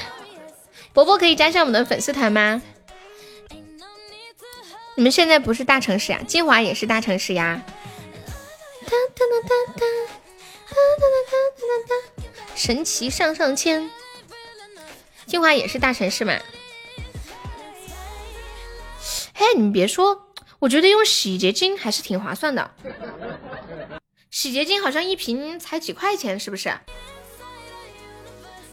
[0.92, 2.60] 伯伯可以加上我们的粉丝团吗？
[4.96, 6.20] 你们现在不是大城市呀？
[6.26, 7.62] 金华也是大城市呀？
[12.54, 13.90] 神奇上上签。
[15.26, 16.32] 金华也是大城市嘛？
[19.34, 20.26] 哎，你别说。
[20.58, 22.74] 我觉得用洗洁精还是挺划算的，
[24.30, 26.78] 洗洁精好像一瓶才几块钱，是不是？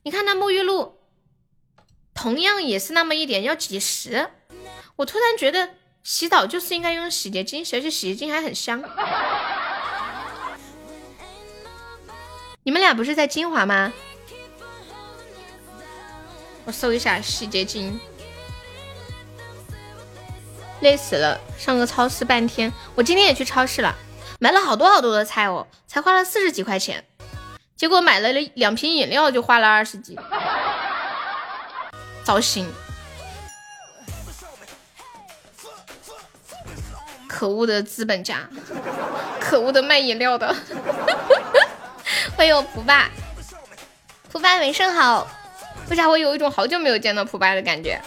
[0.04, 1.00] 你看那沐浴露，
[2.14, 4.30] 同样也是那么一点，要几十。
[4.98, 8.84] 我突然觉得洗澡就是应该用洗洁精，而且洗洁精还很香。
[12.68, 13.94] 你们俩不是在金华吗？
[16.66, 17.98] 我搜一下洗洁精。
[20.82, 22.70] 累死了，上个超市半天。
[22.94, 23.96] 我今天也去超市了，
[24.38, 27.06] 买了好多好多的菜哦，才花了四十几块钱。
[27.78, 30.20] 结果买了两瓶饮料就花了二十几，
[32.26, 32.68] 糟心！
[37.30, 38.50] 可恶的资本家，
[39.40, 40.54] 可恶的卖饮料的。
[42.36, 43.10] 欢迎我蒲爸，
[44.32, 45.28] 蒲爸晚上好。
[45.90, 48.02] 为啥我有一种好久没有见到蒲爸的感觉？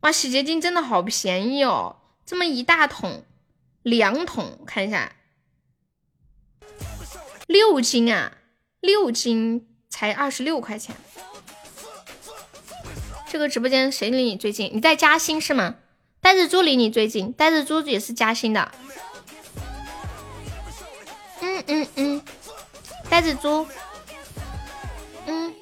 [0.00, 1.96] 哇，洗洁精真的好便宜哦！
[2.26, 3.24] 这么一大桶，
[3.82, 5.12] 两桶，看一下，
[7.46, 8.38] 六斤啊，
[8.80, 10.94] 六斤才二十六块钱。
[13.28, 14.70] 这个直播间谁离你最近？
[14.72, 15.76] 你在嘉兴是吗？
[16.20, 18.70] 呆子猪离你最近，呆子猪也是嘉兴的。
[21.44, 22.22] 嗯嗯嗯，
[23.10, 23.66] 呆子猪，
[25.26, 25.54] 嗯，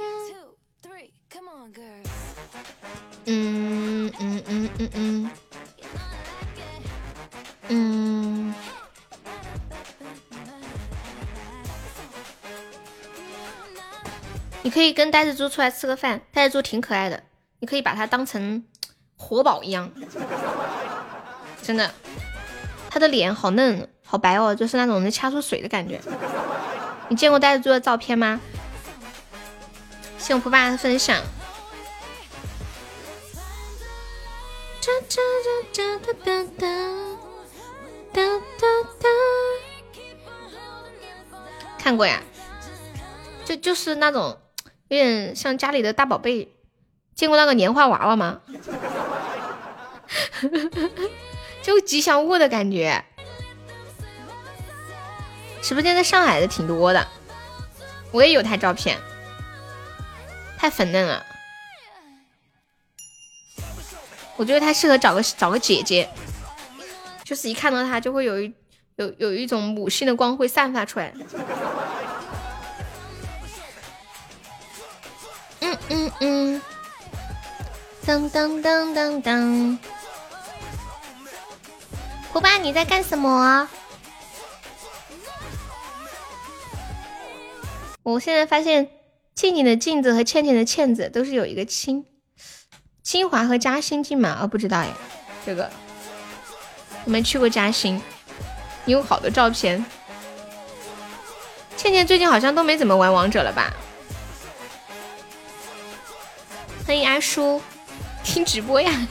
[3.27, 4.91] 嗯嗯嗯嗯。
[4.95, 5.31] 嗯，
[7.69, 8.55] 嗯。
[14.63, 17.25] 你可以跟呆子猪出来吃个饭，呆子猪挺可爱的，
[17.59, 18.65] 你可以把它当成
[19.17, 19.91] 活宝一样，
[21.61, 21.93] 真的，
[22.89, 25.99] 它的脸好嫩好白哦，就是那种能掐出水的感觉。
[27.09, 28.39] 你见过呆子猪的照片吗？
[30.19, 31.17] 谢我蒲爸的分享。
[41.79, 42.23] 看过呀，
[43.47, 44.39] 就就是那种。
[44.89, 46.55] 有点像家里的大宝贝，
[47.15, 48.43] 见过那个年画娃娃吗？
[51.63, 53.03] 就吉祥物的感觉。
[55.63, 57.07] 直播间在上海的挺多的，
[58.11, 58.99] 我也有他照片，
[60.59, 61.25] 太粉嫩了。
[64.37, 66.11] 我觉得他适合找个找个姐姐，
[67.23, 68.53] 就是一看到他就会有一
[68.97, 71.13] 有有一种母性的光辉散发出来。
[75.61, 76.63] 嗯嗯嗯，
[78.05, 79.79] 当当当当当，
[82.33, 83.69] 胡巴你在干什么？
[88.03, 88.89] 我现在发现
[89.35, 92.05] 静静的静字和倩倩的倩字都是有一个清，
[93.03, 94.39] 清华和嘉兴近吗？
[94.43, 94.93] 哦，不知道哎，
[95.47, 95.71] 这个
[97.05, 98.03] 我没去过嘉兴，
[98.85, 99.85] 你有好多照片。
[101.77, 103.73] 倩倩最近好像都没怎么玩王者了吧？
[106.85, 107.63] 欢迎阿叔，
[108.25, 109.09] 听直播呀！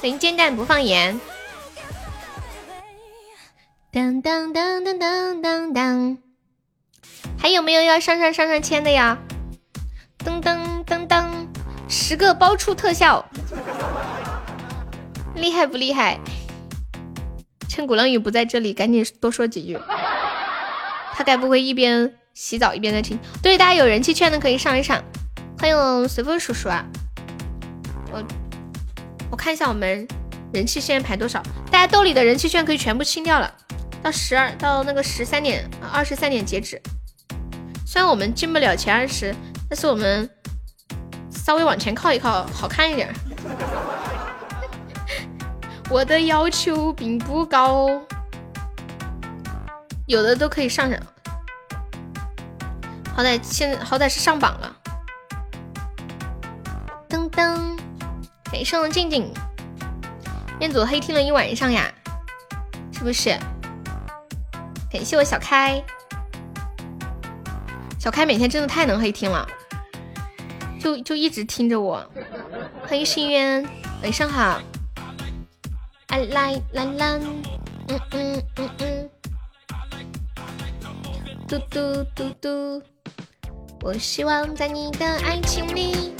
[0.00, 1.20] 欢迎煎蛋不放盐。
[3.92, 6.18] 当当当当当当当，
[7.42, 9.18] 还有没有要上上上上签的呀？
[10.24, 11.26] 噔噔噔噔，
[11.88, 13.28] 十个包出特效，
[15.34, 16.20] 厉害不厉害？
[17.68, 19.76] 趁鼓浪屿不在这里，赶紧多说几句。
[21.14, 23.18] 他该不会一边洗澡一边在听？
[23.42, 25.02] 对，大家有人气券的可以上一上。
[25.58, 26.84] 欢迎随风叔叔啊！
[28.12, 28.22] 我
[29.32, 30.06] 我看一下我们
[30.52, 31.42] 人气现在排多少？
[31.72, 33.52] 大家兜里的人气券可以全部清掉了，
[34.00, 36.80] 到十二到那个十三点二十三点截止。
[37.92, 39.36] 虽然我们进不了前二十，
[39.68, 40.26] 但是我们
[41.30, 43.12] 稍微往前靠一靠，好看一点。
[45.90, 48.00] 我的要求并不高，
[50.06, 50.98] 有的都可以上上。
[53.14, 54.74] 好歹现在好歹是上榜了。
[57.10, 57.78] 噔噔，
[58.50, 59.30] 感谢我静静，
[60.60, 61.92] 彦祖黑听了一晚上呀，
[62.90, 63.38] 是不是？
[64.90, 65.84] 感谢我小开，
[68.02, 69.46] 小开每天真的太能黑听了，
[70.80, 72.04] 就就一直听着我。
[72.84, 73.64] 欢迎心渊，
[74.02, 74.60] 晚上好。
[76.08, 77.20] 来来来来，
[77.86, 79.10] 嗯嗯嗯嗯，
[81.46, 82.82] 嘟嘟嘟嘟，
[83.82, 86.12] 我希望在你的爱情里。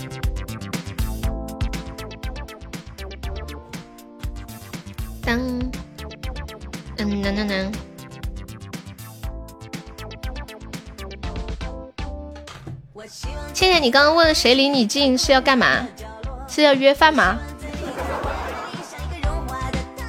[5.24, 5.36] 当，
[6.98, 7.91] 嗯，能能能。
[13.08, 15.86] 倩倩，你刚刚问谁离你近是要干嘛？
[16.48, 17.38] 是要约饭吗？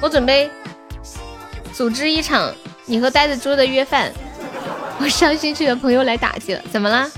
[0.00, 0.50] 我准备
[1.72, 2.52] 组织一场
[2.86, 4.12] 你和呆子猪的约饭。
[5.00, 7.10] 我伤心去的朋友来打击了，怎么了？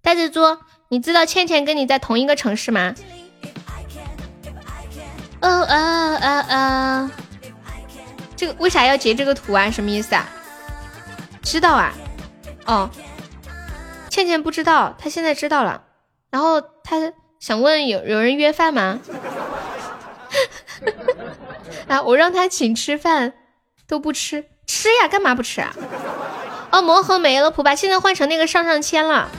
[0.00, 0.40] 呆子猪，
[0.88, 2.94] 你知道倩倩跟你在同一个城市吗？
[5.42, 7.10] 哦啊啊啊！
[8.36, 9.70] 这个为啥要截这个图啊？
[9.70, 10.26] 什么意思啊？
[11.42, 11.92] 知道啊？
[12.66, 12.90] 哦，
[14.10, 15.84] 倩倩不知道，她现在知道了。
[16.30, 19.00] 然后她想问有有人约饭吗？
[21.88, 23.32] 啊，我让她请吃饭
[23.86, 25.74] 都不吃，吃呀，干嘛不吃啊？
[26.72, 29.30] 哦，魔盒没了，普吧，现在换成那个上上签了。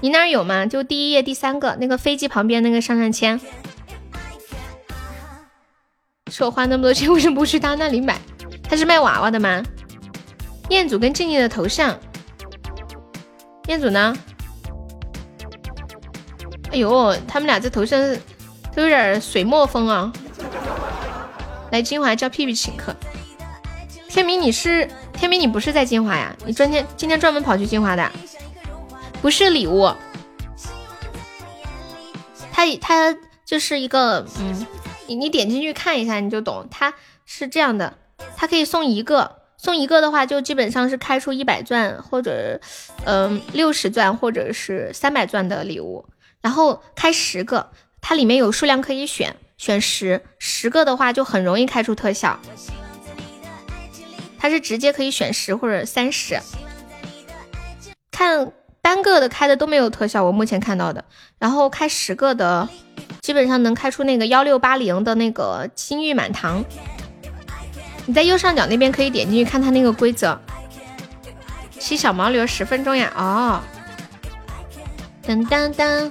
[0.00, 0.66] 你那儿有吗？
[0.66, 3.40] 就第一页第三个那个飞机旁边那个上上签，
[6.30, 8.18] 是我花那么多钱，为什么不去他那里买？
[8.68, 9.62] 他是卖娃娃的吗？
[10.68, 11.98] 彦祖跟静静的头像，
[13.66, 14.16] 彦祖呢？
[16.70, 17.98] 哎呦，他们俩这头像
[18.74, 20.12] 都有点水墨风啊！
[21.72, 22.94] 来金华叫屁屁请客。
[24.08, 26.36] 天明，你是天明，你不是在金华呀？
[26.44, 28.10] 你专天今天专门跑去金华的？
[29.22, 29.90] 不是礼物，
[32.52, 33.16] 它它
[33.46, 34.66] 就是一个嗯，
[35.06, 36.92] 你你点进去看一下你就懂，它
[37.24, 37.96] 是这样的，
[38.36, 42.58] 它可以送一个，送一个的话就基本上是开出一百钻或者
[43.04, 46.06] 嗯六十钻或者是三百钻的礼物，
[46.40, 47.70] 然后开十个，
[48.00, 52.38] 它里面有数量可以选，选十十个的话就很容易开出特效，
[54.38, 56.40] 它是直接可以选十或者三十，
[58.10, 61.04] 看单个的开的都没有特效，我目前看到的，
[61.38, 62.68] 然后开十个的。
[63.20, 66.64] 基本上能开出那个幺六八零的那个金玉满堂，
[68.08, 70.40] 你在右上角那边可以点进去看它那个规则。
[71.78, 73.60] 吸小毛驴十分钟呀，哦，
[75.22, 76.10] 当当当，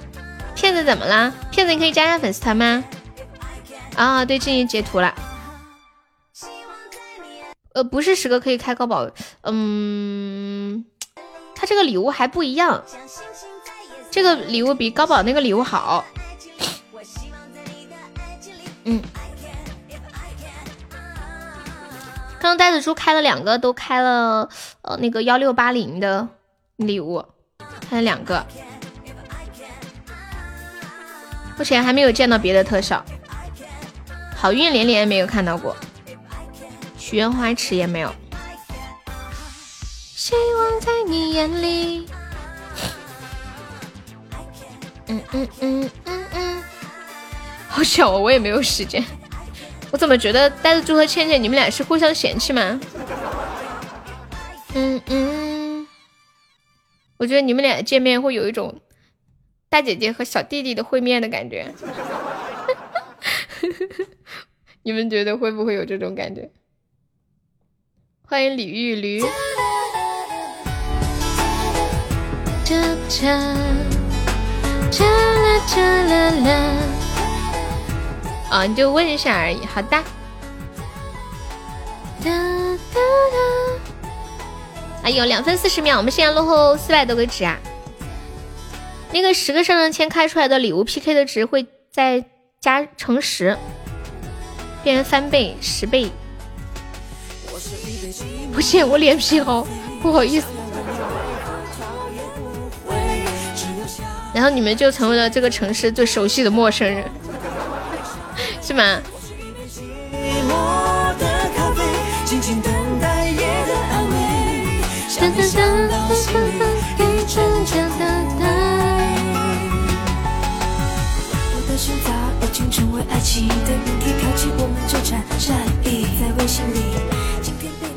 [0.54, 1.34] 骗子怎么了？
[1.50, 2.84] 骗子你可以加下粉丝团吗？
[3.96, 5.12] 啊，对，进行截图了。
[7.74, 9.10] 呃，不是十个可以开高保，
[9.42, 10.84] 嗯，
[11.56, 12.84] 它这个礼物还不一样，
[14.08, 16.04] 这个礼物比高保那个礼物好。
[18.84, 19.02] 嗯，
[22.40, 24.48] 刚刚呆子猪开了两个，都开了
[24.82, 26.28] 呃那个幺六八零的
[26.76, 27.24] 礼物，
[27.88, 28.46] 开了两个，
[31.56, 33.04] 目前还没有见到别的特效，
[34.36, 35.76] 好运连连没有看到过，
[36.96, 38.14] 许愿花池也没有，
[40.14, 42.08] 希望在你眼里，
[45.06, 46.62] 嗯嗯嗯嗯嗯。
[47.68, 49.04] 好小哦，我也没有时间。
[49.90, 52.78] 我怎么觉得呆子猪和倩倩你们俩是互相嫌弃吗？
[54.74, 55.86] 嗯嗯，
[57.16, 58.80] 我觉得你们俩见面会有一种
[59.68, 61.72] 大姐姐和小弟弟的会面的感觉。
[64.82, 66.50] 你们觉得会不会有这种感觉？
[68.26, 69.22] 欢迎李玉驴。
[78.50, 79.64] 啊，你就问一下而已。
[79.66, 80.02] 好的。
[85.02, 87.56] 哎呦，两分四十秒，我们现在落后四百多个值啊！
[89.10, 92.22] 那个十个上上签开出来的礼物 PK 的值会再
[92.60, 93.56] 加乘十，
[94.82, 96.10] 变成翻倍、十倍。
[98.52, 99.66] 不行，我脸皮厚，
[100.02, 100.46] 不好意思。
[104.34, 107.04] 然后你们就成为了这个城市最熟悉的陌生人。
[108.68, 109.00] 是吗？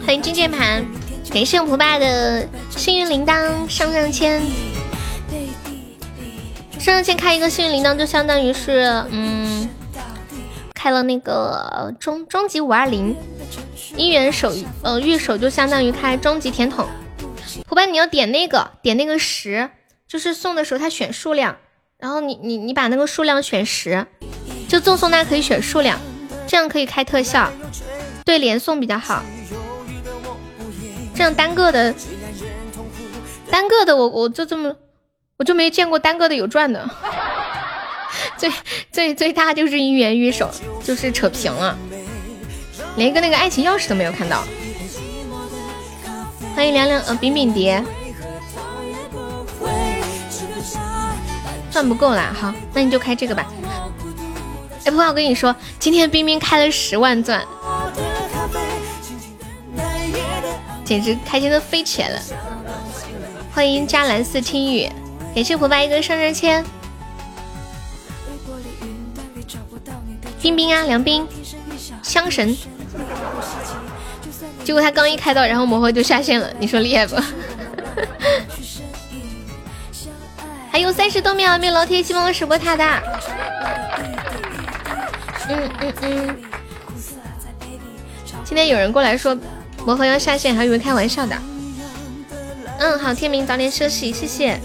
[0.05, 0.85] 欢迎金键盘，
[1.33, 4.41] 感谢我普爸的幸运铃铛上上签，
[6.79, 9.60] 上上签开一个幸运铃铛就相当于是嗯。
[10.81, 13.15] 开了那个终终极五二零
[13.95, 14.51] 姻缘手
[14.81, 16.87] 呃玉手，就相当于开终极甜筒。
[17.67, 19.69] 伙伴，你要点那个点那个十，
[20.07, 21.55] 就是送的时候他选数量，
[21.99, 24.07] 然后你你你把那个数量选十，
[24.67, 25.99] 就赠送那可以选数量，
[26.47, 27.51] 这样可以开特效，
[28.25, 29.21] 对连送比较好。
[31.13, 31.93] 这样单个的
[33.51, 34.75] 单个的我我就这么
[35.37, 36.89] 我就没见过单个的有赚的。
[38.41, 38.51] 最
[38.91, 40.49] 最最大就是一元玉手，
[40.83, 41.77] 就是扯平了，
[42.95, 44.43] 连一个那个爱情钥匙都没有看到。
[46.55, 47.83] 欢迎凉凉呃饼饼蝶，
[51.69, 53.45] 赚不够啦，好，那你就开这个吧。
[54.85, 57.45] 哎，不过我跟你说，今天冰冰开了十万钻，
[60.83, 62.19] 简直开心的飞起来了。
[63.53, 64.89] 欢迎加蓝色听雨，
[65.35, 66.65] 感谢胡白一个上上签。
[70.41, 71.27] 冰冰啊，凉冰，
[72.01, 72.55] 香神。
[74.63, 77.15] 结果他刚一开到，然后魔盒就下线了，你说厉害不？
[80.71, 82.83] 还有三十多秒，没有老铁一起帮我守波塔的。
[85.49, 86.37] 嗯嗯嗯。
[88.43, 89.37] 今天有人过来说
[89.85, 91.35] 魔盒要下线，还以为开玩笑的。
[92.79, 94.59] 嗯，好，天明早点休息，谢谢。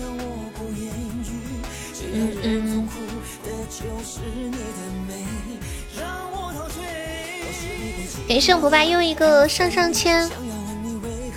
[8.28, 10.28] 感谢我爸又一个上上签，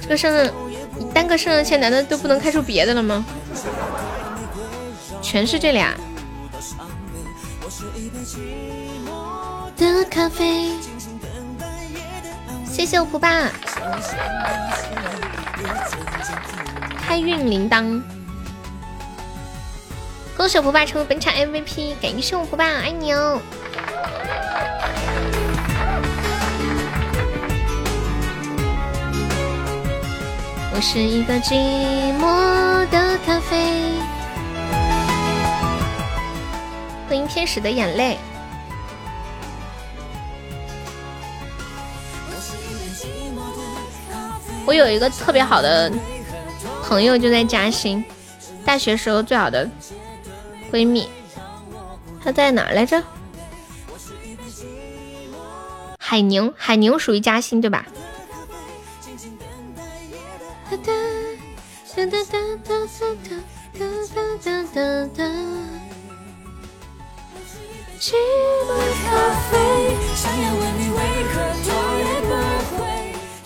[0.01, 0.51] 这个上上
[1.13, 3.25] 单个上上签，难道都不能开出别的了吗？
[5.21, 5.93] 全是这俩。
[9.77, 10.71] 的咖啡，
[12.65, 13.49] 谢谢我普爸，
[17.01, 18.01] 开运铃铛，
[20.35, 23.39] 恭喜我普爸成为本场 MVP，感谢我普爸，爱你哦。
[30.79, 31.55] 我是一个寂
[32.19, 33.91] 寞的咖啡。
[37.05, 38.17] 欢迎天使的眼泪。
[44.65, 45.91] 我有一个特别好的
[46.81, 48.01] 朋友，就在嘉兴，
[48.63, 49.69] 大学时候最好的
[50.71, 51.09] 闺蜜，
[52.23, 53.03] 她在哪来着？
[55.99, 57.85] 海宁，海宁属于嘉兴对吧？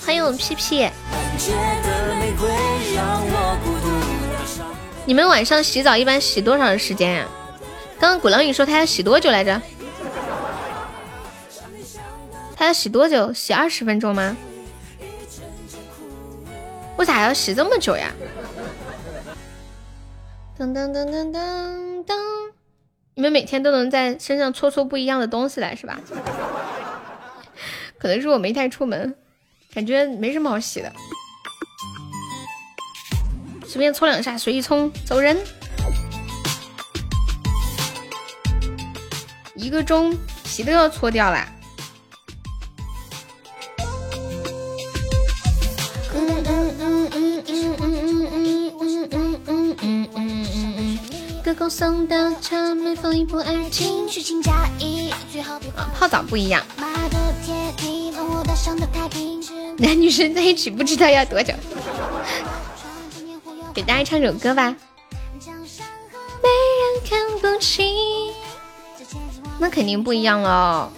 [0.05, 0.88] 欢迎我们屁屁。
[5.05, 7.27] 你们晚上洗澡一般洗多长时间呀？
[7.99, 9.59] 刚刚鼓浪屿说他要洗多久来着？
[12.55, 13.34] 他要洗多久？
[13.34, 14.38] 洗二十分钟吗？
[16.97, 18.13] 为啥要洗这么久呀？
[20.57, 22.13] 噔噔噔噔噔噔！
[23.15, 25.99] 你们每天都能在身上搓出不一样的东西来是吧？
[27.97, 29.15] 可能是我没太出门，
[29.73, 30.91] 感觉没什么好洗的。
[33.65, 35.35] 随便搓两下，随意冲，走人。
[39.55, 41.47] 一个钟皮都要搓掉了。
[46.13, 48.62] 嗯嗯嗯嗯嗯嗯嗯嗯
[49.82, 51.00] 嗯嗯嗯嗯嗯。
[51.44, 55.70] 歌狗送的茶，每逢一步而情，虚情假意，最好别
[56.00, 56.64] 泡澡不一样。
[59.78, 61.54] 男女生在一起不知道要多久。
[63.74, 64.76] 给大家唱首歌吧。
[66.44, 67.86] 没人看不清，
[69.60, 70.91] 那肯定不一样了。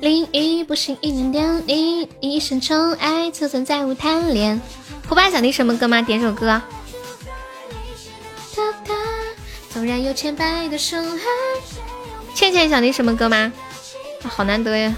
[0.00, 4.60] 淋雨不行，一点点你一生宠爱，就算再无贪恋。
[5.08, 6.00] 胡巴想听什么歌吗？
[6.00, 6.60] 点首歌。
[9.70, 11.24] 纵然有千百的伤害。
[12.34, 13.52] 倩倩想听什么歌吗？
[14.22, 14.94] 好难得呀，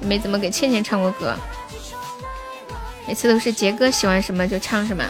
[0.00, 1.34] 没怎么给倩倩唱过歌。
[3.06, 5.04] 每次都是杰哥喜欢什么就唱什么，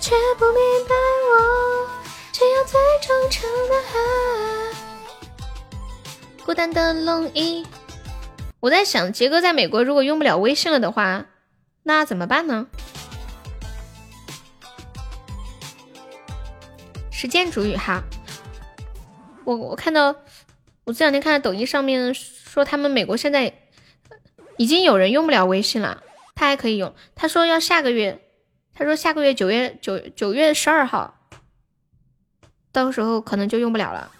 [0.00, 0.54] 却不明
[0.88, 0.94] 白
[1.28, 1.88] 我
[2.32, 3.94] 只有最忠诚的爱。
[6.44, 7.66] 孤单的龙衣，
[8.60, 11.24] 我在想，杰哥在美国如果用不了微信了的话，
[11.90, 12.68] 那怎么办呢？
[17.10, 18.04] 时间主语哈，
[19.44, 20.14] 我我看到，
[20.84, 23.52] 我这两天看到抖音上面说，他们美国现在
[24.56, 26.04] 已经有人用不了微信了。
[26.36, 28.22] 他还可以用，他说要下个月，
[28.72, 31.26] 他说下个月九月九九月十二号，
[32.70, 34.12] 到时候可能就用不了了。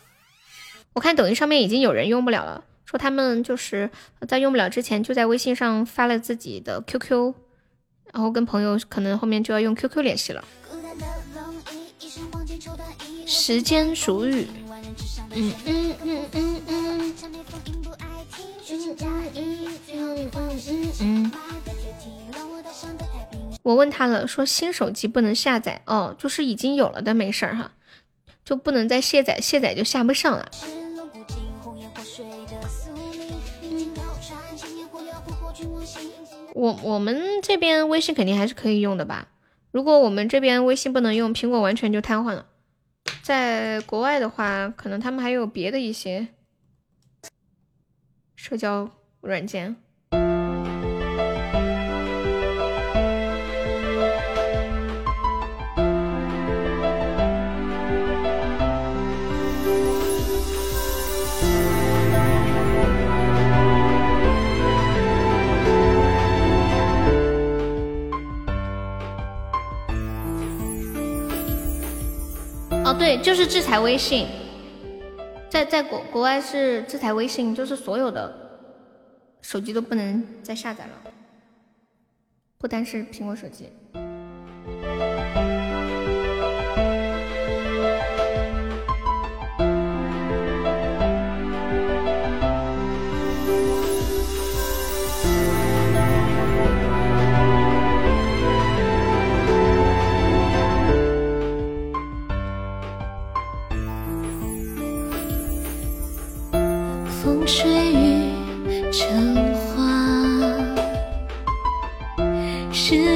[0.95, 3.89] 我看抖音上面已经有人用不了了，说他们就是
[4.27, 7.33] 在用不了之前就在微信上发了自己的 QQ，
[8.13, 10.45] 然后跟朋友可能后面就要用 QQ 联系了。
[13.27, 14.47] 时间属语，
[15.35, 17.15] 嗯嗯嗯嗯嗯。
[21.01, 21.33] 嗯，
[23.63, 27.73] 我问他了，说新手机不能下载哦，就是已经有了的没事儿哈，
[28.45, 30.51] 就不能再卸载，卸载就下不上了。
[36.61, 39.29] 我我们这边微信肯定还是可以用的吧？
[39.71, 42.45] 如果我们这边微信不能用，苹果完全就瘫痪了。
[43.23, 46.29] 在国外的话，可能他们还有别的一些
[48.37, 48.91] 社交
[49.23, 49.77] 软件。
[73.01, 74.27] 对，就是制裁微信，
[75.49, 78.31] 在在国国外是制裁微信，就是所有的
[79.41, 80.93] 手机都不能再下载了，
[82.59, 83.71] 不单是苹果手机。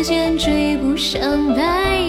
[0.04, 2.03] 时间追不上白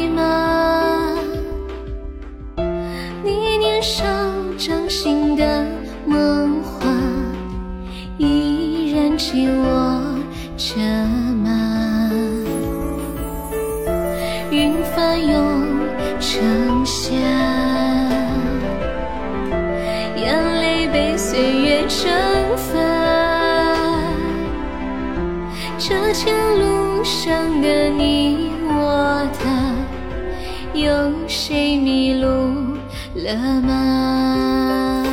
[33.25, 35.03] 了吗？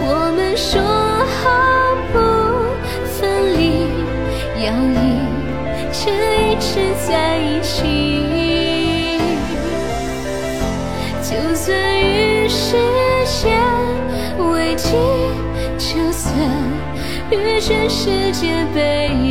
[0.00, 1.44] 我们说好
[2.10, 2.16] 不
[3.04, 3.18] 分
[3.58, 3.60] 离，
[4.64, 4.96] 要一
[5.92, 6.00] 直
[6.40, 6.70] 一直
[7.06, 7.68] 在一起。
[11.20, 11.68] 就算
[12.00, 12.78] 与时
[13.26, 13.60] 间
[14.50, 14.96] 为敌，
[15.76, 16.32] 就算
[17.30, 19.27] 与全世界背离，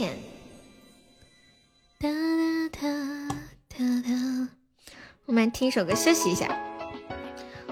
[0.00, 0.18] 们的倩倩。
[1.98, 2.08] 哒
[2.70, 2.88] 哒哒
[3.68, 4.08] 哒哒，
[5.26, 6.48] 我们来听一首歌休息一下。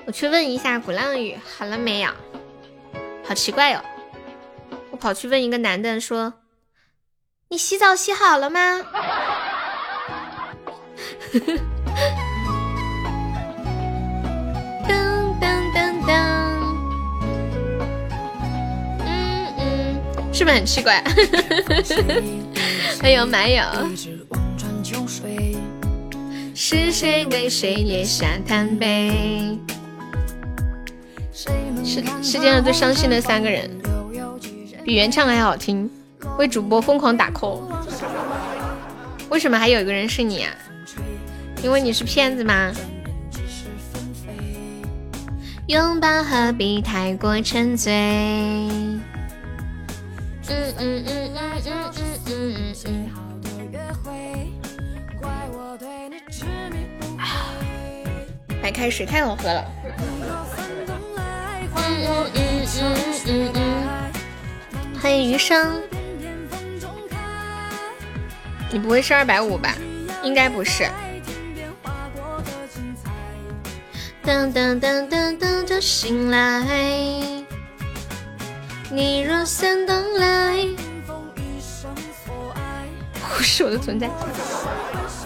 [0.06, 2.10] 我去问一下鼓浪屿好了没有？
[3.24, 3.82] 好奇怪哦！
[4.90, 6.34] 我跑去问一个男的说
[7.48, 8.80] ：“你洗澡洗好了吗？”
[20.42, 21.00] 是不是很奇怪？
[23.00, 23.62] 还有马友，
[26.52, 29.56] 是谁给谁捏下滩杯？
[31.84, 33.70] 世世界上最伤心的三个人，
[34.84, 35.88] 比原唱还好听，
[36.36, 37.60] 为主播疯狂打 call。
[39.30, 40.50] 为什么还有一个人是你啊？
[41.62, 42.72] 因为你是骗子吗？
[45.68, 47.92] 拥抱何必太过沉醉？
[58.62, 59.64] 白开水太好喝了。
[65.00, 65.80] 欢迎余生。
[68.70, 69.74] 你不会是二百五吧？
[70.22, 70.88] 应该不是。
[74.22, 77.41] 当当当当当就醒来，
[78.94, 80.66] 你若三等来，
[83.22, 84.10] 忽视我的存在，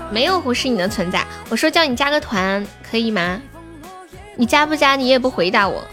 [0.08, 1.26] 没有忽视你的存在。
[1.50, 3.42] 我说叫你加个团，可以吗？
[4.36, 4.94] 你加不加？
[4.94, 5.84] 你也不回答我，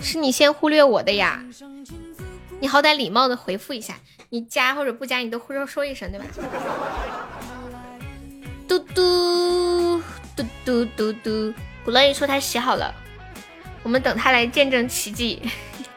[0.00, 1.44] 是你先忽略我的呀。
[2.60, 3.94] 你好歹礼貌的回复一下，
[4.30, 6.26] 你加或者不加，你都会说一声，对吧？
[8.68, 10.00] 嘟嘟
[10.36, 11.52] 嘟嘟嘟嘟，
[11.84, 12.94] 古乐宇说他洗好了，
[13.86, 15.40] 我们等他来见证奇迹。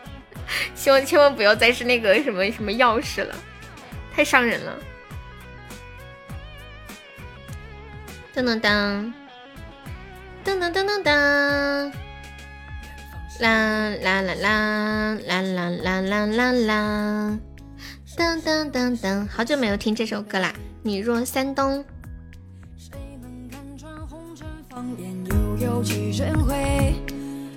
[0.76, 3.36] 希望千万不要再是那个什么什么钥匙了，
[4.14, 4.78] 太伤人了。
[8.36, 9.12] 噔噔噔，
[10.46, 11.92] 噔噔噔噔噔，
[13.40, 17.40] 啦啦啦啦啦啦啦啦啦啦，
[18.16, 20.54] 噔噔噔噔，好久没有听这首歌啦，
[20.84, 21.26] 《你若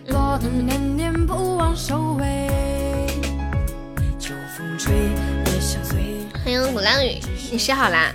[0.04, 1.38] 三冬》。
[6.42, 7.20] 欢迎鼓浪屿，
[7.50, 8.12] 你洗好啦？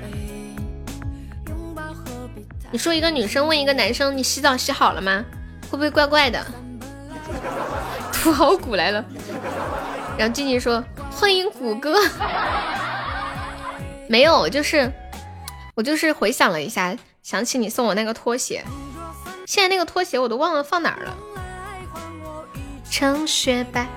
[2.69, 5.23] 你说一个女生问一个男生，你洗澡洗好了吗？
[5.69, 6.45] 会不会怪怪的？
[8.11, 9.03] 土豪谷来了，
[10.17, 11.97] 然后静静说欢迎谷歌。
[14.09, 14.91] 没有，就是
[15.75, 18.65] 我就是回想了一下，想起你送我那个拖鞋，
[19.45, 21.15] 现在那个拖鞋我都忘了放哪儿了。
[22.89, 23.87] 成雪白。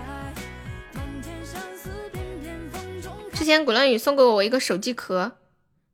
[3.32, 5.38] 之前鼓浪屿送给我一个手机壳，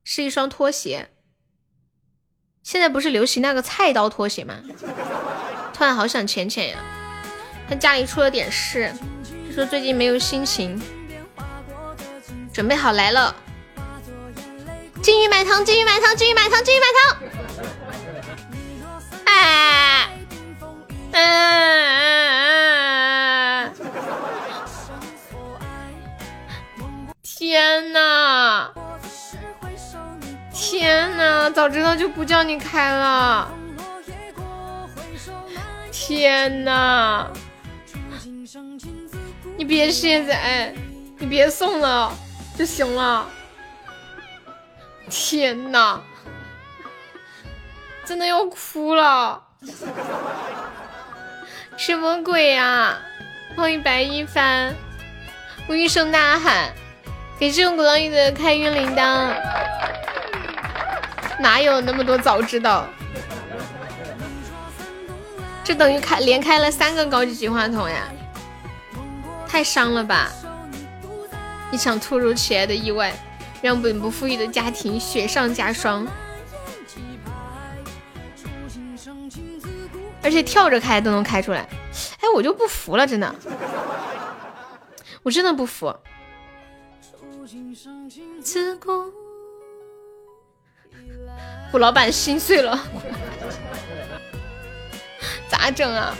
[0.02, 1.10] 是一双拖鞋。
[2.62, 4.56] 现在不是流行那个菜刀拖鞋吗？
[5.72, 6.78] 突然好想浅浅呀，
[7.68, 8.92] 他家里出了点事，
[9.48, 10.82] 就说最近没有心情。
[12.52, 13.36] 准备好来了，
[15.02, 17.16] 金鱼买糖，金鱼买糖，金鱼买糖，金鱼买糖。
[19.26, 20.08] 哎，
[21.12, 21.65] 嗯。
[31.56, 33.50] 早知道就不叫你开了。
[35.90, 37.30] 天哪！
[39.56, 40.74] 你别现在，
[41.18, 42.12] 你别送了
[42.58, 43.26] 就行了。
[45.08, 45.98] 天哪！
[48.04, 49.42] 真的要哭了。
[51.78, 52.98] 什么鬼呀？
[53.56, 54.74] 欢迎白一帆，
[55.66, 56.70] 我一声呐喊。
[57.38, 59.34] 给这种鼓浪屿的开运铃铛，
[61.40, 62.86] 哪有那么多早知道？
[65.62, 68.08] 这等于开连开了三个高级金话筒呀！
[69.48, 70.30] 太伤了吧！
[71.72, 73.12] 一场突如其来的意外，
[73.60, 76.06] 让本不富裕的家庭雪上加霜。
[80.22, 81.68] 而且跳着开都能开出来，
[82.20, 83.34] 哎，我就不服了，真的，
[85.22, 85.94] 我真的不服。
[91.70, 92.78] 胡老板心碎了，
[95.48, 96.16] 咋整啊？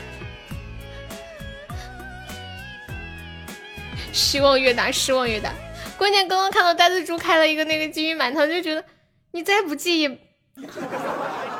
[4.12, 5.52] 希望越大，失望越大。
[5.98, 8.84] 关键刚刚看到呆子猪开了一个那个金鱼满堂，就觉得
[9.32, 10.08] 你再不济也，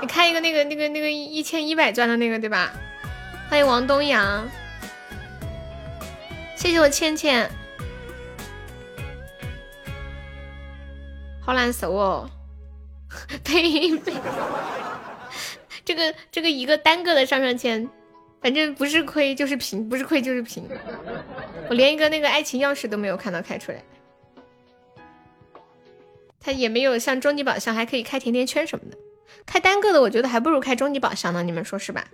[0.00, 2.72] 你开一个那个那个那个一千一百钻的那个对吧？
[3.48, 4.48] 欢迎王东阳，
[6.56, 7.50] 谢谢我倩倩。
[11.40, 12.28] 好难受哦，
[13.44, 14.12] 呸 呸！
[15.84, 17.88] 这个这个一个单个的上上签，
[18.40, 20.68] 反正不是亏就是平，不是亏就是平。
[21.68, 23.82] 我连一个那个爱情钥匙都没有看到开出来，
[26.40, 28.96] 他也没有像终极宝箱还可以开甜甜圈什么的。
[29.44, 32.04] 开单个的我觉得还不如开终极宝箱呢，你们说是吧？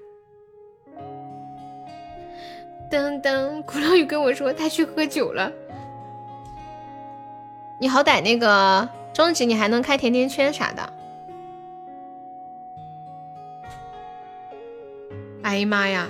[2.91, 5.51] 噔噔，古老雨跟我说他去喝酒了，
[7.81, 8.87] 你好歹那个。
[9.13, 10.93] 终极你还能开甜甜圈啥的？
[15.43, 16.09] 哎呀妈呀！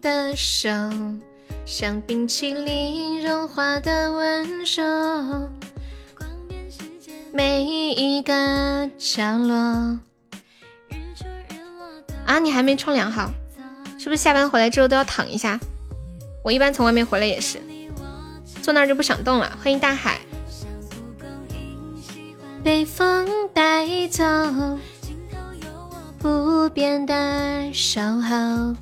[0.00, 0.70] 的手
[1.66, 5.50] 像冰淇淋融化的温柔，
[7.32, 9.98] 每一个角落。
[12.24, 13.30] 啊，你还没冲凉好？
[13.98, 15.58] 是不是下班回来之后都要躺一下？
[16.48, 17.60] 我一般从外面回来也是，
[18.62, 19.52] 坐那儿就不想动了。
[19.62, 20.18] 欢迎大海。
[22.64, 24.24] 被风带走，
[26.18, 28.74] 不变的守候，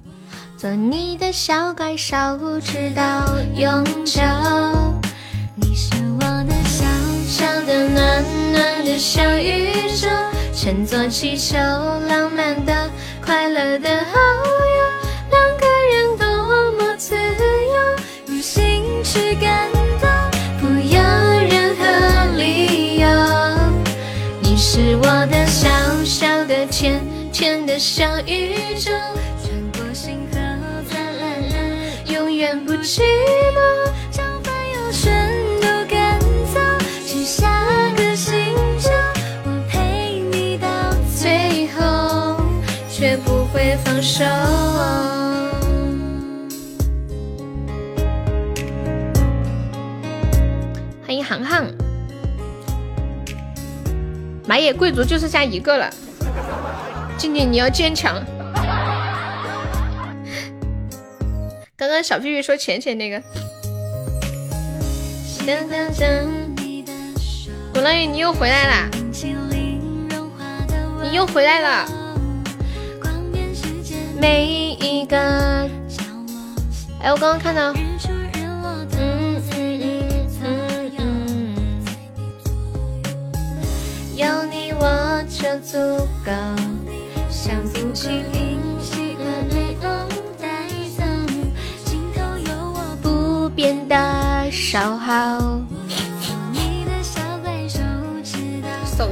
[0.56, 2.16] 做你的小怪兽，
[2.60, 3.26] 直到
[3.56, 4.22] 永久。
[5.56, 5.90] 你是
[6.20, 6.84] 我的小
[7.26, 10.08] 小的暖暖的小宇宙，
[10.54, 12.88] 乘坐气球，浪漫的
[13.24, 14.84] 快乐的遨游
[15.32, 17.16] 两个人多么自。
[19.06, 19.70] 去感
[20.00, 20.08] 动，
[20.60, 21.00] 不要
[21.48, 21.84] 任何
[22.36, 23.06] 理由。
[24.42, 25.68] 你是我的小
[26.04, 27.00] 小的甜
[27.32, 28.90] 甜的小宇宙，
[29.40, 30.36] 穿过星河
[30.90, 35.45] 灿烂永远不寂寞，将烦忧全
[54.46, 55.90] 马野贵族就剩下一个了，
[57.18, 58.22] 静静你要坚强。
[61.76, 63.20] 刚刚小屁屁说浅浅那个，
[67.74, 68.88] 鼓浪屿你又回来啦，
[71.02, 71.84] 你又回来了，
[74.20, 74.46] 每
[74.80, 75.18] 一个，
[77.02, 77.74] 哎，我刚刚看到，
[85.46, 85.78] 就足
[86.24, 86.32] 够，
[87.30, 89.22] 想不起灵犀的
[89.54, 90.08] 美梦
[90.42, 90.48] 带
[90.98, 91.04] 走，
[91.84, 92.20] 尽头
[92.50, 93.94] 有我不变的。
[94.50, 94.80] 手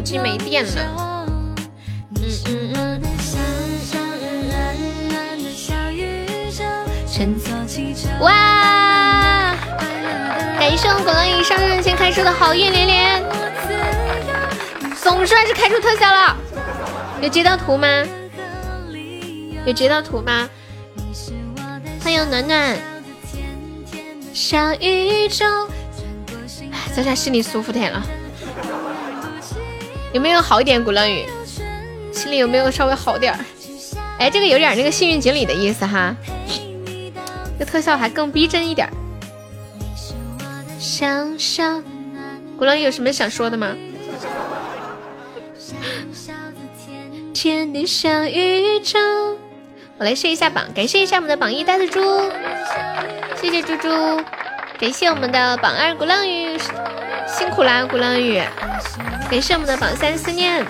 [0.02, 1.24] 机没电了。
[2.16, 3.00] 嗯嗯嗯。
[8.20, 9.54] 哇！
[10.58, 13.22] 感谢我们鼓浪屿上任前开出的好运连连，
[15.04, 16.34] 总算是开出特效了。
[17.20, 17.86] 有截到图吗？
[19.66, 20.48] 有截到图吗？
[22.02, 22.74] 欢迎暖暖，
[24.32, 25.44] 小宇宙，
[26.96, 28.02] 在下心里舒服点了。
[30.14, 30.82] 有没有好一点？
[30.82, 31.26] 鼓浪屿，
[32.10, 33.38] 心里有没有稍微好点儿？
[34.18, 36.16] 哎，这个有点那个幸运锦鲤的意思哈，
[37.58, 38.88] 这特效还更逼真一点。
[40.78, 41.84] 想想，
[42.58, 43.68] 鼓浪屿有什么想说的吗？
[47.34, 48.96] 天地小宇宙，
[49.98, 52.00] 我来试一下榜，感谢一下我们的榜一呆子猪，
[53.34, 53.88] 谢谢猪猪，
[54.78, 56.56] 感谢我们的榜二鼓浪屿，
[57.26, 58.40] 辛苦啦鼓浪屿。
[59.28, 60.64] 感谢我们的榜三思念，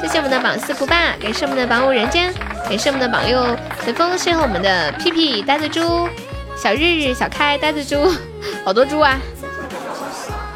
[0.00, 2.32] 谢谢我们的榜四不败，感谢我们的榜五人间，
[2.68, 3.44] 感谢我们的榜六
[3.84, 6.08] 随风，谢谢我们的屁屁呆子猪，
[6.56, 8.12] 小日日小开呆子猪，
[8.64, 9.18] 好多猪啊！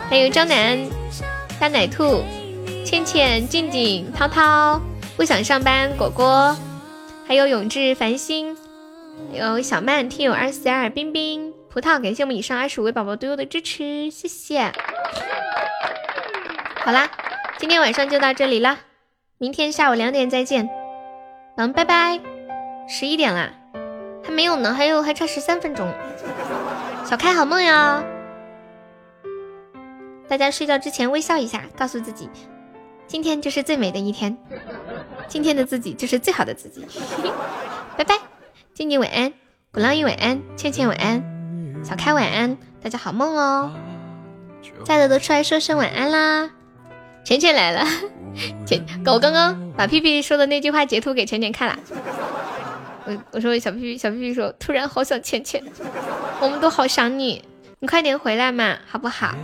[0.09, 0.79] 还有张楠、
[1.59, 2.23] 大奶兔、
[2.85, 4.81] 倩倩、静静、涛涛，
[5.21, 6.57] 不想上班果果，
[7.29, 8.57] 还有永志、繁星，
[9.35, 14.73] 有小曼、听友二四二、冰冰、葡萄，感谢我们以上二十五位宝宝对我的支持，谢谢。
[16.77, 17.11] 好啦。
[17.59, 18.79] 今天晚上就到这里了，
[19.37, 20.71] 明天下午两点再见，
[21.59, 22.19] 嗯，拜拜。
[22.89, 23.51] 十一点啦，
[24.25, 25.93] 还没有呢，还有还差十三分钟。
[27.05, 28.03] 小开好梦哟！
[30.31, 32.31] 大家睡觉之前微笑一下，告诉自己，
[33.11, 34.39] 今天就是最美的一天，
[35.27, 36.87] 今天的自己就是最好的自己。
[37.99, 38.15] 拜拜，
[38.73, 39.33] 静静晚安，
[39.73, 41.21] 鼓浪屿晚安，倩倩晚安，
[41.85, 43.73] 小开晚安，大家好梦哦！
[44.85, 46.53] 在的都出来说声晚安啦。
[47.25, 47.85] 浅浅来了，
[48.65, 51.77] 浅，我刚刚把屁屁说的那句话截图给浅浅看了。
[53.07, 55.61] 我我说小屁屁，小屁屁说突然好想浅浅，
[56.41, 57.45] 我们都好想你，
[57.81, 59.35] 你快点回来嘛，好不好？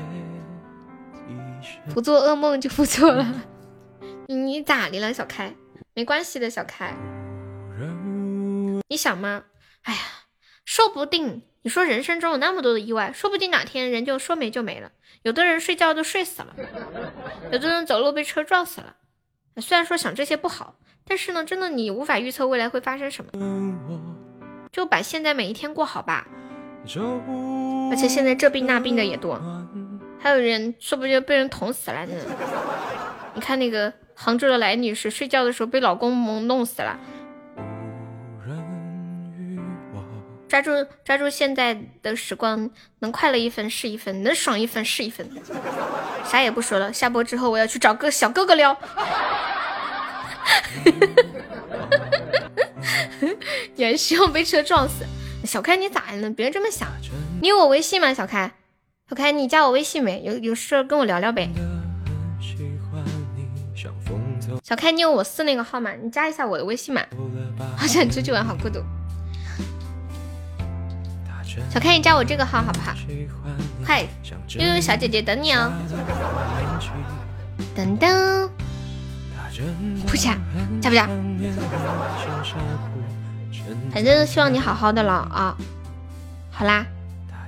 [1.93, 3.27] 不做噩梦就不做了。
[4.29, 5.55] 你咋的了，小开？
[5.95, 6.95] 没关系的，小开。
[8.89, 9.45] 你想吗？
[9.83, 10.01] 哎呀，
[10.65, 14.93] 说不定你说人生中有那么多的意外，说不定哪天人就说没就没了。
[15.23, 16.55] 有的人睡觉都睡死了，
[17.51, 18.97] 有的人走路被车撞死了。
[19.59, 20.77] 虽然说想这些不好，
[21.07, 23.31] 但是呢，真的你无法预测未来会发生什么，
[24.71, 26.27] 就把现在每一天过好吧。
[27.91, 29.41] 而且现在这病那病的也多，
[30.21, 32.15] 还有人说不定被人捅死了呢。
[33.35, 36.99] 你看那个杭州的来女士，睡觉的时候被老公蒙弄死了。
[40.49, 40.71] 抓住
[41.05, 42.71] 抓住现在的时光，
[43.01, 45.29] 能快乐一分是一分，能爽一分是一分。
[46.25, 48.77] 啥也不说了，下播之后我要去找个小哥哥撩。
[53.75, 55.05] 也希望被车撞死。
[55.45, 56.31] 小开你咋了？
[56.31, 56.89] 别这么想。
[57.43, 58.15] 你有我微信吗？
[58.15, 58.53] 小开，
[59.11, 60.23] 小开你加我微信没？
[60.23, 61.51] 有有事跟我聊聊呗。
[64.63, 67.01] 小开你有我四那个号码，你加一下我的微信嘛。
[67.77, 68.81] 好想出去玩，好孤独。
[71.71, 72.93] 小开，你加我这个号好不好？
[73.85, 74.03] 快，
[74.59, 75.73] 悠悠小姐姐等你哦。
[77.75, 78.51] 等等，
[80.07, 80.37] 不加，
[80.81, 81.09] 加不加？
[83.91, 85.57] 反正希望你好好的了啊。
[86.51, 86.85] 好啦，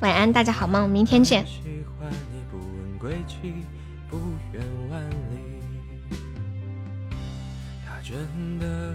[0.00, 1.44] 晚安，大家好梦，明天见。
[8.18, 8.87] 真的